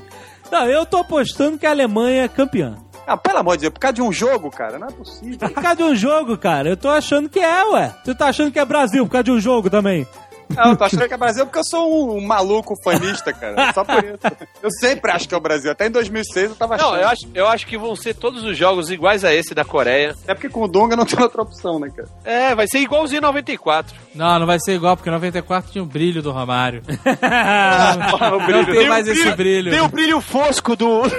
Não, 0.50 0.66
eu 0.66 0.84
tô 0.84 0.96
apostando 0.96 1.56
que 1.56 1.66
a 1.66 1.70
Alemanha 1.70 2.24
é 2.24 2.28
campeã. 2.28 2.76
Ah, 3.10 3.16
pelo 3.16 3.38
amor 3.38 3.56
de 3.56 3.62
Deus, 3.62 3.72
por 3.72 3.80
causa 3.80 3.94
de 3.94 4.02
um 4.02 4.12
jogo, 4.12 4.48
cara, 4.52 4.78
não 4.78 4.86
é 4.86 4.92
possível. 4.92 5.36
Por 5.36 5.50
causa 5.50 5.74
de 5.74 5.82
um 5.82 5.96
jogo, 5.96 6.38
cara. 6.38 6.68
Eu 6.68 6.76
tô 6.76 6.88
achando 6.88 7.28
que 7.28 7.40
é, 7.40 7.64
ué. 7.64 7.92
Você 8.04 8.14
tá 8.14 8.26
achando 8.28 8.52
que 8.52 8.58
é 8.60 8.64
Brasil 8.64 9.04
por 9.04 9.10
causa 9.10 9.24
de 9.24 9.32
um 9.32 9.40
jogo 9.40 9.68
também. 9.68 10.06
Não, 10.56 10.70
eu 10.70 10.76
tô 10.76 10.84
achando 10.84 11.06
que 11.06 11.14
é 11.14 11.16
Brasil 11.16 11.46
porque 11.46 11.58
eu 11.58 11.64
sou 11.64 12.16
um, 12.16 12.26
maluco 12.26 12.74
fanista, 12.82 13.32
cara. 13.32 13.72
Só 13.72 13.84
por 13.84 14.04
isso. 14.04 14.18
Eu 14.62 14.70
sempre 14.70 15.10
acho 15.10 15.28
que 15.28 15.34
é 15.34 15.36
o 15.36 15.40
Brasil. 15.40 15.70
Até 15.70 15.86
em 15.86 15.90
2006 15.90 16.50
eu 16.50 16.56
tava 16.56 16.74
achando. 16.74 16.90
Não, 16.92 16.96
eu 16.98 17.08
acho, 17.08 17.28
eu 17.34 17.48
acho 17.48 17.66
que 17.66 17.78
vão 17.78 17.94
ser 17.96 18.14
todos 18.14 18.44
os 18.44 18.56
jogos 18.56 18.90
iguais 18.90 19.24
a 19.24 19.32
esse 19.32 19.54
da 19.54 19.64
Coreia. 19.64 20.14
Até 20.22 20.34
porque 20.34 20.48
com 20.48 20.62
o 20.62 20.68
Dunga 20.68 20.96
não 20.96 21.06
tem 21.06 21.20
outra 21.22 21.42
opção, 21.42 21.78
né, 21.78 21.88
cara? 21.94 22.08
É, 22.24 22.54
vai 22.54 22.66
ser 22.68 22.78
igualzinho 22.78 23.22
94. 23.22 23.94
Não, 24.14 24.38
não 24.38 24.46
vai 24.46 24.58
ser 24.60 24.74
igual, 24.74 24.96
porque 24.96 25.10
94 25.10 25.70
tinha 25.70 25.82
o 25.82 25.86
brilho 25.86 26.22
do 26.22 26.32
Romário. 26.32 26.82
o 26.86 28.38
Não 28.50 28.64
brilho. 28.64 28.78
tem 28.78 28.88
mais 28.88 29.06
esse 29.06 29.30
brilho. 29.32 29.70
Tem 29.70 29.80
o 29.80 29.88
brilho 29.88 30.20
fosco 30.20 30.76
do. 30.76 31.02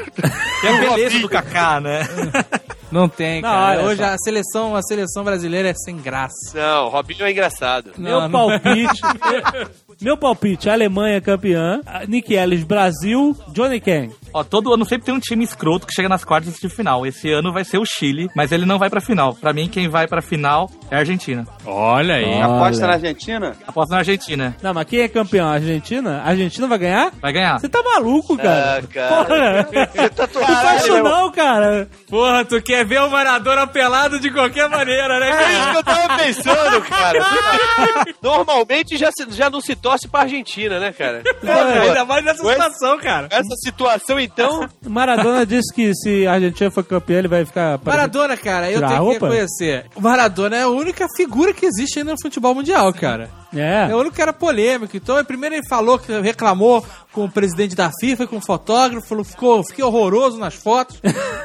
Que 0.61 0.67
é 0.67 0.77
a 0.77 0.79
beleza 0.79 1.19
do 1.19 1.27
Kaká, 1.27 1.79
né? 1.79 2.01
Não 2.91 3.07
tem, 3.07 3.41
Não, 3.41 3.49
cara. 3.49 3.83
Hoje 3.83 3.97
só. 4.03 4.05
a 4.09 4.17
seleção, 4.17 4.75
a 4.75 4.81
seleção 4.81 5.23
brasileira 5.23 5.69
é 5.69 5.73
sem 5.73 5.95
graça. 5.97 6.51
Não, 6.53 6.89
Robinho 6.89 7.23
é 7.25 7.31
engraçado. 7.31 7.91
Não, 7.97 8.03
Meu 8.09 8.21
não- 8.21 8.31
palpite. 8.31 9.01
meu 10.01 10.17
palpite, 10.17 10.69
Alemanha 10.69 11.21
campeã, 11.21 11.81
Nick 12.07 12.33
Ellis 12.33 12.63
Brasil, 12.63 13.35
Johnny 13.49 13.79
Kang. 13.79 14.13
Ó, 14.33 14.43
todo 14.43 14.73
ano 14.73 14.85
sempre 14.85 15.05
tem 15.05 15.13
um 15.15 15.19
time 15.19 15.43
escroto 15.43 15.85
que 15.87 15.93
chega 15.93 16.07
nas 16.09 16.23
quartas 16.23 16.55
de 16.55 16.69
final. 16.69 17.05
Esse 17.05 17.31
ano 17.31 17.51
vai 17.51 17.63
ser 17.63 17.77
o 17.77 17.85
Chile, 17.85 18.29
mas 18.35 18.51
ele 18.51 18.65
não 18.65 18.79
vai 18.79 18.89
pra 18.89 19.01
final. 19.01 19.33
Pra 19.35 19.53
mim, 19.53 19.67
quem 19.67 19.89
vai 19.89 20.07
pra 20.07 20.21
final 20.21 20.69
é 20.89 20.95
a 20.95 20.99
Argentina. 20.99 21.45
Olha 21.65 22.15
aí. 22.15 22.41
Aposta 22.41 22.77
Olha. 22.83 22.87
na 22.87 22.93
Argentina? 22.93 23.55
Aposto 23.67 23.91
na 23.91 23.97
Argentina. 23.97 24.55
Não, 24.61 24.73
mas 24.73 24.85
quem 24.85 24.99
é 25.01 25.07
campeão? 25.07 25.47
A 25.47 25.53
Argentina? 25.53 26.21
A 26.23 26.29
Argentina 26.29 26.67
vai 26.67 26.77
ganhar? 26.77 27.11
Vai 27.21 27.33
ganhar. 27.33 27.59
Você 27.59 27.69
tá 27.69 27.81
maluco, 27.83 28.37
cara? 28.37 28.83
Ah, 28.83 28.87
cara. 28.87 29.63
Porra. 29.65 29.87
Você 29.91 30.09
tá 30.09 30.27
Não 30.33 30.47
faz 30.61 30.83
isso 30.83 31.03
não, 31.03 31.31
cara. 31.31 31.89
Porra, 32.09 32.45
tu 32.45 32.61
quer 32.61 32.85
ver 32.85 33.01
o 33.01 33.09
Maradona 33.09 33.67
pelado 33.67 34.19
de 34.19 34.31
qualquer 34.31 34.69
maneira, 34.69 35.19
né? 35.19 35.29
É 35.29 35.53
isso 35.53 35.71
que 35.71 35.77
eu 35.77 35.83
tava 35.83 36.17
pensando, 36.17 36.81
cara. 36.83 37.19
Normalmente 38.21 38.97
já, 38.97 39.11
se- 39.11 39.29
já 39.31 39.49
não 39.49 39.61
se 39.61 39.75
torce 39.75 40.07
pra 40.07 40.21
Argentina, 40.21 40.79
né, 40.79 40.91
cara? 40.91 41.21
Ainda 41.83 42.05
mais 42.05 42.23
nessa 42.23 42.43
situação, 42.43 42.97
cara. 42.99 43.27
Essa 43.31 43.55
situação, 43.57 44.19
então. 44.23 44.67
Maradona 44.85 45.45
disse 45.45 45.73
que 45.73 45.93
se 45.95 46.25
a 46.27 46.33
Argentina 46.33 46.71
for 46.71 46.83
campeã, 46.83 47.19
ele 47.19 47.27
vai 47.27 47.45
ficar... 47.45 47.79
Maradona, 47.83 48.37
cara, 48.37 48.69
eu 48.69 48.75
Tirar 48.75 48.87
a 48.87 48.91
tenho 48.91 49.07
que 49.07 49.13
reconhecer. 49.13 49.85
Maradona 49.99 50.55
é 50.55 50.61
a 50.63 50.69
única 50.69 51.07
figura 51.15 51.53
que 51.53 51.65
existe 51.65 51.99
ainda 51.99 52.11
no 52.11 52.21
futebol 52.21 52.53
mundial, 52.55 52.91
cara. 52.93 53.40
É 53.53 53.89
É. 53.89 53.95
o 53.95 53.99
único 53.99 54.15
que 54.15 54.21
era 54.21 54.33
polêmico. 54.33 54.95
Então, 54.95 55.23
primeiro 55.25 55.55
ele 55.55 55.67
falou 55.67 55.99
que 55.99 56.11
reclamou 56.21 56.85
com 57.11 57.25
o 57.25 57.29
presidente 57.31 57.75
da 57.75 57.91
FIFA, 57.99 58.25
com 58.27 58.37
o 58.37 58.41
fotógrafo, 58.45 59.05
falou 59.07 59.23
ficou, 59.23 59.63
fiquei 59.65 59.83
horroroso 59.83 60.37
nas 60.39 60.53
fotos. 60.55 60.99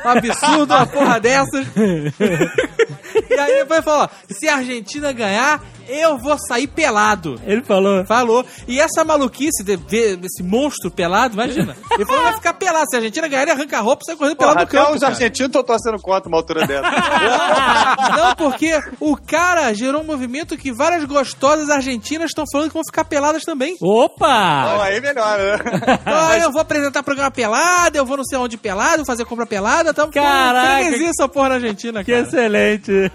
Um 0.05 0.09
absurdo, 0.09 0.73
uma 0.75 0.87
porra 0.87 1.19
dessas. 1.19 1.67
e 1.77 3.35
aí 3.39 3.55
depois 3.59 3.85
falou: 3.85 4.05
ó, 4.05 4.09
se 4.33 4.49
a 4.49 4.57
Argentina 4.57 5.13
ganhar, 5.13 5.61
eu 5.89 6.17
vou 6.19 6.37
sair 6.49 6.67
pelado. 6.67 7.41
Ele 7.45 7.63
falou... 7.63 8.05
Falou. 8.07 8.45
E 8.69 8.81
essa 8.81 9.05
maluquice 9.05 9.63
de 9.65 9.77
ver 9.77 10.19
esse 10.25 10.43
monstro 10.43 10.91
pelado, 10.91 11.35
imagina. 11.35 11.77
Ele 11.93 12.05
falou 12.05 12.23
que 12.23 12.29
vai 12.29 12.35
ficar 12.35 12.55
pelado. 12.55 12.87
Se 12.89 12.97
a 12.97 12.99
Argentina 12.99 13.29
ganhar, 13.29 13.43
ele 13.43 13.51
arranca 13.53 13.79
a 13.79 13.81
roupa 13.81 14.03
e 14.03 14.07
sai 14.07 14.17
correndo 14.17 14.37
pelado 14.37 14.55
Porra, 14.57 14.67
do 14.67 14.71
campo. 14.71 14.95
os 14.95 15.01
cara. 15.01 15.13
argentinos 15.13 15.49
estão 15.49 15.63
torcendo 15.65 16.01
contra 16.01 16.29
uma 16.29 16.39
altura 16.39 16.67
dessa. 16.67 16.89
Não, 18.17 18.35
porque 18.37 18.81
o 19.01 19.17
cara 19.17 19.73
gerou 19.75 20.03
um 20.03 20.05
movimento 20.07 20.57
que 20.57 20.73
várias 20.73 21.05
gostosas 21.05 21.69
argentinas 21.71 21.96
estão 22.31 22.45
falando 22.51 22.69
que 22.69 22.75
vão 22.75 22.85
ficar 22.85 23.05
peladas 23.05 23.43
também. 23.45 23.77
Opa! 23.81 24.63
Então 24.67 24.83
aí 24.83 25.01
melhora, 25.01 25.57
né? 25.59 25.65
Então, 26.01 26.35
eu 26.35 26.53
vou 26.53 26.61
apresentar 26.61 27.03
programa 27.03 27.31
pelado, 27.31 27.97
eu 27.97 28.05
vou 28.07 28.17
não 28.17 28.25
sei 28.25 28.39
onde 28.39 28.57
pelado, 28.57 28.99
vou 28.99 29.05
fazer 29.07 29.25
compra 29.25 29.47
pelada, 29.47 29.93
tamo 29.95 30.13
Caraca. 30.13 30.83
freguesia 30.83 31.11
essa 31.11 31.29
porra 31.29 31.51
na 31.51 31.55
Argentina, 31.57 32.05
Que 32.05 32.13
cara. 32.13 32.25
excelente. 32.25 33.11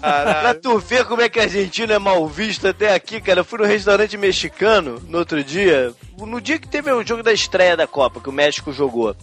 Pra 0.00 0.54
tu 0.54 0.78
ver 0.78 1.04
como 1.04 1.22
é 1.22 1.28
que 1.28 1.40
a 1.40 1.44
Argentina 1.44 1.94
é 1.94 1.98
mal 1.98 2.26
vista 2.26 2.70
até 2.70 2.94
aqui, 2.94 3.20
cara. 3.20 3.40
Eu 3.40 3.44
fui 3.44 3.58
no 3.58 3.64
restaurante 3.64 4.16
mexicano 4.16 5.02
no 5.08 5.18
outro 5.18 5.42
dia, 5.42 5.92
no 6.18 6.40
dia 6.40 6.58
que 6.58 6.68
teve 6.68 6.90
o 6.90 7.06
jogo 7.06 7.22
da 7.22 7.32
estreia 7.32 7.76
da 7.76 7.86
Copa, 7.86 8.20
que 8.20 8.28
o 8.28 8.32
México 8.32 8.72
jogou. 8.72 9.16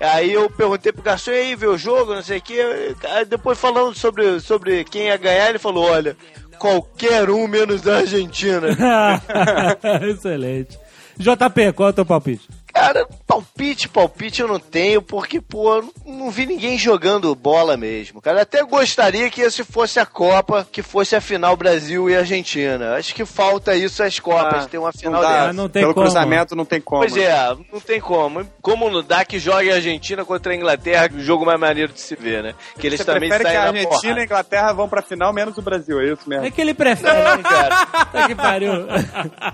Aí 0.00 0.32
eu 0.32 0.48
perguntei 0.48 0.92
pro 0.92 1.02
garçom, 1.02 1.32
e 1.32 1.34
aí, 1.34 1.56
viu 1.56 1.72
o 1.72 1.78
jogo, 1.78 2.14
não 2.14 2.22
sei 2.22 2.38
o 2.38 2.42
quê. 2.42 2.94
Aí 3.10 3.24
depois 3.24 3.58
falando 3.58 3.94
sobre, 3.96 4.38
sobre 4.38 4.84
quem 4.84 5.06
ia 5.06 5.16
ganhar, 5.16 5.48
ele 5.48 5.58
falou, 5.58 5.90
olha, 5.90 6.16
qualquer 6.58 7.30
um 7.30 7.46
menos 7.46 7.86
a 7.86 7.98
Argentina. 7.98 8.68
excelente. 10.10 10.78
JP, 11.18 11.72
qual 11.72 11.88
é 11.88 11.90
o 11.90 11.94
teu 11.94 12.04
palpite? 12.04 12.48
Cara, 12.78 13.06
palpite, 13.26 13.88
palpite 13.88 14.40
eu 14.40 14.48
não 14.48 14.58
tenho, 14.58 15.02
porque, 15.02 15.40
pô, 15.40 15.76
eu 15.76 15.82
não, 16.06 16.14
não 16.14 16.30
vi 16.30 16.46
ninguém 16.46 16.78
jogando 16.78 17.34
bola 17.34 17.76
mesmo. 17.76 18.20
Cara, 18.22 18.42
até 18.42 18.62
gostaria 18.62 19.28
que 19.30 19.40
esse 19.40 19.64
fosse 19.64 19.98
a 19.98 20.06
Copa, 20.06 20.66
que 20.70 20.82
fosse 20.82 21.16
a 21.16 21.20
final 21.20 21.56
Brasil 21.56 22.08
e 22.08 22.16
Argentina. 22.16 22.94
Acho 22.94 23.14
que 23.14 23.24
falta 23.24 23.74
isso 23.74 24.02
às 24.02 24.18
Copas, 24.20 24.64
Ah, 24.64 24.68
ter 24.68 24.78
uma 24.78 24.92
final 24.92 25.20
dá. 25.22 25.28
dessa. 25.40 25.52
não 25.52 25.68
tem 25.68 25.82
Pelo 25.82 25.94
como. 25.94 26.06
cruzamento 26.06 26.54
não 26.56 26.64
tem 26.64 26.80
como. 26.80 27.00
Pois 27.02 27.16
é, 27.16 27.36
não 27.72 27.80
tem 27.80 28.00
como. 28.00 28.46
Como 28.62 28.88
não 28.90 29.02
dá 29.02 29.24
que 29.24 29.38
jogue 29.38 29.70
a 29.70 29.74
Argentina 29.74 30.24
contra 30.24 30.52
a 30.52 30.56
Inglaterra, 30.56 31.10
o 31.14 31.20
jogo 31.20 31.44
mais 31.44 31.58
maneiro 31.58 31.92
de 31.92 32.00
se 32.00 32.14
ver, 32.14 32.42
né? 32.42 32.54
Que 32.78 32.86
eles 32.86 33.00
Você 33.00 33.04
também 33.04 33.28
prefere 33.28 33.44
que 33.50 33.54
saem 33.54 33.58
a 33.58 33.72
na 33.72 33.78
Argentina 33.78 34.18
e 34.18 34.20
a 34.20 34.24
Inglaterra 34.24 34.72
vão 34.72 34.88
pra 34.88 35.02
final, 35.02 35.32
menos 35.32 35.56
o 35.58 35.62
Brasil, 35.62 36.00
é 36.00 36.12
isso 36.12 36.28
mesmo? 36.28 36.44
É 36.46 36.50
que 36.50 36.60
ele 36.60 36.74
prefere. 36.74 37.22
Não, 37.22 37.42
cara. 37.42 37.86
Tá 37.86 38.26
que 38.26 38.34
pariu. 38.34 38.72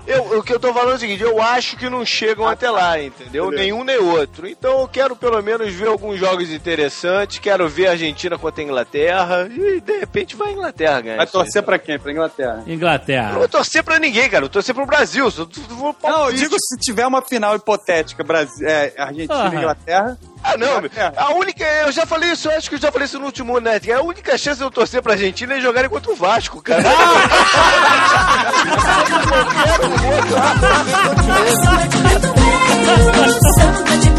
Eu, 0.07 0.39
o 0.39 0.43
que 0.43 0.53
eu 0.53 0.59
tô 0.59 0.73
falando 0.73 0.91
é 0.93 0.95
o 0.95 0.99
seguinte, 0.99 1.23
eu 1.23 1.41
acho 1.41 1.77
que 1.77 1.89
não 1.89 2.05
chegam 2.05 2.47
até 2.47 2.69
lá, 2.69 2.99
entendeu? 3.21 3.45
entendeu? 3.45 3.51
Nenhum 3.51 3.83
nem 3.83 3.97
outro. 3.97 4.47
Então 4.47 4.81
eu 4.81 4.87
quero 4.87 5.15
pelo 5.15 5.41
menos 5.41 5.73
ver 5.73 5.87
alguns 5.87 6.19
jogos 6.19 6.51
interessantes, 6.51 7.39
quero 7.39 7.67
ver 7.67 7.87
a 7.87 7.91
Argentina 7.91 8.37
contra 8.37 8.61
a 8.61 8.65
Inglaterra 8.65 9.47
e 9.49 9.81
de 9.81 9.97
repente 9.99 10.35
vai 10.35 10.49
a 10.49 10.51
Inglaterra 10.51 11.01
ganhar. 11.01 11.17
Vai 11.17 11.25
isso 11.25 11.37
aí. 11.37 11.43
torcer 11.43 11.63
pra 11.63 11.79
quem? 11.79 11.97
Pra 11.99 12.11
Inglaterra. 12.11 12.59
Eu 12.61 12.67
não 12.67 12.73
Inglaterra. 12.73 13.31
vou 13.33 13.49
torcer 13.49 13.83
pra 13.83 13.99
ninguém, 13.99 14.29
cara. 14.29 14.37
Eu 14.37 14.41
vou 14.41 14.49
torcer 14.49 14.75
pro 14.75 14.85
Brasil. 14.85 15.29
Vou 15.29 15.95
Não, 16.03 16.29
eu 16.29 16.33
digo 16.33 16.55
se 16.59 16.77
tiver 16.79 17.05
uma 17.07 17.21
final 17.21 17.55
hipotética, 17.55 18.23
Brasil, 18.23 18.67
é, 18.67 18.93
Argentina 18.97 19.51
e 19.53 19.57
Inglaterra. 19.57 20.17
Ah, 20.43 20.57
não, 20.57 20.67
meu. 20.67 20.77
Inglaterra. 20.77 21.13
A 21.17 21.33
única. 21.33 21.63
Eu 21.63 21.91
já 21.91 22.05
falei 22.05 22.31
isso, 22.31 22.49
eu 22.49 22.57
acho 22.57 22.69
que 22.69 22.75
eu 22.75 22.79
já 22.79 22.91
falei 22.91 23.05
isso 23.05 23.19
no 23.19 23.25
último 23.25 23.59
net. 23.59 23.91
A 23.91 24.01
única 24.01 24.37
chance 24.37 24.57
de 24.59 24.63
eu 24.63 24.71
torcer 24.71 25.01
pra 25.01 25.13
Argentina 25.13 25.55
é 25.55 25.61
jogarem 25.61 25.89
contra 25.89 26.11
o 26.11 26.15
Vasco, 26.15 26.61
cara. 26.61 26.83
Samba 32.85 33.97
de. 34.01 34.15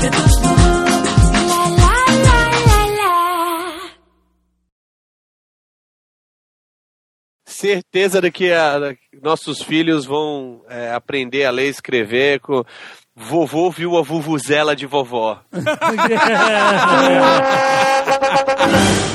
Certeza 7.49 8.21
de 8.21 8.31
que 8.31 8.53
a- 8.53 8.79
da- 8.79 8.95
nossos 9.23 9.63
filhos 9.63 10.05
vão 10.05 10.63
é, 10.69 10.93
aprender 10.93 11.45
a 11.45 11.51
ler 11.51 11.67
e 11.67 11.71
escrever 11.71 12.41
com 12.41 12.65
vovô 13.15 13.71
viu 13.71 13.97
a 13.97 14.03
vuvuzela 14.03 14.75
de 14.75 14.85
vovó. 14.87 15.41